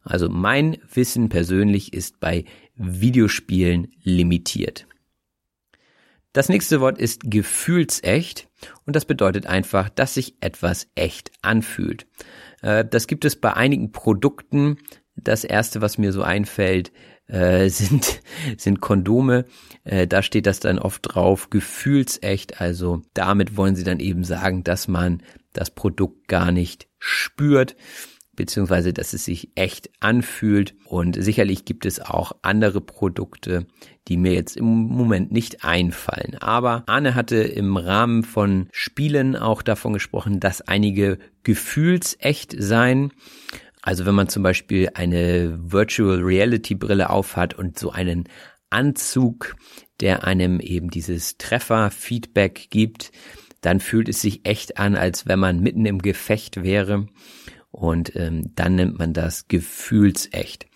Also 0.02 0.28
mein 0.28 0.78
Wissen 0.92 1.28
persönlich 1.28 1.92
ist 1.92 2.18
bei 2.20 2.44
Videospielen 2.76 3.88
limitiert. 4.02 4.86
Das 6.32 6.48
nächste 6.48 6.80
Wort 6.80 6.98
ist 6.98 7.30
gefühlsecht 7.30 8.48
und 8.84 8.94
das 8.94 9.04
bedeutet 9.04 9.46
einfach, 9.46 9.88
dass 9.88 10.14
sich 10.14 10.34
etwas 10.40 10.88
echt 10.94 11.30
anfühlt. 11.42 12.06
Äh, 12.62 12.84
das 12.84 13.06
gibt 13.06 13.24
es 13.24 13.36
bei 13.36 13.54
einigen 13.54 13.90
Produkten. 13.90 14.78
Das 15.16 15.44
erste, 15.44 15.80
was 15.80 15.96
mir 15.96 16.12
so 16.12 16.22
einfällt, 16.22 16.92
äh, 17.26 17.68
sind, 17.70 18.20
sind 18.58 18.80
Kondome. 18.80 19.46
Äh, 19.84 20.06
da 20.06 20.22
steht 20.22 20.46
das 20.46 20.60
dann 20.60 20.78
oft 20.78 21.14
drauf, 21.14 21.50
gefühlsecht. 21.50 22.60
Also 22.60 23.02
damit 23.14 23.56
wollen 23.56 23.74
sie 23.76 23.84
dann 23.84 24.00
eben 24.00 24.22
sagen, 24.22 24.62
dass 24.62 24.88
man 24.88 25.22
das 25.56 25.70
Produkt 25.70 26.28
gar 26.28 26.52
nicht 26.52 26.88
spürt 26.98 27.76
beziehungsweise 28.36 28.92
dass 28.92 29.14
es 29.14 29.24
sich 29.24 29.50
echt 29.56 29.90
anfühlt. 29.98 30.74
Und 30.84 31.20
sicherlich 31.20 31.64
gibt 31.64 31.86
es 31.86 31.98
auch 31.98 32.32
andere 32.42 32.80
Produkte, 32.80 33.66
die 34.06 34.16
mir 34.16 34.34
jetzt 34.34 34.56
im 34.56 34.66
Moment 34.66 35.32
nicht 35.32 35.64
einfallen. 35.64 36.36
Aber 36.38 36.84
Arne 36.86 37.14
hatte 37.14 37.36
im 37.36 37.76
Rahmen 37.76 38.22
von 38.22 38.68
Spielen 38.70 39.34
auch 39.34 39.62
davon 39.62 39.94
gesprochen, 39.94 40.38
dass 40.38 40.60
einige 40.60 41.18
gefühlsecht 41.42 42.54
seien. 42.56 43.12
Also 43.82 44.06
wenn 44.06 44.14
man 44.14 44.28
zum 44.28 44.42
Beispiel 44.42 44.90
eine 44.94 45.58
Virtual 45.60 46.20
Reality 46.20 46.74
Brille 46.74 47.10
aufhat 47.10 47.54
und 47.54 47.78
so 47.78 47.90
einen 47.90 48.24
Anzug, 48.68 49.56
der 50.00 50.24
einem 50.24 50.60
eben 50.60 50.90
dieses 50.90 51.38
Treffer-Feedback 51.38 52.66
gibt, 52.70 53.12
dann 53.66 53.80
fühlt 53.80 54.08
es 54.08 54.20
sich 54.20 54.46
echt 54.46 54.78
an, 54.78 54.94
als 54.94 55.26
wenn 55.26 55.40
man 55.40 55.58
mitten 55.58 55.86
im 55.86 56.00
Gefecht 56.00 56.62
wäre. 56.62 57.08
Und 57.72 58.14
ähm, 58.14 58.52
dann 58.54 58.76
nennt 58.76 58.96
man 58.96 59.12
das 59.12 59.48
gefühlsecht. 59.48 60.66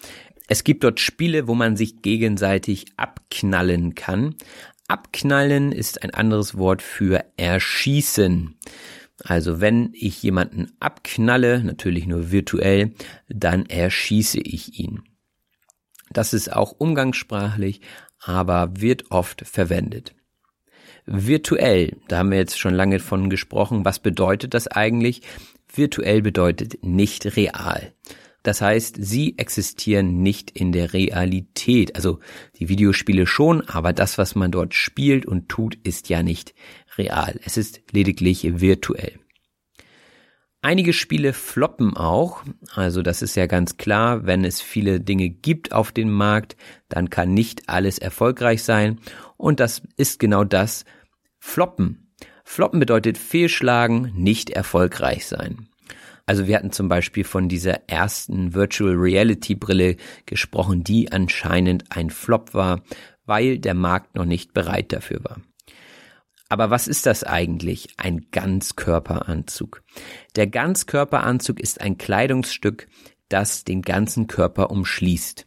Es 0.48 0.64
gibt 0.64 0.82
dort 0.82 0.98
Spiele, 0.98 1.46
wo 1.46 1.54
man 1.54 1.76
sich 1.76 2.02
gegenseitig 2.02 2.86
abknallen 2.96 3.94
kann. 3.94 4.34
Abknallen 4.88 5.70
ist 5.70 6.02
ein 6.02 6.12
anderes 6.12 6.58
Wort 6.58 6.82
für 6.82 7.24
erschießen. 7.36 8.58
Also 9.22 9.60
wenn 9.60 9.90
ich 9.92 10.20
jemanden 10.24 10.72
abknalle, 10.80 11.62
natürlich 11.62 12.08
nur 12.08 12.32
virtuell, 12.32 12.94
dann 13.28 13.66
erschieße 13.66 14.40
ich 14.40 14.80
ihn. 14.80 15.04
Das 16.12 16.34
ist 16.34 16.52
auch 16.52 16.72
umgangssprachlich, 16.72 17.82
aber 18.18 18.80
wird 18.80 19.12
oft 19.12 19.46
verwendet. 19.46 20.12
Virtuell, 21.12 21.96
da 22.06 22.18
haben 22.18 22.30
wir 22.30 22.38
jetzt 22.38 22.60
schon 22.60 22.72
lange 22.72 23.00
von 23.00 23.30
gesprochen. 23.30 23.84
Was 23.84 23.98
bedeutet 23.98 24.54
das 24.54 24.68
eigentlich? 24.68 25.22
Virtuell 25.74 26.22
bedeutet 26.22 26.84
nicht 26.84 27.36
real. 27.36 27.92
Das 28.44 28.60
heißt, 28.60 28.96
sie 29.00 29.36
existieren 29.36 30.22
nicht 30.22 30.52
in 30.52 30.70
der 30.70 30.92
Realität. 30.92 31.96
Also 31.96 32.20
die 32.60 32.68
Videospiele 32.68 33.26
schon, 33.26 33.68
aber 33.68 33.92
das, 33.92 34.18
was 34.18 34.36
man 34.36 34.52
dort 34.52 34.72
spielt 34.74 35.26
und 35.26 35.48
tut, 35.48 35.74
ist 35.82 36.08
ja 36.08 36.22
nicht 36.22 36.54
real. 36.96 37.40
Es 37.44 37.56
ist 37.56 37.80
lediglich 37.90 38.60
virtuell. 38.60 39.18
Einige 40.62 40.92
Spiele 40.92 41.32
floppen 41.32 41.96
auch, 41.96 42.44
also 42.74 43.02
das 43.02 43.22
ist 43.22 43.34
ja 43.34 43.46
ganz 43.46 43.78
klar, 43.78 44.26
wenn 44.26 44.44
es 44.44 44.60
viele 44.60 45.00
Dinge 45.00 45.30
gibt 45.30 45.72
auf 45.72 45.90
dem 45.90 46.10
Markt, 46.10 46.54
dann 46.90 47.08
kann 47.08 47.32
nicht 47.32 47.70
alles 47.70 47.98
erfolgreich 47.98 48.62
sein 48.62 49.00
und 49.38 49.58
das 49.58 49.80
ist 49.96 50.20
genau 50.20 50.44
das 50.44 50.84
Floppen. 51.40 52.12
Floppen 52.44 52.78
bedeutet 52.78 53.18
fehlschlagen, 53.18 54.12
nicht 54.14 54.50
erfolgreich 54.50 55.26
sein. 55.26 55.68
Also 56.26 56.46
wir 56.46 56.56
hatten 56.56 56.70
zum 56.70 56.88
Beispiel 56.88 57.24
von 57.24 57.48
dieser 57.48 57.88
ersten 57.88 58.54
Virtual 58.54 58.94
Reality 58.94 59.56
Brille 59.56 59.96
gesprochen, 60.26 60.84
die 60.84 61.10
anscheinend 61.10 61.90
ein 61.90 62.10
Flop 62.10 62.54
war, 62.54 62.82
weil 63.24 63.58
der 63.58 63.74
Markt 63.74 64.14
noch 64.14 64.26
nicht 64.26 64.52
bereit 64.54 64.92
dafür 64.92 65.24
war. 65.24 65.40
Aber 66.48 66.70
was 66.70 66.88
ist 66.88 67.06
das 67.06 67.24
eigentlich? 67.24 67.88
Ein 67.96 68.26
Ganzkörperanzug. 68.30 69.82
Der 70.36 70.46
Ganzkörperanzug 70.46 71.58
ist 71.58 71.80
ein 71.80 71.96
Kleidungsstück, 71.96 72.86
das 73.28 73.64
den 73.64 73.82
ganzen 73.82 74.26
Körper 74.26 74.70
umschließt. 74.70 75.46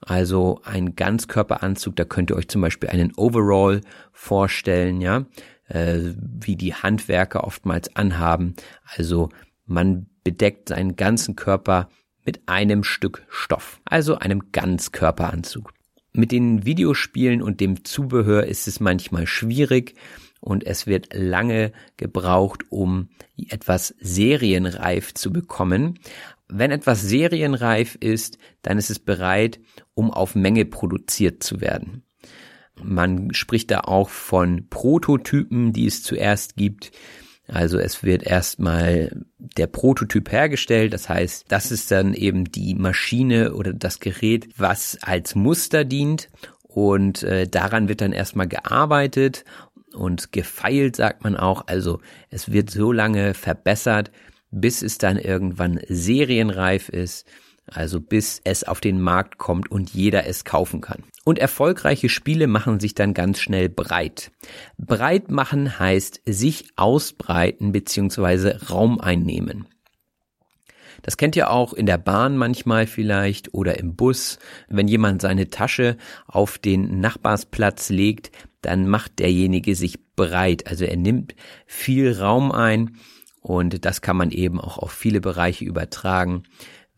Also 0.00 0.60
ein 0.64 0.94
Ganzkörperanzug, 0.94 1.96
da 1.96 2.04
könnt 2.04 2.30
ihr 2.30 2.36
euch 2.36 2.48
zum 2.48 2.60
Beispiel 2.60 2.90
einen 2.90 3.12
Overall 3.16 3.80
vorstellen, 4.12 5.00
ja, 5.00 5.24
äh, 5.68 5.98
wie 6.16 6.56
die 6.56 6.74
Handwerker 6.74 7.44
oftmals 7.44 7.94
anhaben. 7.96 8.54
Also 8.84 9.30
man 9.64 10.06
bedeckt 10.22 10.68
seinen 10.68 10.96
ganzen 10.96 11.36
Körper 11.36 11.88
mit 12.24 12.48
einem 12.48 12.84
Stück 12.84 13.24
Stoff, 13.28 13.80
also 13.84 14.16
einem 14.16 14.52
Ganzkörperanzug. 14.52 15.72
Mit 16.12 16.32
den 16.32 16.64
Videospielen 16.64 17.42
und 17.42 17.60
dem 17.60 17.84
Zubehör 17.84 18.44
ist 18.44 18.66
es 18.66 18.80
manchmal 18.80 19.26
schwierig 19.26 19.94
und 20.40 20.64
es 20.64 20.86
wird 20.86 21.14
lange 21.14 21.72
gebraucht, 21.96 22.64
um 22.70 23.08
etwas 23.48 23.94
serienreif 24.00 25.14
zu 25.14 25.32
bekommen. 25.32 25.98
Wenn 26.48 26.70
etwas 26.70 27.02
serienreif 27.02 27.96
ist, 28.00 28.38
dann 28.62 28.78
ist 28.78 28.90
es 28.90 28.98
bereit, 28.98 29.60
um 29.94 30.10
auf 30.10 30.34
Menge 30.34 30.64
produziert 30.64 31.42
zu 31.42 31.60
werden. 31.60 32.02
Man 32.82 33.32
spricht 33.32 33.70
da 33.70 33.80
auch 33.80 34.10
von 34.10 34.68
Prototypen, 34.68 35.72
die 35.72 35.86
es 35.86 36.02
zuerst 36.02 36.56
gibt. 36.56 36.92
Also 37.48 37.78
es 37.78 38.02
wird 38.02 38.24
erstmal 38.24 39.24
der 39.38 39.68
Prototyp 39.68 40.32
hergestellt, 40.32 40.92
das 40.92 41.08
heißt, 41.08 41.44
das 41.48 41.70
ist 41.70 41.90
dann 41.92 42.12
eben 42.12 42.44
die 42.44 42.74
Maschine 42.74 43.54
oder 43.54 43.72
das 43.72 44.00
Gerät, 44.00 44.48
was 44.56 44.98
als 45.00 45.36
Muster 45.36 45.84
dient 45.84 46.28
und 46.62 47.22
äh, 47.22 47.46
daran 47.46 47.88
wird 47.88 48.00
dann 48.00 48.12
erstmal 48.12 48.48
gearbeitet 48.48 49.44
und 49.94 50.32
gefeilt, 50.32 50.96
sagt 50.96 51.22
man 51.22 51.36
auch. 51.36 51.68
Also 51.68 52.00
es 52.30 52.52
wird 52.52 52.70
so 52.70 52.92
lange 52.92 53.32
verbessert, 53.32 54.10
bis 54.60 54.82
es 54.82 54.98
dann 54.98 55.18
irgendwann 55.18 55.80
serienreif 55.88 56.88
ist 56.88 57.26
also 57.70 58.00
bis 58.00 58.40
es 58.44 58.64
auf 58.64 58.80
den 58.80 59.00
Markt 59.00 59.38
kommt 59.38 59.70
und 59.70 59.90
jeder 59.90 60.26
es 60.26 60.44
kaufen 60.44 60.80
kann. 60.80 61.02
Und 61.24 61.38
erfolgreiche 61.38 62.08
Spiele 62.08 62.46
machen 62.46 62.78
sich 62.78 62.94
dann 62.94 63.14
ganz 63.14 63.40
schnell 63.40 63.68
breit. 63.68 64.30
Breit 64.78 65.30
machen 65.30 65.78
heißt 65.78 66.22
sich 66.24 66.70
ausbreiten 66.76 67.72
bzw. 67.72 68.56
Raum 68.70 69.00
einnehmen. 69.00 69.66
Das 71.02 71.16
kennt 71.16 71.36
ihr 71.36 71.50
auch 71.50 71.72
in 71.72 71.86
der 71.86 71.98
Bahn 71.98 72.36
manchmal 72.36 72.86
vielleicht 72.86 73.52
oder 73.52 73.78
im 73.78 73.96
Bus. 73.96 74.38
Wenn 74.68 74.88
jemand 74.88 75.20
seine 75.20 75.50
Tasche 75.50 75.96
auf 76.26 76.58
den 76.58 77.00
Nachbarsplatz 77.00 77.90
legt, 77.90 78.30
dann 78.62 78.88
macht 78.88 79.18
derjenige 79.18 79.74
sich 79.74 79.98
breit. 80.16 80.66
Also 80.66 80.84
er 80.84 80.96
nimmt 80.96 81.34
viel 81.66 82.12
Raum 82.18 82.50
ein 82.50 82.96
und 83.46 83.84
das 83.84 84.00
kann 84.00 84.16
man 84.16 84.30
eben 84.30 84.60
auch 84.60 84.78
auf 84.78 84.92
viele 84.92 85.20
Bereiche 85.20 85.64
übertragen 85.64 86.44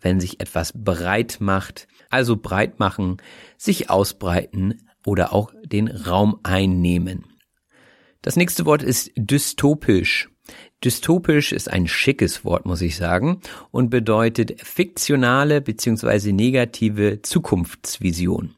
wenn 0.01 0.21
sich 0.21 0.41
etwas 0.41 0.73
breit 0.75 1.39
macht, 1.41 1.89
also 2.11 2.37
breit 2.37 2.79
machen, 2.79 3.19
sich 3.57 3.91
ausbreiten 3.91 4.87
oder 5.05 5.33
auch 5.33 5.53
den 5.65 5.89
Raum 5.89 6.39
einnehmen. 6.43 7.25
Das 8.23 8.37
nächste 8.37 8.67
Wort 8.67 8.83
ist 8.83 9.11
dystopisch. 9.17 10.29
Dystopisch 10.83 11.53
ist 11.53 11.71
ein 11.71 11.87
schickes 11.87 12.45
Wort, 12.45 12.65
muss 12.65 12.81
ich 12.81 12.97
sagen, 12.97 13.41
und 13.71 13.91
bedeutet 13.91 14.61
fiktionale 14.63 15.61
bzw. 15.61 16.33
negative 16.33 17.21
Zukunftsvision. 17.23 18.55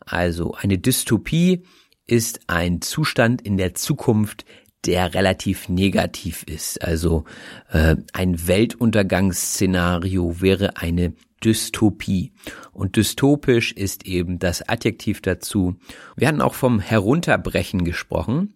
Also 0.00 0.54
eine 0.54 0.78
Dystopie 0.78 1.64
ist 2.06 2.40
ein 2.46 2.80
Zustand 2.80 3.42
in 3.42 3.58
der 3.58 3.74
Zukunft, 3.74 4.46
der 4.86 5.14
relativ 5.14 5.68
negativ 5.68 6.44
ist. 6.44 6.82
Also 6.82 7.24
äh, 7.70 7.96
ein 8.12 8.46
Weltuntergangsszenario 8.46 10.40
wäre 10.40 10.76
eine 10.76 11.14
Dystopie. 11.44 12.32
Und 12.72 12.96
dystopisch 12.96 13.72
ist 13.72 14.06
eben 14.06 14.38
das 14.38 14.68
Adjektiv 14.68 15.20
dazu. 15.22 15.76
Wir 16.16 16.28
hatten 16.28 16.40
auch 16.40 16.54
vom 16.54 16.80
Herunterbrechen 16.80 17.84
gesprochen. 17.84 18.54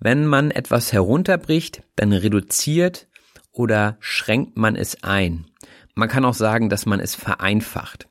Wenn 0.00 0.26
man 0.26 0.50
etwas 0.50 0.92
herunterbricht, 0.92 1.82
dann 1.96 2.12
reduziert 2.12 3.08
oder 3.50 3.96
schränkt 4.00 4.56
man 4.56 4.76
es 4.76 5.02
ein. 5.02 5.46
Man 5.94 6.08
kann 6.08 6.24
auch 6.24 6.34
sagen, 6.34 6.68
dass 6.68 6.86
man 6.86 7.00
es 7.00 7.14
vereinfacht. 7.14 8.08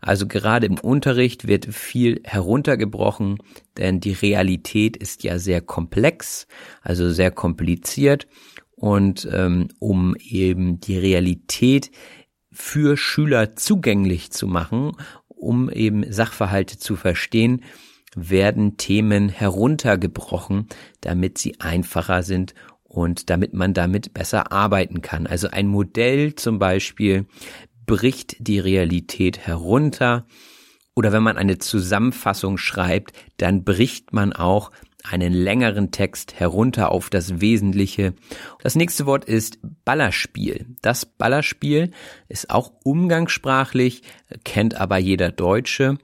Also 0.00 0.26
gerade 0.26 0.66
im 0.66 0.78
Unterricht 0.78 1.46
wird 1.46 1.66
viel 1.66 2.20
heruntergebrochen, 2.24 3.38
denn 3.76 4.00
die 4.00 4.12
Realität 4.12 4.96
ist 4.96 5.24
ja 5.24 5.38
sehr 5.38 5.60
komplex, 5.60 6.46
also 6.82 7.10
sehr 7.10 7.30
kompliziert. 7.30 8.28
Und 8.76 9.28
ähm, 9.32 9.68
um 9.80 10.14
eben 10.16 10.80
die 10.80 10.96
Realität 10.98 11.90
für 12.52 12.96
Schüler 12.96 13.56
zugänglich 13.56 14.30
zu 14.30 14.46
machen, 14.46 14.92
um 15.26 15.68
eben 15.68 16.10
Sachverhalte 16.10 16.78
zu 16.78 16.96
verstehen, 16.96 17.62
werden 18.14 18.76
Themen 18.76 19.28
heruntergebrochen, 19.28 20.68
damit 21.00 21.38
sie 21.38 21.60
einfacher 21.60 22.22
sind 22.22 22.54
und 22.88 23.30
damit 23.30 23.54
man 23.54 23.74
damit 23.74 24.14
besser 24.14 24.50
arbeiten 24.50 25.02
kann. 25.02 25.26
Also 25.26 25.48
ein 25.48 25.68
Modell 25.68 26.34
zum 26.34 26.58
Beispiel 26.58 27.26
bricht 27.86 28.36
die 28.40 28.58
Realität 28.58 29.38
herunter 29.38 30.26
oder 30.96 31.12
wenn 31.12 31.22
man 31.22 31.36
eine 31.36 31.58
Zusammenfassung 31.58 32.58
schreibt, 32.58 33.12
dann 33.36 33.62
bricht 33.62 34.12
man 34.12 34.32
auch 34.32 34.72
einen 35.04 35.32
längeren 35.32 35.90
Text 35.90 36.40
herunter 36.40 36.90
auf 36.90 37.08
das 37.08 37.40
Wesentliche. 37.40 38.14
Das 38.62 38.74
nächste 38.74 39.06
Wort 39.06 39.24
ist 39.24 39.58
Ballerspiel. 39.84 40.66
Das 40.82 41.06
Ballerspiel 41.06 41.92
ist 42.28 42.50
auch 42.50 42.72
umgangssprachlich, 42.84 44.02
kennt 44.44 44.74
aber 44.74 44.98
jeder 44.98 45.30
Deutsche 45.30 45.98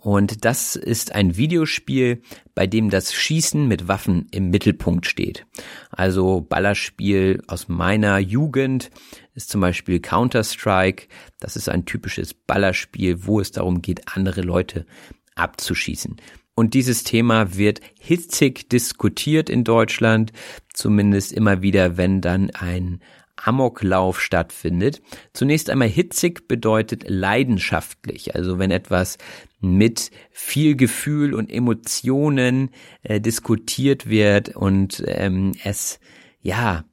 und 0.00 0.46
das 0.46 0.76
ist 0.76 1.14
ein 1.14 1.36
Videospiel, 1.36 2.22
bei 2.54 2.66
dem 2.66 2.88
das 2.88 3.12
Schießen 3.12 3.68
mit 3.68 3.86
Waffen 3.86 4.26
im 4.30 4.48
Mittelpunkt 4.48 5.06
steht. 5.06 5.46
Also 5.90 6.40
Ballerspiel 6.40 7.42
aus 7.46 7.68
meiner 7.68 8.18
Jugend 8.18 8.90
ist 9.34 9.50
zum 9.50 9.60
Beispiel 9.60 10.00
Counter-Strike. 10.00 11.08
Das 11.38 11.54
ist 11.54 11.68
ein 11.68 11.84
typisches 11.84 12.32
Ballerspiel, 12.32 13.26
wo 13.26 13.40
es 13.40 13.52
darum 13.52 13.82
geht, 13.82 14.16
andere 14.16 14.40
Leute 14.40 14.86
abzuschießen. 15.34 16.16
Und 16.54 16.74
dieses 16.74 17.04
Thema 17.04 17.56
wird 17.56 17.80
hitzig 17.98 18.68
diskutiert 18.70 19.50
in 19.50 19.64
Deutschland, 19.64 20.32
zumindest 20.72 21.32
immer 21.32 21.60
wieder, 21.62 21.98
wenn 21.98 22.20
dann 22.22 22.50
ein 22.50 23.00
Amoklauf 23.42 24.20
stattfindet. 24.20 25.02
Zunächst 25.32 25.70
einmal 25.70 25.88
hitzig 25.88 26.48
bedeutet 26.48 27.04
leidenschaftlich, 27.08 28.34
also 28.34 28.58
wenn 28.58 28.70
etwas 28.70 29.18
mit 29.60 30.10
viel 30.30 30.76
Gefühl 30.76 31.34
und 31.34 31.50
Emotionen 31.50 32.70
äh, 33.02 33.20
diskutiert 33.20 34.08
wird 34.08 34.56
und 34.56 35.02
ähm, 35.06 35.52
es 35.64 36.00
ja 36.40 36.84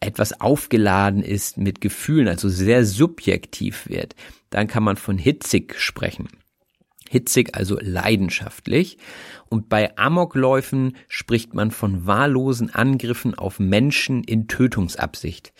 etwas 0.00 0.40
aufgeladen 0.40 1.22
ist 1.22 1.56
mit 1.56 1.80
Gefühlen, 1.80 2.28
also 2.28 2.48
sehr 2.48 2.84
subjektiv 2.84 3.88
wird, 3.88 4.14
dann 4.50 4.66
kann 4.66 4.82
man 4.82 4.96
von 4.96 5.18
hitzig 5.18 5.74
sprechen. 5.78 6.28
Hitzig, 7.08 7.54
also 7.54 7.78
leidenschaftlich. 7.80 8.98
Und 9.48 9.68
bei 9.68 9.96
Amokläufen 9.98 10.96
spricht 11.06 11.54
man 11.54 11.70
von 11.70 12.06
wahllosen 12.06 12.74
Angriffen 12.74 13.34
auf 13.34 13.60
Menschen 13.60 14.24
in 14.24 14.48
Tötungsabsicht. 14.48 15.52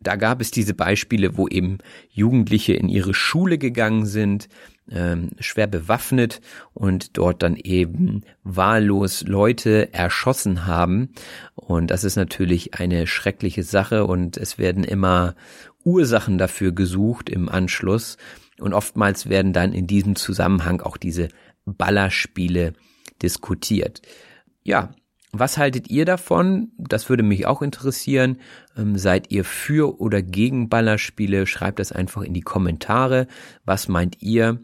Da 0.00 0.16
gab 0.16 0.40
es 0.40 0.50
diese 0.50 0.74
Beispiele, 0.74 1.36
wo 1.36 1.48
eben 1.48 1.78
Jugendliche 2.10 2.74
in 2.74 2.88
ihre 2.88 3.14
Schule 3.14 3.58
gegangen 3.58 4.06
sind, 4.06 4.48
ähm, 4.90 5.30
schwer 5.38 5.66
bewaffnet 5.66 6.40
und 6.74 7.16
dort 7.16 7.42
dann 7.42 7.56
eben 7.56 8.22
wahllos 8.42 9.22
Leute 9.26 9.92
erschossen 9.92 10.66
haben. 10.66 11.10
Und 11.54 11.90
das 11.90 12.04
ist 12.04 12.16
natürlich 12.16 12.74
eine 12.74 13.06
schreckliche 13.06 13.62
Sache 13.62 14.04
und 14.04 14.36
es 14.36 14.58
werden 14.58 14.84
immer 14.84 15.34
Ursachen 15.84 16.38
dafür 16.38 16.72
gesucht 16.72 17.30
im 17.30 17.48
Anschluss. 17.48 18.16
Und 18.60 18.74
oftmals 18.74 19.28
werden 19.28 19.52
dann 19.52 19.72
in 19.72 19.86
diesem 19.86 20.16
Zusammenhang 20.16 20.80
auch 20.80 20.96
diese 20.96 21.28
Ballerspiele 21.64 22.72
diskutiert. 23.22 24.02
Ja, 24.62 24.90
was 25.32 25.58
haltet 25.58 25.88
ihr 25.90 26.04
davon? 26.04 26.72
Das 26.76 27.08
würde 27.08 27.22
mich 27.22 27.46
auch 27.46 27.62
interessieren. 27.62 28.38
Ähm, 28.76 28.98
seid 28.98 29.30
ihr 29.30 29.44
für 29.44 30.00
oder 30.00 30.22
gegen 30.22 30.68
Ballerspiele? 30.68 31.46
Schreibt 31.46 31.78
das 31.78 31.92
einfach 31.92 32.22
in 32.22 32.34
die 32.34 32.40
Kommentare. 32.40 33.28
Was 33.64 33.88
meint 33.88 34.20
ihr? 34.22 34.60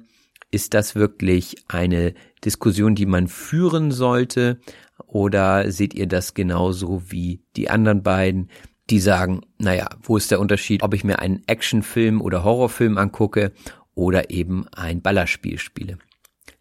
Ist 0.51 0.75
das 0.75 0.95
wirklich 0.95 1.57
eine 1.69 2.15
Diskussion, 2.45 2.95
die 2.95 3.07
man 3.07 3.29
führen 3.29 3.93
sollte? 3.93 4.59
Oder 5.07 5.71
seht 5.71 5.95
ihr 5.95 6.09
das 6.09 6.35
genauso 6.35 7.03
wie 7.11 7.43
die 7.55 7.71
anderen 7.71 8.03
beiden, 8.03 8.51
die 8.91 9.01
sagen, 9.01 9.43
naja, 9.59 9.89
wo 10.03 10.17
ist 10.17 10.31
der 10.31 10.41
Unterschied, 10.41 10.83
ob 10.83 10.95
ich 10.95 11.05
mir 11.05 11.19
einen 11.19 11.43
Actionfilm 11.47 12.21
oder 12.21 12.45
Horrorfilm 12.45 12.99
angucke 12.99 13.53
oder 13.97 14.31
eben 14.31 14.69
ein 14.69 15.03
Ballerspiel 15.03 15.59
spiele? 15.59 15.99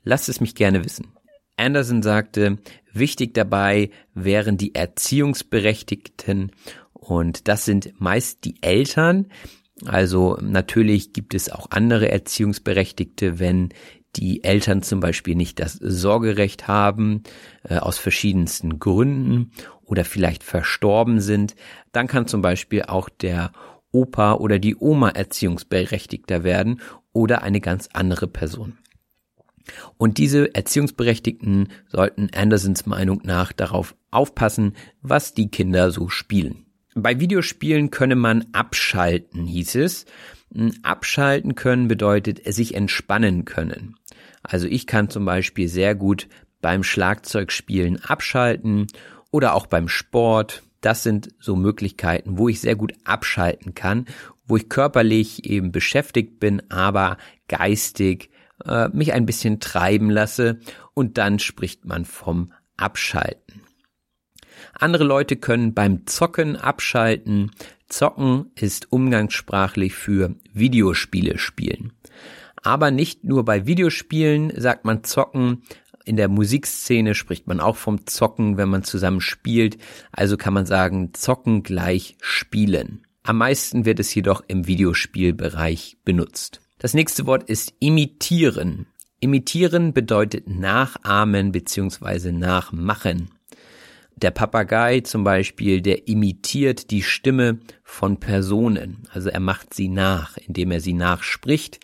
Lasst 0.04 0.28
es 0.28 0.42
mich 0.42 0.56
gerne 0.56 0.84
wissen. 0.84 1.14
Anderson 1.58 2.02
sagte, 2.02 2.58
wichtig 2.92 3.36
dabei 3.36 3.92
wären 4.16 4.58
die 4.58 4.74
Erziehungsberechtigten 4.74 6.52
und 6.94 7.48
das 7.48 7.66
sind 7.66 7.94
meist 8.02 8.44
die 8.46 8.56
Eltern, 8.62 9.28
also 9.84 10.38
natürlich 10.42 11.12
gibt 11.12 11.34
es 11.34 11.52
auch 11.52 11.68
andere 11.72 12.10
Erziehungsberechtigte, 12.10 13.40
wenn 13.40 13.70
die 14.16 14.44
Eltern 14.44 14.82
zum 14.82 15.02
Beispiel 15.02 15.36
nicht 15.36 15.60
das 15.60 15.74
Sorgerecht 15.74 16.70
haben, 16.70 17.24
äh, 17.64 17.76
aus 17.78 17.98
verschiedensten 17.98 18.80
Gründen 18.80 19.52
oder 19.84 20.06
vielleicht 20.06 20.44
verstorben 20.44 21.20
sind, 21.20 21.56
dann 21.92 22.08
kann 22.08 22.28
zum 22.28 22.42
Beispiel 22.42 22.84
auch 22.84 23.10
der 23.10 23.52
Opa 23.92 24.36
oder 24.36 24.60
die 24.60 24.78
Oma 24.78 25.10
Erziehungsberechtigter 25.10 26.44
werden 26.44 26.82
oder 27.16 27.42
eine 27.42 27.62
ganz 27.62 27.90
andere 27.94 28.28
Person. 28.28 28.78
Und 29.98 30.20
diese 30.20 30.54
Erziehungsberechtigten 30.54 31.70
sollten 31.88 32.30
Andersons 32.36 32.86
Meinung 32.86 33.22
nach 33.24 33.52
darauf 33.52 33.96
aufpassen, 34.12 34.74
was 35.02 35.34
die 35.34 35.50
Kinder 35.50 35.90
so 35.90 36.10
spielen. 36.10 36.66
Bei 36.94 37.20
Videospielen 37.20 37.90
könne 37.90 38.16
man 38.16 38.46
abschalten, 38.52 39.48
hieß 39.48 39.76
es. 39.76 40.06
Hm, 40.54 40.74
abschalten 40.84 41.56
können 41.56 41.88
bedeutet 41.88 42.42
sich 42.54 42.76
entspannen 42.76 43.46
können. 43.46 43.96
Also 44.44 44.68
ich 44.68 44.86
kann 44.86 45.10
zum 45.10 45.26
Beispiel 45.26 45.68
sehr 45.68 45.96
gut 45.96 46.28
beim 46.62 46.84
Schlagzeugspielen 46.84 48.04
abschalten 48.04 48.88
oder 49.32 49.56
auch 49.56 49.68
beim 49.68 49.88
Sport. 49.88 50.64
Das 50.82 51.02
sind 51.02 51.30
so 51.40 51.56
Möglichkeiten, 51.56 52.38
wo 52.38 52.50
ich 52.50 52.62
sehr 52.62 52.76
gut 52.76 52.94
abschalten 53.06 53.74
kann, 53.74 54.06
wo 54.48 54.58
ich 54.58 54.70
körperlich 54.70 55.50
eben 55.50 55.72
beschäftigt 55.72 56.40
bin, 56.40 56.62
aber 56.70 57.18
geistig 57.48 58.30
äh, 58.64 58.90
mich 58.90 59.14
ein 59.14 59.26
bisschen 59.26 59.60
treiben 59.60 60.10
lasse 60.10 60.60
und 60.94 61.18
dann 61.18 61.40
spricht 61.40 61.86
man 61.86 62.06
vom 62.06 62.52
Abschalten. 62.78 63.62
Andere 64.74 65.04
Leute 65.04 65.36
können 65.36 65.74
beim 65.74 66.06
Zocken 66.06 66.56
abschalten. 66.56 67.52
Zocken 67.88 68.52
ist 68.56 68.92
umgangssprachlich 68.92 69.94
für 69.94 70.36
Videospiele 70.54 71.38
spielen. 71.38 71.94
Aber 72.62 72.92
nicht 72.92 73.24
nur 73.24 73.46
bei 73.46 73.68
Videospielen 73.68 74.52
sagt 74.60 74.86
man 74.86 75.04
zocken. 75.04 75.64
In 76.04 76.18
der 76.18 76.28
Musikszene 76.28 77.16
spricht 77.16 77.48
man 77.48 77.60
auch 77.60 77.78
vom 77.78 78.06
Zocken, 78.06 78.58
wenn 78.58 78.70
man 78.70 78.84
zusammen 78.84 79.22
spielt. 79.22 79.78
Also 80.12 80.36
kann 80.38 80.54
man 80.54 80.66
sagen, 80.66 81.14
zocken 81.14 81.64
gleich 81.64 82.16
spielen. 82.22 83.06
Am 83.26 83.40
meisten 83.40 83.86
wird 83.86 84.00
es 84.00 84.14
jedoch 84.14 84.44
im 84.48 84.68
Videospielbereich 84.68 85.98
benutzt. 86.06 86.62
Das 86.78 86.94
nächste 86.94 87.26
Wort 87.26 87.50
ist 87.50 87.74
imitieren. 87.80 88.86
Imitieren 89.20 89.94
bedeutet 89.94 90.48
nachahmen 90.48 91.52
bzw. 91.52 92.32
nachmachen. 92.32 93.32
Der 94.16 94.30
Papagei 94.30 95.00
zum 95.00 95.24
Beispiel, 95.24 95.82
der 95.82 96.08
imitiert 96.08 96.92
die 96.92 97.02
Stimme 97.02 97.58
von 97.84 98.20
Personen. 98.20 99.08
Also 99.10 99.30
er 99.30 99.40
macht 99.40 99.74
sie 99.74 99.90
nach, 99.90 100.38
indem 100.38 100.70
er 100.70 100.80
sie 100.80 100.94
nachspricht. 100.94 101.80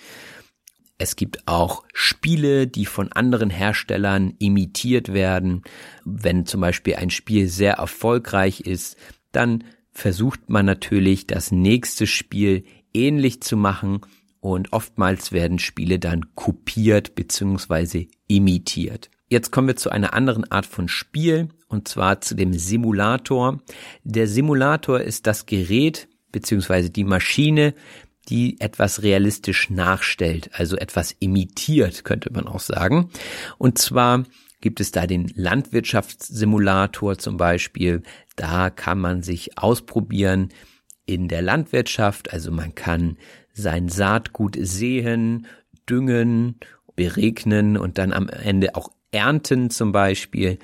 Es 1.00 1.16
gibt 1.16 1.48
auch 1.48 1.84
Spiele, 1.92 2.68
die 2.68 2.86
von 2.86 3.12
anderen 3.12 3.50
Herstellern 3.50 4.36
imitiert 4.38 5.12
werden. 5.12 5.64
Wenn 6.06 6.46
zum 6.46 6.62
Beispiel 6.62 6.98
ein 6.98 7.10
Spiel 7.10 7.48
sehr 7.48 7.74
erfolgreich 7.74 8.62
ist, 8.62 8.96
dann 9.32 9.64
versucht 9.92 10.50
man 10.50 10.66
natürlich 10.66 11.28
das 11.28 11.52
nächste 11.52 12.08
Spiel 12.08 12.64
ähnlich 12.94 13.42
zu 13.42 13.58
machen 13.58 14.02
und 14.40 14.74
oftmals 14.74 15.32
werden 15.32 15.60
Spiele 15.60 16.00
dann 16.00 16.36
kopiert 16.36 17.16
bzw. 17.16 18.08
imitiert. 18.28 19.10
Jetzt 19.30 19.52
kommen 19.52 19.68
wir 19.68 19.76
zu 19.78 19.90
einer 19.90 20.14
anderen 20.14 20.50
Art 20.52 20.66
von 20.66 20.88
Spiel 20.88 21.50
und 21.68 21.88
zwar 21.88 22.20
zu 22.22 22.36
dem 22.36 22.54
Simulator. 22.54 23.62
Der 24.04 24.28
Simulator 24.28 25.00
ist 25.00 25.26
das 25.28 25.46
Gerät 25.46 26.10
bzw. 26.32 26.90
die 26.90 27.06
Maschine, 27.06 27.74
die 28.30 28.60
etwas 28.60 29.04
realistisch 29.04 29.70
nachstellt, 29.70 30.50
also 30.54 30.76
etwas 30.76 31.16
imitiert, 31.20 32.04
könnte 32.04 32.32
man 32.32 32.48
auch 32.48 32.60
sagen. 32.60 33.10
Und 33.58 33.78
zwar 33.78 34.26
gibt 34.60 34.80
es 34.80 34.92
da 34.92 35.08
den 35.08 35.32
Landwirtschaftssimulator 35.36 37.18
zum 37.18 37.38
Beispiel. 37.38 38.04
Da 38.42 38.72
kann 38.72 38.98
man 38.98 39.22
sich 39.22 39.60
ausprobieren 39.60 40.50
in 41.06 41.28
der 41.28 41.44
Landwirtschaft. 41.44 42.34
Also 42.34 42.52
man 42.52 42.74
kann 42.74 43.18
sein 43.54 43.88
Saatgut 43.88 44.58
sehen, 44.60 45.46
düngen, 45.88 46.56
beregnen 46.96 47.78
und 47.78 48.00
dann 48.00 48.12
am 48.12 48.30
Ende 48.30 48.74
auch 48.74 48.90
ernten 49.12 49.70
zum 49.70 49.92
Beispiel. 49.92 50.58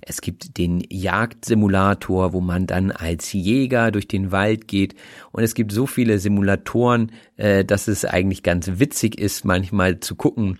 Es 0.00 0.22
gibt 0.22 0.58
den 0.58 0.82
Jagdsimulator, 0.90 2.32
wo 2.32 2.40
man 2.40 2.66
dann 2.66 2.90
als 2.90 3.32
Jäger 3.32 3.92
durch 3.92 4.08
den 4.08 4.32
Wald 4.32 4.66
geht. 4.66 4.96
Und 5.30 5.44
es 5.44 5.54
gibt 5.54 5.70
so 5.70 5.86
viele 5.86 6.18
Simulatoren, 6.18 7.12
äh, 7.36 7.64
dass 7.64 7.86
es 7.86 8.04
eigentlich 8.04 8.42
ganz 8.42 8.80
witzig 8.80 9.20
ist, 9.20 9.44
manchmal 9.44 10.00
zu 10.00 10.16
gucken, 10.16 10.58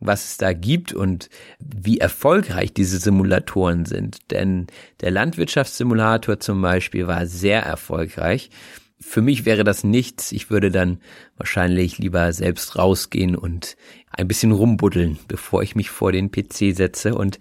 was 0.00 0.24
es 0.24 0.36
da 0.36 0.52
gibt 0.52 0.92
und 0.92 1.28
wie 1.58 1.98
erfolgreich 1.98 2.72
diese 2.72 2.98
Simulatoren 2.98 3.86
sind. 3.86 4.30
Denn 4.30 4.66
der 5.00 5.10
Landwirtschaftssimulator 5.10 6.40
zum 6.40 6.60
Beispiel 6.60 7.06
war 7.06 7.26
sehr 7.26 7.62
erfolgreich. 7.62 8.50
Für 8.98 9.20
mich 9.20 9.44
wäre 9.44 9.62
das 9.62 9.84
nichts. 9.84 10.32
Ich 10.32 10.50
würde 10.50 10.70
dann 10.70 11.00
wahrscheinlich 11.36 11.98
lieber 11.98 12.32
selbst 12.32 12.76
rausgehen 12.78 13.36
und 13.36 13.76
ein 14.10 14.26
bisschen 14.26 14.52
rumbuddeln, 14.52 15.18
bevor 15.28 15.62
ich 15.62 15.76
mich 15.76 15.90
vor 15.90 16.12
den 16.12 16.30
PC 16.30 16.74
setze 16.74 17.14
und 17.14 17.38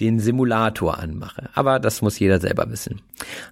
den 0.00 0.18
Simulator 0.18 0.98
anmache. 0.98 1.50
Aber 1.52 1.78
das 1.78 2.00
muss 2.00 2.18
jeder 2.18 2.40
selber 2.40 2.70
wissen. 2.70 3.02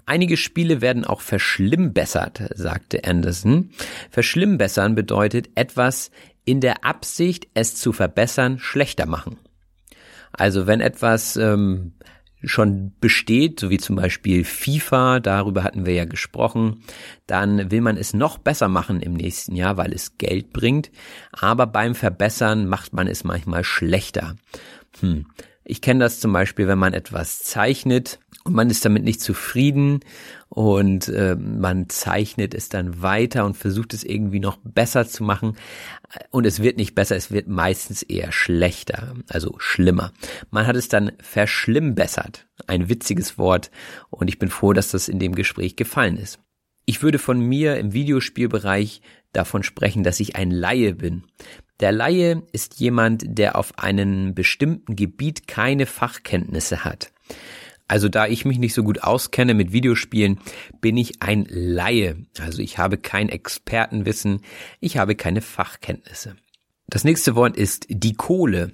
Einige 0.07 0.39
Spiele 0.39 0.81
werden 0.81 1.05
auch 1.05 1.21
verschlimmbessert, 1.21 2.43
sagte 2.55 3.05
Anderson. 3.05 3.71
Verschlimmbessern 4.11 4.95
bedeutet 4.95 5.51
etwas 5.55 6.11
in 6.45 6.61
der 6.61 6.85
Absicht, 6.85 7.49
es 7.55 7.77
zu 7.77 7.93
verbessern, 7.93 8.59
schlechter 8.59 9.07
machen. 9.07 9.39
Also 10.33 10.67
wenn 10.67 10.81
etwas 10.81 11.37
ähm, 11.37 11.93
schon 12.43 12.93
besteht, 13.01 13.61
so 13.61 13.71
wie 13.71 13.79
zum 13.79 13.97
Beispiel 13.97 14.45
FIFA, 14.45 15.21
darüber 15.21 15.63
hatten 15.63 15.87
wir 15.87 15.95
ja 15.95 16.05
gesprochen, 16.05 16.83
dann 17.27 17.71
will 17.71 17.81
man 17.81 17.97
es 17.97 18.15
noch 18.15 18.39
besser 18.39 18.69
machen 18.69 19.01
im 19.01 19.15
nächsten 19.15 19.55
Jahr, 19.55 19.77
weil 19.77 19.93
es 19.93 20.19
Geld 20.19 20.53
bringt, 20.53 20.91
aber 21.33 21.67
beim 21.67 21.95
Verbessern 21.95 22.67
macht 22.67 22.93
man 22.93 23.07
es 23.07 23.25
manchmal 23.25 23.65
schlechter. 23.65 24.37
Hm. 25.01 25.27
Ich 25.65 25.81
kenne 25.81 26.01
das 26.01 26.19
zum 26.19 26.33
Beispiel, 26.33 26.67
wenn 26.67 26.79
man 26.79 26.93
etwas 26.93 27.39
zeichnet 27.39 28.19
und 28.45 28.55
man 28.55 28.71
ist 28.71 28.85
damit 28.85 29.05
nicht 29.05 29.21
zufrieden 29.21 30.01
und 30.49 31.09
äh, 31.09 31.37
man 31.37 31.89
zeichnet 31.89 32.55
es 32.55 32.69
dann 32.69 33.01
weiter 33.01 33.45
und 33.45 33.57
versucht 33.57 33.95
es 33.95 34.05
irgendwie 34.05 34.41
noch 34.41 34.59
besser 34.65 35.07
zu 35.07 35.23
machen 35.23 35.57
und 36.31 36.47
es 36.47 36.61
wird 36.61 36.77
nicht 36.77 36.95
besser, 36.95 37.17
es 37.17 37.31
wird 37.31 37.49
meistens 37.49 38.03
eher 38.03 38.33
schlechter, 38.33 39.15
also 39.29 39.55
schlimmer. 39.59 40.13
Man 40.51 40.67
hat 40.67 40.77
es 40.77 40.89
dann 40.89 41.13
verschlimmbessert, 41.21 42.47
ein 42.67 42.89
witziges 42.89 43.39
Wort 43.39 43.71
und 44.11 44.29
ich 44.29 44.39
bin 44.39 44.49
froh, 44.49 44.73
dass 44.73 44.91
das 44.91 45.09
in 45.09 45.19
dem 45.19 45.35
Gespräch 45.35 45.77
gefallen 45.77 46.17
ist. 46.17 46.39
Ich 46.85 47.03
würde 47.03 47.19
von 47.19 47.41
mir 47.41 47.77
im 47.77 47.93
Videospielbereich 47.93 49.03
davon 49.33 49.63
sprechen, 49.63 50.03
dass 50.03 50.21
ich 50.21 50.37
ein 50.37 50.51
Laie 50.51 50.95
bin. 50.95 51.25
Der 51.81 51.93
Laie 51.93 52.43
ist 52.53 52.81
jemand, 52.81 53.25
der 53.27 53.57
auf 53.57 53.79
einem 53.79 54.35
bestimmten 54.35 54.97
Gebiet 54.97 55.47
keine 55.47 55.87
Fachkenntnisse 55.87 56.85
hat. 56.85 57.13
Also 57.93 58.09
da 58.09 58.27
ich 58.27 58.47
mich 58.47 58.59
nicht 58.59 58.73
so 58.73 58.85
gut 58.85 59.03
auskenne 59.03 59.53
mit 59.53 59.75
Videospielen, 59.75 60.41
bin 60.81 60.97
ich 60.97 61.21
ein 61.21 61.45
Laie. 61.51 62.25
Also 62.41 62.63
ich 62.63 62.79
habe 62.79 62.97
kein 62.97 63.29
Expertenwissen, 63.29 64.41
ich 64.81 64.97
habe 64.97 65.15
keine 65.15 65.43
Fachkenntnisse. 65.43 66.37
Das 66.87 67.05
nächste 67.05 67.35
Wort 67.35 67.55
ist 67.55 67.85
die 67.91 68.15
Kohle 68.15 68.73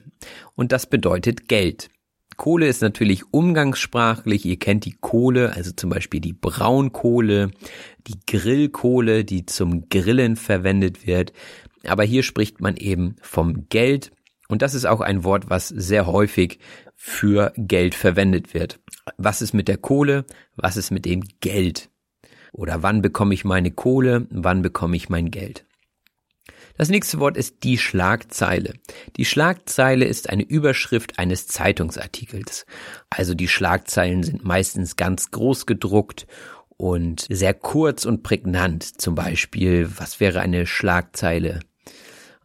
und 0.55 0.71
das 0.71 0.89
bedeutet 0.89 1.49
Geld. 1.49 1.89
Kohle 2.37 2.69
ist 2.69 2.81
natürlich 2.81 3.25
umgangssprachlich. 3.33 4.45
Ihr 4.45 4.61
kennt 4.61 4.85
die 4.85 4.95
Kohle, 5.01 5.53
also 5.53 5.73
zum 5.73 5.91
Beispiel 5.91 6.21
die 6.21 6.33
Braunkohle, 6.33 7.51
die 8.07 8.21
Grillkohle, 8.25 9.25
die 9.25 9.47
zum 9.47 9.89
Grillen 9.89 10.37
verwendet 10.37 11.09
wird. 11.09 11.33
Aber 11.85 12.05
hier 12.05 12.23
spricht 12.23 12.61
man 12.61 12.77
eben 12.77 13.17
vom 13.21 13.69
Geld. 13.69 14.13
Und 14.47 14.63
das 14.63 14.75
ist 14.75 14.85
auch 14.85 15.01
ein 15.01 15.25
Wort, 15.25 15.51
was 15.51 15.67
sehr 15.67 16.07
häufig 16.07 16.61
für 17.01 17.53
Geld 17.57 17.95
verwendet 17.95 18.53
wird. 18.55 18.81
Was 19.17 19.41
ist 19.41 19.55
mit 19.55 19.69
der 19.69 19.79
Kohle? 19.79 20.27
Was 20.57 20.77
ist 20.77 20.91
mit 20.91 21.05
dem 21.05 21.23
Geld? 21.41 21.91
Oder 22.53 22.83
wann 22.83 23.03
bekomme 23.03 23.33
ich 23.35 23.45
meine 23.45 23.71
Kohle? 23.71 24.27
Wann 24.31 24.63
bekomme 24.63 24.97
ich 24.97 25.09
mein 25.09 25.31
Geld? 25.31 25.65
Das 26.77 26.89
nächste 26.89 27.21
Wort 27.21 27.37
ist 27.37 27.63
die 27.63 27.79
Schlagzeile. 27.79 28.75
Die 29.17 29.25
Schlagzeile 29.25 30.07
ist 30.07 30.29
eine 30.29 30.43
Überschrift 30.43 31.21
eines 31.21 31.47
Zeitungsartikels. 31.47 32.67
Also 33.11 33.35
die 33.35 33.49
Schlagzeilen 33.49 34.25
sind 34.25 34.45
meistens 34.45 34.97
ganz 34.97 35.31
groß 35.31 35.67
gedruckt 35.67 36.27
und 36.77 37.27
sehr 37.31 37.55
kurz 37.55 38.07
und 38.07 38.25
prägnant. 38.25 39.01
Zum 39.01 39.15
Beispiel, 39.15 39.89
was 39.99 40.19
wäre 40.19 40.41
eine 40.41 40.67
Schlagzeile? 40.67 41.61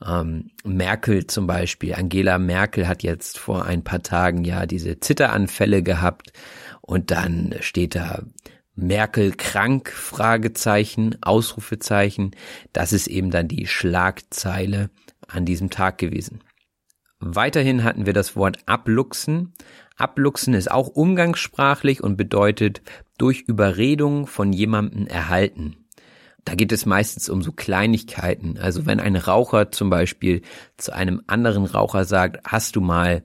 Ähm, 0.06 0.52
Merkel 0.64 1.28
zum 1.28 1.48
Beispiel, 1.48 1.94
Angela 1.96 2.38
Merkel 2.38 2.88
hat 2.88 3.04
jetzt 3.04 3.38
vor 3.38 3.66
ein 3.66 3.84
paar 3.84 4.04
Tagen 4.04 4.44
ja 4.44 4.66
diese 4.66 5.00
Zitteranfälle 5.00 5.84
gehabt 5.84 6.34
und 6.82 7.12
dann 7.12 7.56
steht 7.62 7.96
da 7.96 8.24
Merkel 8.76 9.34
krank, 9.34 9.90
Fragezeichen, 9.92 11.18
Ausrufezeichen. 11.22 12.32
Das 12.74 12.92
ist 12.92 13.08
eben 13.08 13.30
dann 13.30 13.48
die 13.48 13.68
Schlagzeile 13.68 14.90
an 15.28 15.46
diesem 15.46 15.70
Tag 15.70 16.00
gewesen. 16.00 16.44
Weiterhin 17.20 17.84
hatten 17.84 18.06
wir 18.06 18.14
das 18.14 18.36
Wort 18.36 18.58
abluchsen. 18.66 19.54
Abluchsen 19.96 20.56
ist 20.56 20.72
auch 20.72 20.88
umgangssprachlich 20.88 22.04
und 22.04 22.18
bedeutet 22.18 22.82
durch 23.18 23.42
Überredung 23.42 24.28
von 24.28 24.52
jemandem 24.52 25.08
erhalten. 25.08 25.83
Da 26.46 26.56
geht 26.56 26.72
es 26.72 26.86
meistens 26.86 27.30
um 27.30 27.42
so 27.42 27.52
Kleinigkeiten. 27.52 28.58
Also 28.58 28.86
wenn 28.86 29.00
ein 29.00 29.16
Raucher 29.16 29.72
zum 29.72 29.90
Beispiel 29.90 30.42
zu 30.78 30.94
einem 30.94 31.22
anderen 31.28 31.66
Raucher 31.66 32.06
sagt, 32.06 32.40
hast 32.46 32.76
du 32.76 32.82
mal 32.82 33.24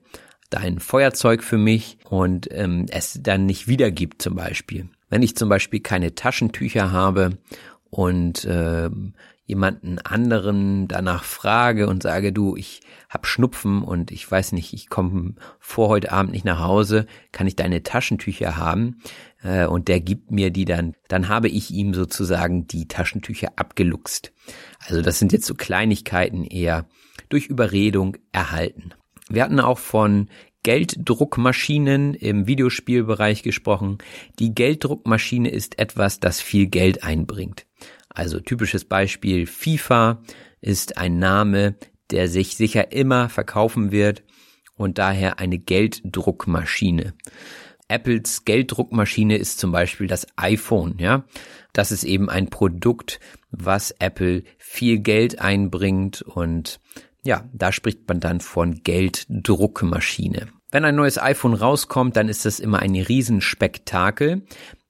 dein 0.49 0.79
Feuerzeug 0.79 1.43
für 1.43 1.57
mich 1.57 1.97
und 2.09 2.47
ähm, 2.51 2.85
es 2.89 3.19
dann 3.21 3.45
nicht 3.45 3.67
wiedergibt 3.67 4.21
zum 4.21 4.35
Beispiel. 4.35 4.89
Wenn 5.09 5.21
ich 5.21 5.35
zum 5.35 5.49
Beispiel 5.49 5.79
keine 5.79 6.15
Taschentücher 6.15 6.91
habe 6.91 7.37
und 7.89 8.47
ähm, 8.49 9.13
jemanden 9.49 9.97
anderen 9.97 10.87
danach 10.87 11.23
frage 11.23 11.87
und 11.87 12.03
sage, 12.03 12.31
du, 12.31 12.55
ich 12.55 12.81
hab 13.09 13.25
Schnupfen 13.25 13.81
und 13.81 14.11
ich 14.11 14.29
weiß 14.29 14.51
nicht, 14.51 14.73
ich 14.73 14.89
komme 14.89 15.33
vor 15.59 15.89
heute 15.89 16.11
Abend 16.11 16.31
nicht 16.31 16.45
nach 16.45 16.59
Hause, 16.59 17.07
kann 17.31 17.47
ich 17.47 17.55
deine 17.55 17.81
Taschentücher 17.81 18.57
haben? 18.57 19.01
Äh, 19.41 19.65
und 19.65 19.87
der 19.87 20.01
gibt 20.01 20.29
mir 20.29 20.51
die 20.51 20.65
dann, 20.65 20.93
dann 21.07 21.29
habe 21.29 21.49
ich 21.49 21.71
ihm 21.71 21.95
sozusagen 21.95 22.67
die 22.67 22.87
Taschentücher 22.87 23.53
abgeluchst. 23.55 24.31
Also 24.87 25.01
das 25.01 25.17
sind 25.17 25.33
jetzt 25.33 25.47
so 25.47 25.55
Kleinigkeiten 25.55 26.43
eher 26.43 26.85
durch 27.29 27.47
Überredung 27.47 28.17
erhalten. 28.31 28.91
Wir 29.29 29.43
hatten 29.43 29.59
auch 29.59 29.79
von 29.79 30.29
Gelddruckmaschinen 30.61 32.13
im 32.13 32.45
Videospielbereich 32.45 33.41
gesprochen. 33.41 33.97
Die 34.37 34.53
Gelddruckmaschine 34.53 35.49
ist 35.49 35.79
etwas, 35.79 36.19
das 36.19 36.39
viel 36.39 36.67
Geld 36.67 37.03
einbringt. 37.03 37.65
Also 38.19 38.41
typisches 38.41 38.83
Beispiel 38.83 39.47
FIFA 39.47 40.21
ist 40.59 40.97
ein 40.97 41.19
Name, 41.19 41.75
der 42.11 42.27
sich 42.27 42.57
sicher 42.57 42.91
immer 42.91 43.29
verkaufen 43.29 43.93
wird 43.93 44.23
und 44.75 44.97
daher 44.97 45.39
eine 45.39 45.57
Gelddruckmaschine. 45.57 47.13
Apples 47.87 48.43
Gelddruckmaschine 48.43 49.37
ist 49.37 49.57
zum 49.57 49.71
Beispiel 49.71 50.07
das 50.07 50.27
iPhone, 50.35 50.95
ja. 50.99 51.23
Das 51.71 51.93
ist 51.93 52.03
eben 52.03 52.29
ein 52.29 52.49
Produkt, 52.49 53.21
was 53.51 53.91
Apple 53.99 54.43
viel 54.57 54.99
Geld 54.99 55.39
einbringt 55.39 56.21
und 56.21 56.81
ja, 57.23 57.47
da 57.53 57.71
spricht 57.71 58.05
man 58.09 58.19
dann 58.19 58.41
von 58.41 58.83
Gelddruckmaschine. 58.83 60.47
Wenn 60.71 60.83
ein 60.83 60.95
neues 60.95 61.17
iPhone 61.17 61.53
rauskommt, 61.53 62.17
dann 62.17 62.27
ist 62.27 62.45
das 62.45 62.59
immer 62.59 62.79
ein 62.79 62.95
Riesenspektakel. 62.95 64.43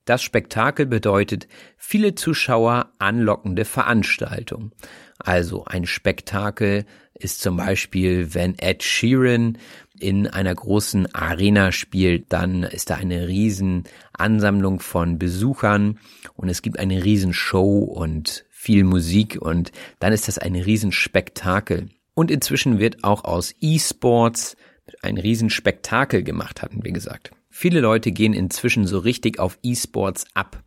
Das 0.10 0.24
Spektakel 0.24 0.88
bedeutet 0.88 1.48
viele 1.78 2.16
Zuschauer 2.16 2.94
anlockende 2.98 3.64
Veranstaltung. 3.64 4.72
Also 5.20 5.66
ein 5.66 5.86
Spektakel 5.86 6.86
ist 7.14 7.42
zum 7.42 7.58
Beispiel, 7.58 8.34
wenn 8.34 8.58
Ed 8.58 8.82
Sheeran 8.82 9.60
in 10.00 10.26
einer 10.26 10.56
großen 10.56 11.14
Arena 11.14 11.72
spielt, 11.72 12.34
dann 12.34 12.64
ist 12.64 12.90
da 12.90 12.96
eine 12.96 13.28
riesen 13.28 13.84
Ansammlung 14.12 14.80
von 14.80 15.20
Besuchern 15.20 16.00
und 16.34 16.50
es 16.50 16.64
gibt 16.64 16.80
eine 16.80 17.06
riesen 17.06 17.32
Show 17.32 17.78
und 17.84 18.46
viel 18.50 18.86
Musik 18.86 19.38
und 19.40 19.72
dann 20.00 20.12
ist 20.12 20.28
das 20.28 20.40
ein 20.40 20.56
riesen 20.56 20.92
Spektakel. 20.92 21.90
Und 22.16 22.32
inzwischen 22.32 22.80
wird 22.80 23.04
auch 23.04 23.26
aus 23.26 23.54
E-Sports 23.62 24.58
ein 25.04 25.20
riesen 25.20 25.52
Spektakel 25.52 26.24
gemacht, 26.24 26.64
hatten 26.64 26.84
wir 26.84 26.94
gesagt. 26.94 27.30
Viele 27.62 27.82
Leute 27.82 28.14
gehen 28.14 28.32
inzwischen 28.32 28.88
so 28.88 29.00
richtig 29.00 29.38
auf 29.38 29.60
E-Sports 29.62 30.24
ab. 30.34 30.64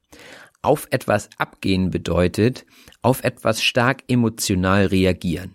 Auf 0.61 0.88
etwas 0.90 1.30
abgehen 1.38 1.88
bedeutet, 1.88 2.66
auf 3.01 3.24
etwas 3.24 3.62
stark 3.62 4.03
emotional 4.09 4.84
reagieren. 4.84 5.55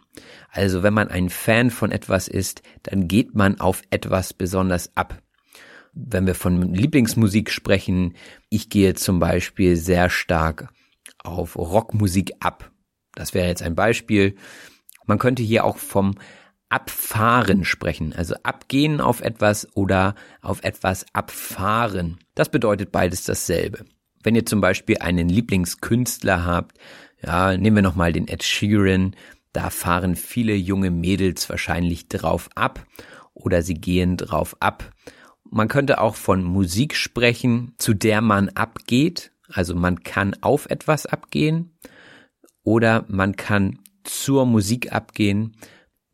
Also 0.50 0.82
wenn 0.82 0.96
man 0.96 1.10
ein 1.10 1.30
Fan 1.30 1.70
von 1.70 1.92
etwas 1.92 2.28
ist, 2.28 2.64
dann 2.82 3.08
geht 3.08 3.36
man 3.36 3.60
auf 3.60 3.84
etwas 3.92 4.34
besonders 4.34 4.98
ab. 4.98 5.22
Wenn 5.94 6.26
wir 6.26 6.34
von 6.34 6.74
Lieblingsmusik 6.74 7.52
sprechen, 7.52 8.16
ich 8.50 8.72
gehe 8.72 8.96
zum 8.96 9.20
Beispiel 9.20 9.76
sehr 9.76 10.10
stark 10.10 10.70
auf 11.20 11.56
Rockmusik 11.56 12.32
ab. 12.40 12.72
Das 13.14 13.36
wäre 13.36 13.48
jetzt 13.48 13.62
ein 13.62 13.76
Beispiel. 13.76 14.38
Man 15.06 15.20
könnte 15.20 15.44
hier 15.44 15.66
auch 15.66 15.78
vom 15.78 16.16
abfahren 16.70 17.64
sprechen, 17.64 18.14
also 18.14 18.36
abgehen 18.44 19.00
auf 19.02 19.22
etwas 19.22 19.68
oder 19.76 20.16
auf 20.42 20.64
etwas 20.64 21.06
abfahren. 21.14 22.20
Das 22.36 22.50
bedeutet 22.50 22.92
beides 22.92 23.24
dasselbe. 23.24 23.86
Wenn 24.24 24.36
ihr 24.36 24.46
zum 24.46 24.62
Beispiel 24.62 24.98
einen 24.98 25.30
Lieblingskünstler 25.30 26.46
habt, 26.46 26.78
ja, 27.24 27.56
nehmen 27.56 27.78
wir 27.78 27.84
nochmal 27.84 28.12
den 28.14 28.28
Ed 28.28 28.44
Sheeran, 28.44 29.16
da 29.54 29.70
fahren 29.70 30.16
viele 30.16 30.56
junge 30.56 30.92
Mädels 30.92 31.50
wahrscheinlich 31.50 32.10
drauf 32.10 32.50
ab 32.56 32.86
oder 33.34 33.62
sie 33.62 33.76
gehen 33.76 34.18
drauf 34.18 34.56
ab. 34.60 34.92
Man 35.50 35.70
könnte 35.70 36.02
auch 36.02 36.16
von 36.16 36.44
Musik 36.44 36.96
sprechen, 36.96 37.74
zu 37.78 37.94
der 37.94 38.22
man 38.22 38.50
abgeht, 38.50 39.32
also 39.48 39.76
man 39.76 40.04
kann 40.04 40.36
auf 40.42 40.70
etwas 40.70 41.06
abgehen 41.06 41.78
oder 42.64 43.06
man 43.08 43.36
kann 43.38 43.80
zur 44.04 44.46
Musik 44.46 44.92
abgehen, 44.92 45.56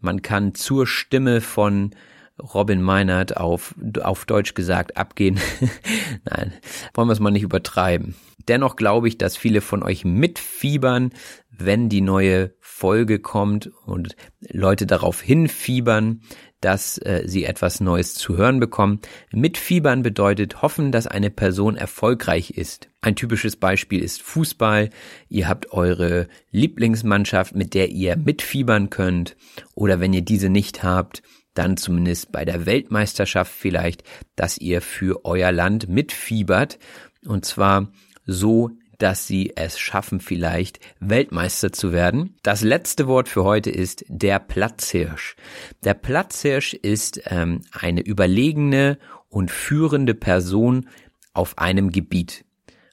man 0.03 0.21
kann 0.21 0.53
zur 0.53 0.85
Stimme 0.85 1.41
von 1.41 1.95
Robin 2.37 2.81
Meinert 2.81 3.37
auf, 3.37 3.75
auf 4.01 4.25
Deutsch 4.25 4.53
gesagt 4.53 4.97
abgehen. 4.97 5.39
Nein, 6.25 6.53
wollen 6.93 7.07
wir 7.07 7.13
es 7.13 7.19
mal 7.19 7.31
nicht 7.31 7.43
übertreiben. 7.43 8.15
Dennoch 8.47 8.75
glaube 8.75 9.07
ich, 9.07 9.17
dass 9.17 9.37
viele 9.37 9.61
von 9.61 9.83
euch 9.83 10.03
mitfiebern, 10.03 11.11
wenn 11.49 11.87
die 11.87 12.01
neue 12.01 12.53
Folge 12.59 13.19
kommt 13.19 13.67
und 13.85 14.15
Leute 14.41 14.85
darauf 14.85 15.21
hinfiebern, 15.21 16.21
dass 16.63 16.97
äh, 16.99 17.23
sie 17.25 17.43
etwas 17.43 17.81
Neues 17.81 18.15
zu 18.15 18.37
hören 18.37 18.59
bekommen. 18.59 18.99
Mitfiebern 19.31 20.01
bedeutet 20.01 20.61
hoffen, 20.61 20.91
dass 20.91 21.07
eine 21.07 21.29
Person 21.29 21.75
erfolgreich 21.75 22.51
ist. 22.51 22.89
Ein 23.01 23.15
typisches 23.15 23.57
Beispiel 23.57 24.01
ist 24.01 24.21
Fußball. 24.21 24.89
Ihr 25.27 25.49
habt 25.49 25.73
eure 25.73 26.27
Lieblingsmannschaft, 26.51 27.53
mit 27.53 27.73
der 27.73 27.89
ihr 27.89 28.15
mitfiebern 28.15 28.89
könnt. 28.89 29.35
Oder 29.75 29.99
wenn 29.99 30.13
ihr 30.13 30.21
diese 30.21 30.49
nicht 30.49 30.83
habt, 30.83 31.21
dann 31.53 31.75
zumindest 31.75 32.31
bei 32.31 32.45
der 32.45 32.65
Weltmeisterschaft 32.65 33.51
vielleicht, 33.51 34.03
dass 34.35 34.57
ihr 34.57 34.81
für 34.81 35.25
euer 35.25 35.51
Land 35.51 35.89
mitfiebert. 35.89 36.79
Und 37.25 37.43
zwar 37.45 37.91
so, 38.25 38.71
dass 39.03 39.27
sie 39.27 39.51
es 39.57 39.77
schaffen, 39.77 40.21
vielleicht 40.21 40.79
Weltmeister 41.01 41.73
zu 41.73 41.91
werden. 41.91 42.37
Das 42.41 42.61
letzte 42.61 43.05
Wort 43.05 43.27
für 43.27 43.43
heute 43.43 43.69
ist 43.69 44.05
der 44.07 44.39
Platzhirsch. 44.39 45.35
Der 45.83 45.93
Platzhirsch 45.93 46.73
ist 46.73 47.21
ähm, 47.25 47.63
eine 47.73 47.99
überlegene 47.99 48.97
und 49.27 49.51
führende 49.51 50.13
Person 50.13 50.87
auf 51.33 51.57
einem 51.57 51.91
Gebiet. 51.91 52.45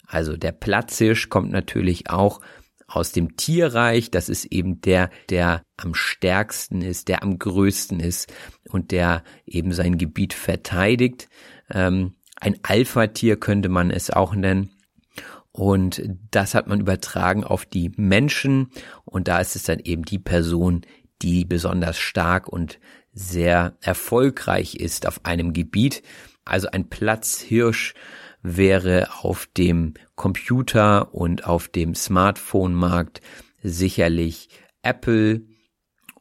Also 0.05 0.37
der 0.37 0.51
Platzhirsch 0.51 1.29
kommt 1.29 1.53
natürlich 1.53 2.11
auch 2.11 2.41
aus 2.89 3.13
dem 3.13 3.37
Tierreich. 3.37 4.11
Das 4.11 4.29
ist 4.29 4.47
eben 4.47 4.81
der, 4.81 5.11
der 5.29 5.63
am 5.77 5.95
stärksten 5.95 6.83
ist, 6.83 7.07
der 7.07 7.23
am 7.23 7.39
größten 7.39 8.01
ist 8.01 8.33
und 8.69 8.91
der 8.91 9.23
eben 9.47 9.71
sein 9.73 9.97
Gebiet 9.97 10.33
verteidigt. 10.33 11.29
Ähm, 11.71 12.15
ein 12.41 12.59
Alpha-Tier 12.65 13.39
könnte 13.39 13.69
man 13.69 13.93
es 13.93 14.11
auch 14.11 14.35
nennen. 14.35 14.73
Und 15.61 16.01
das 16.31 16.55
hat 16.55 16.69
man 16.69 16.81
übertragen 16.81 17.45
auf 17.45 17.67
die 17.67 17.93
Menschen. 17.97 18.71
Und 19.05 19.29
da 19.29 19.41
ist 19.41 19.57
es 19.57 19.65
dann 19.65 19.79
eben 19.79 20.05
die 20.07 20.19
Person, 20.19 20.87
die 21.21 21.45
besonders 21.45 21.99
stark 21.99 22.49
und 22.49 22.81
sehr 23.13 23.77
erfolgreich 23.83 24.77
ist 24.77 25.07
auf 25.07 25.27
einem 25.27 25.53
Gebiet. 25.53 26.03
Also 26.47 26.69
ein 26.71 26.89
Platzhirsch 26.89 27.93
wäre 28.43 29.11
auf 29.21 29.51
dem 29.55 29.93
Computer 30.15 31.15
und 31.15 31.45
auf 31.45 31.69
dem 31.69 31.95
Smartphone-Markt 31.95 33.21
sicherlich 33.63 34.49
Apple 34.81 35.43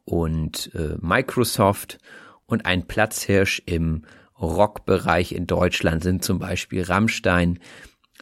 und 0.03 0.69
äh, 0.75 0.97
Microsoft 0.99 1.99
und 2.45 2.65
ein 2.65 2.87
Platzhirsch 2.87 3.61
im 3.65 4.03
Rockbereich 4.37 5.31
in 5.31 5.47
Deutschland 5.47 6.03
sind 6.03 6.25
zum 6.25 6.39
Beispiel 6.39 6.83
Rammstein, 6.83 7.59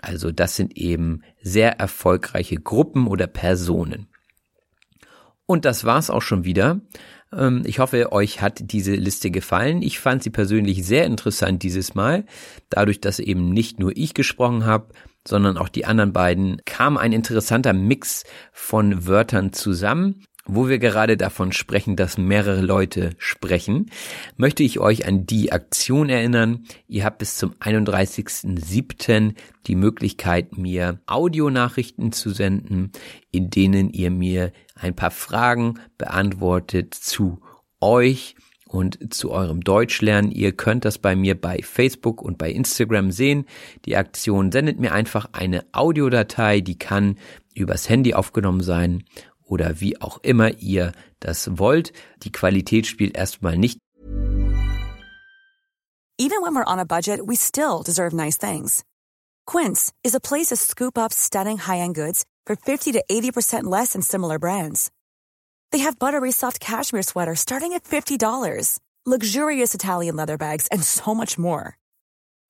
also 0.02 0.32
das 0.32 0.56
sind 0.56 0.78
eben 0.78 1.22
sehr 1.41 1.80
erfolgreiche 1.80 2.58
Gruppen 2.58 3.08
oder 3.08 3.28
Personen. 3.28 4.08
Und 5.45 5.66
das 5.66 5.86
war's 5.86 6.10
auch 6.10 6.22
schon 6.22 6.43
wieder. 6.43 6.82
Ähm, 7.32 7.64
ich 7.66 7.80
hoffe, 7.80 8.12
euch 8.12 8.41
hat 8.41 8.72
diese 8.72 8.95
Liste 8.95 9.32
gefallen. 9.32 9.82
Ich 9.82 10.00
fand 10.00 10.24
sie 10.24 10.30
persönlich 10.30 10.86
sehr 10.86 11.06
interessant 11.06 11.64
dieses 11.64 11.95
Mal. 11.95 12.26
Dadurch, 12.70 13.02
dass 13.02 13.20
eben 13.20 13.50
nicht 13.50 13.80
nur 13.80 13.95
ich 13.95 14.14
gesprochen 14.14 14.66
habe, 14.66 14.93
sondern 15.28 15.58
auch 15.58 15.70
die 15.70 15.86
anderen 15.86 16.14
beiden, 16.14 16.62
kam 16.66 16.98
ein 16.98 17.14
interessanter 17.14 17.74
Mix 17.74 18.24
von 18.52 19.08
Wörtern 19.08 19.54
zusammen. 19.54 20.24
Wo 20.50 20.70
wir 20.70 20.80
gerade 20.80 21.18
davon 21.18 21.52
sprechen, 21.52 21.98
dass 21.98 22.18
mehrere 22.18 22.62
Leute 22.62 23.10
sprechen, 23.18 23.91
möchte 24.38 24.64
ich 24.64 24.80
euch 24.80 25.06
an 25.06 25.26
die 25.26 25.52
Aktion 25.52 26.08
erinnern. 26.08 26.64
Ihr 26.88 27.04
habt 27.04 27.18
bis 27.18 27.36
zum 27.36 27.52
31.07. 27.56 29.36
die 29.68 29.76
Möglichkeit, 29.76 30.58
mir 30.58 31.02
Audionachrichten 31.06 32.14
zu 32.14 32.30
senden, 32.30 32.93
in 33.30 33.50
denen 33.50 33.89
ihr 33.89 34.10
mir 34.10 34.54
ein 34.76 34.95
paar 34.95 35.12
Fragen 35.12 35.80
beantwortet 35.98 36.93
zu 36.93 37.41
euch 37.82 38.36
und 38.68 39.14
zu 39.14 39.32
eurem 39.32 39.62
Deutschlernen. 39.62 40.32
Ihr 40.32 40.54
könnt 40.54 40.86
das 40.86 40.98
bei 40.98 41.18
mir 41.18 41.39
bei 41.39 41.60
Facebook 41.62 42.22
und 42.22 42.38
bei 42.38 42.50
Instagram 42.52 43.12
sehen. 43.12 43.45
Die 43.84 43.98
Aktion 43.98 44.54
sendet 44.54 44.80
mir 44.80 44.93
einfach 44.93 45.28
eine 45.34 45.66
Audiodatei, 45.74 46.62
die 46.62 46.80
kann 46.80 47.18
übers 47.54 47.89
Handy 47.89 48.14
aufgenommen 48.14 48.62
sein 48.62 49.04
oder 49.48 49.80
wie 49.80 50.00
auch 50.02 50.20
immer 50.22 50.52
ihr 50.60 50.91
das 51.20 51.58
wollt. 51.58 51.93
Die 52.24 52.32
Qualität 52.32 52.86
spielt 52.86 53.18
erstmal 53.18 53.58
nicht. 53.58 53.80
Even 56.20 56.41
when 56.41 56.56
we're 56.56 56.66
on 56.66 56.80
a 56.80 56.86
budget, 56.86 57.20
we 57.28 57.36
still 57.36 57.84
deserve 57.84 58.12
nice 58.12 58.38
things. 58.38 58.84
Quince 59.45 59.93
is 60.04 60.16
a 60.16 60.20
place 60.20 60.48
to 60.48 60.56
scoop 60.56 60.98
up 60.98 61.14
stunning 61.14 61.58
high-end 61.58 61.93
goods 61.93 62.26
for 62.48 62.56
50 62.56 62.93
to 62.93 63.04
80% 63.10 63.66
less 63.66 63.93
than 63.93 64.02
similar 64.02 64.39
brands. 64.39 64.89
They 65.72 65.80
have 65.80 66.00
buttery 66.00 66.32
soft 66.32 66.60
cashmere 66.60 67.04
sweaters 67.04 67.39
starting 67.39 67.74
at 67.74 67.84
$50, 67.84 68.80
luxurious 69.06 69.76
Italian 69.76 70.16
leather 70.16 70.38
bags, 70.38 70.66
and 70.72 70.84
so 70.84 71.14
much 71.14 71.38
more. 71.38 71.78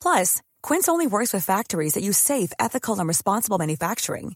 Plus, 0.02 0.42
Quince 0.64 0.88
only 0.88 1.08
works 1.08 1.34
with 1.34 1.44
factories 1.44 1.96
that 1.96 2.04
use 2.04 2.18
safe, 2.18 2.54
ethical, 2.60 2.98
and 2.98 3.08
responsible 3.08 3.58
manufacturing. 3.58 4.36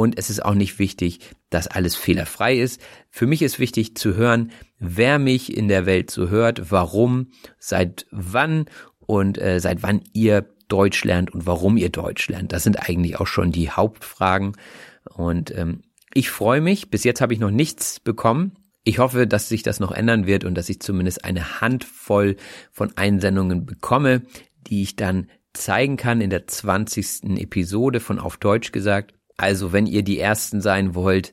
und 0.00 0.18
es 0.18 0.30
ist 0.30 0.42
auch 0.42 0.54
nicht 0.54 0.78
wichtig, 0.78 1.20
dass 1.50 1.66
alles 1.66 1.94
fehlerfrei 1.94 2.56
ist. 2.56 2.80
Für 3.10 3.26
mich 3.26 3.42
ist 3.42 3.58
wichtig 3.58 3.96
zu 3.96 4.14
hören, 4.14 4.50
wer 4.78 5.18
mich 5.18 5.54
in 5.54 5.68
der 5.68 5.84
Welt 5.84 6.10
so 6.10 6.30
hört, 6.30 6.70
warum, 6.70 7.32
seit 7.58 8.06
wann 8.10 8.64
und 9.00 9.36
äh, 9.36 9.60
seit 9.60 9.82
wann 9.82 10.00
ihr 10.14 10.46
Deutsch 10.68 11.04
lernt 11.04 11.34
und 11.34 11.44
warum 11.44 11.76
ihr 11.76 11.90
Deutsch 11.90 12.30
lernt. 12.30 12.50
Das 12.52 12.62
sind 12.62 12.88
eigentlich 12.88 13.20
auch 13.20 13.26
schon 13.26 13.52
die 13.52 13.68
Hauptfragen 13.68 14.56
und 15.04 15.54
ähm, 15.54 15.82
ich 16.14 16.30
freue 16.30 16.62
mich. 16.62 16.88
Bis 16.88 17.04
jetzt 17.04 17.20
habe 17.20 17.34
ich 17.34 17.38
noch 17.38 17.50
nichts 17.50 18.00
bekommen. 18.00 18.52
Ich 18.84 19.00
hoffe, 19.00 19.26
dass 19.26 19.50
sich 19.50 19.62
das 19.62 19.80
noch 19.80 19.92
ändern 19.92 20.26
wird 20.26 20.44
und 20.46 20.54
dass 20.54 20.70
ich 20.70 20.80
zumindest 20.80 21.26
eine 21.26 21.60
Handvoll 21.60 22.36
von 22.72 22.96
Einsendungen 22.96 23.66
bekomme, 23.66 24.22
die 24.66 24.80
ich 24.80 24.96
dann 24.96 25.28
zeigen 25.52 25.98
kann 25.98 26.22
in 26.22 26.30
der 26.30 26.46
20. 26.46 27.38
Episode 27.38 28.00
von 28.00 28.18
Auf 28.18 28.38
Deutsch 28.38 28.72
gesagt. 28.72 29.12
Also 29.40 29.72
wenn 29.72 29.86
ihr 29.86 30.02
die 30.02 30.18
Ersten 30.18 30.60
sein 30.60 30.94
wollt, 30.94 31.32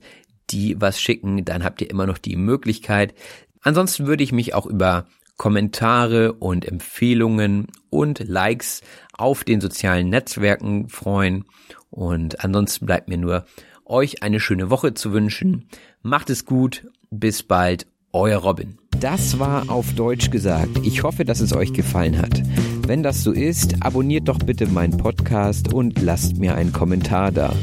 die 0.49 0.79
was 0.79 1.01
schicken, 1.01 1.43
dann 1.43 1.65
habt 1.65 1.81
ihr 1.81 1.89
immer 1.89 2.05
noch 2.05 2.17
die 2.17 2.37
Möglichkeit. 2.37 3.13
Ansonsten 3.61 4.07
würde 4.07 4.23
ich 4.23 4.31
mich 4.31 4.53
auch 4.53 4.65
über 4.65 5.07
Kommentare 5.35 6.31
und 6.31 6.65
Empfehlungen 6.65 7.67
und 7.89 8.19
Likes 8.25 8.81
auf 9.11 9.43
den 9.43 9.59
sozialen 9.59 10.07
Netzwerken 10.07 10.87
freuen. 10.87 11.43
Und 11.89 12.45
ansonsten 12.45 12.85
bleibt 12.85 13.09
mir 13.09 13.17
nur 13.17 13.45
euch 13.83 14.23
eine 14.23 14.39
schöne 14.39 14.69
Woche 14.69 14.93
zu 14.93 15.11
wünschen. 15.11 15.67
Macht 16.01 16.29
es 16.29 16.45
gut, 16.45 16.87
bis 17.11 17.43
bald, 17.43 17.87
euer 18.13 18.39
Robin. 18.39 18.77
Das 19.01 19.37
war 19.37 19.69
auf 19.69 19.93
Deutsch 19.95 20.31
gesagt. 20.31 20.79
Ich 20.83 21.03
hoffe, 21.03 21.25
dass 21.25 21.41
es 21.41 21.53
euch 21.53 21.73
gefallen 21.73 22.19
hat. 22.19 22.41
Wenn 22.87 23.03
das 23.03 23.21
so 23.21 23.33
ist, 23.33 23.75
abonniert 23.81 24.29
doch 24.29 24.39
bitte 24.39 24.65
meinen 24.65 24.95
Podcast 24.95 25.73
und 25.73 26.01
lasst 26.01 26.37
mir 26.37 26.55
einen 26.55 26.71
Kommentar 26.71 27.33
da. 27.33 27.53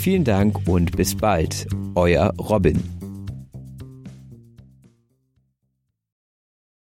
Vielen 0.00 0.22
Dank 0.22 0.68
und 0.68 0.96
bis 0.96 1.16
bald. 1.16 1.66
Euer 1.96 2.32
Robin. 2.38 2.99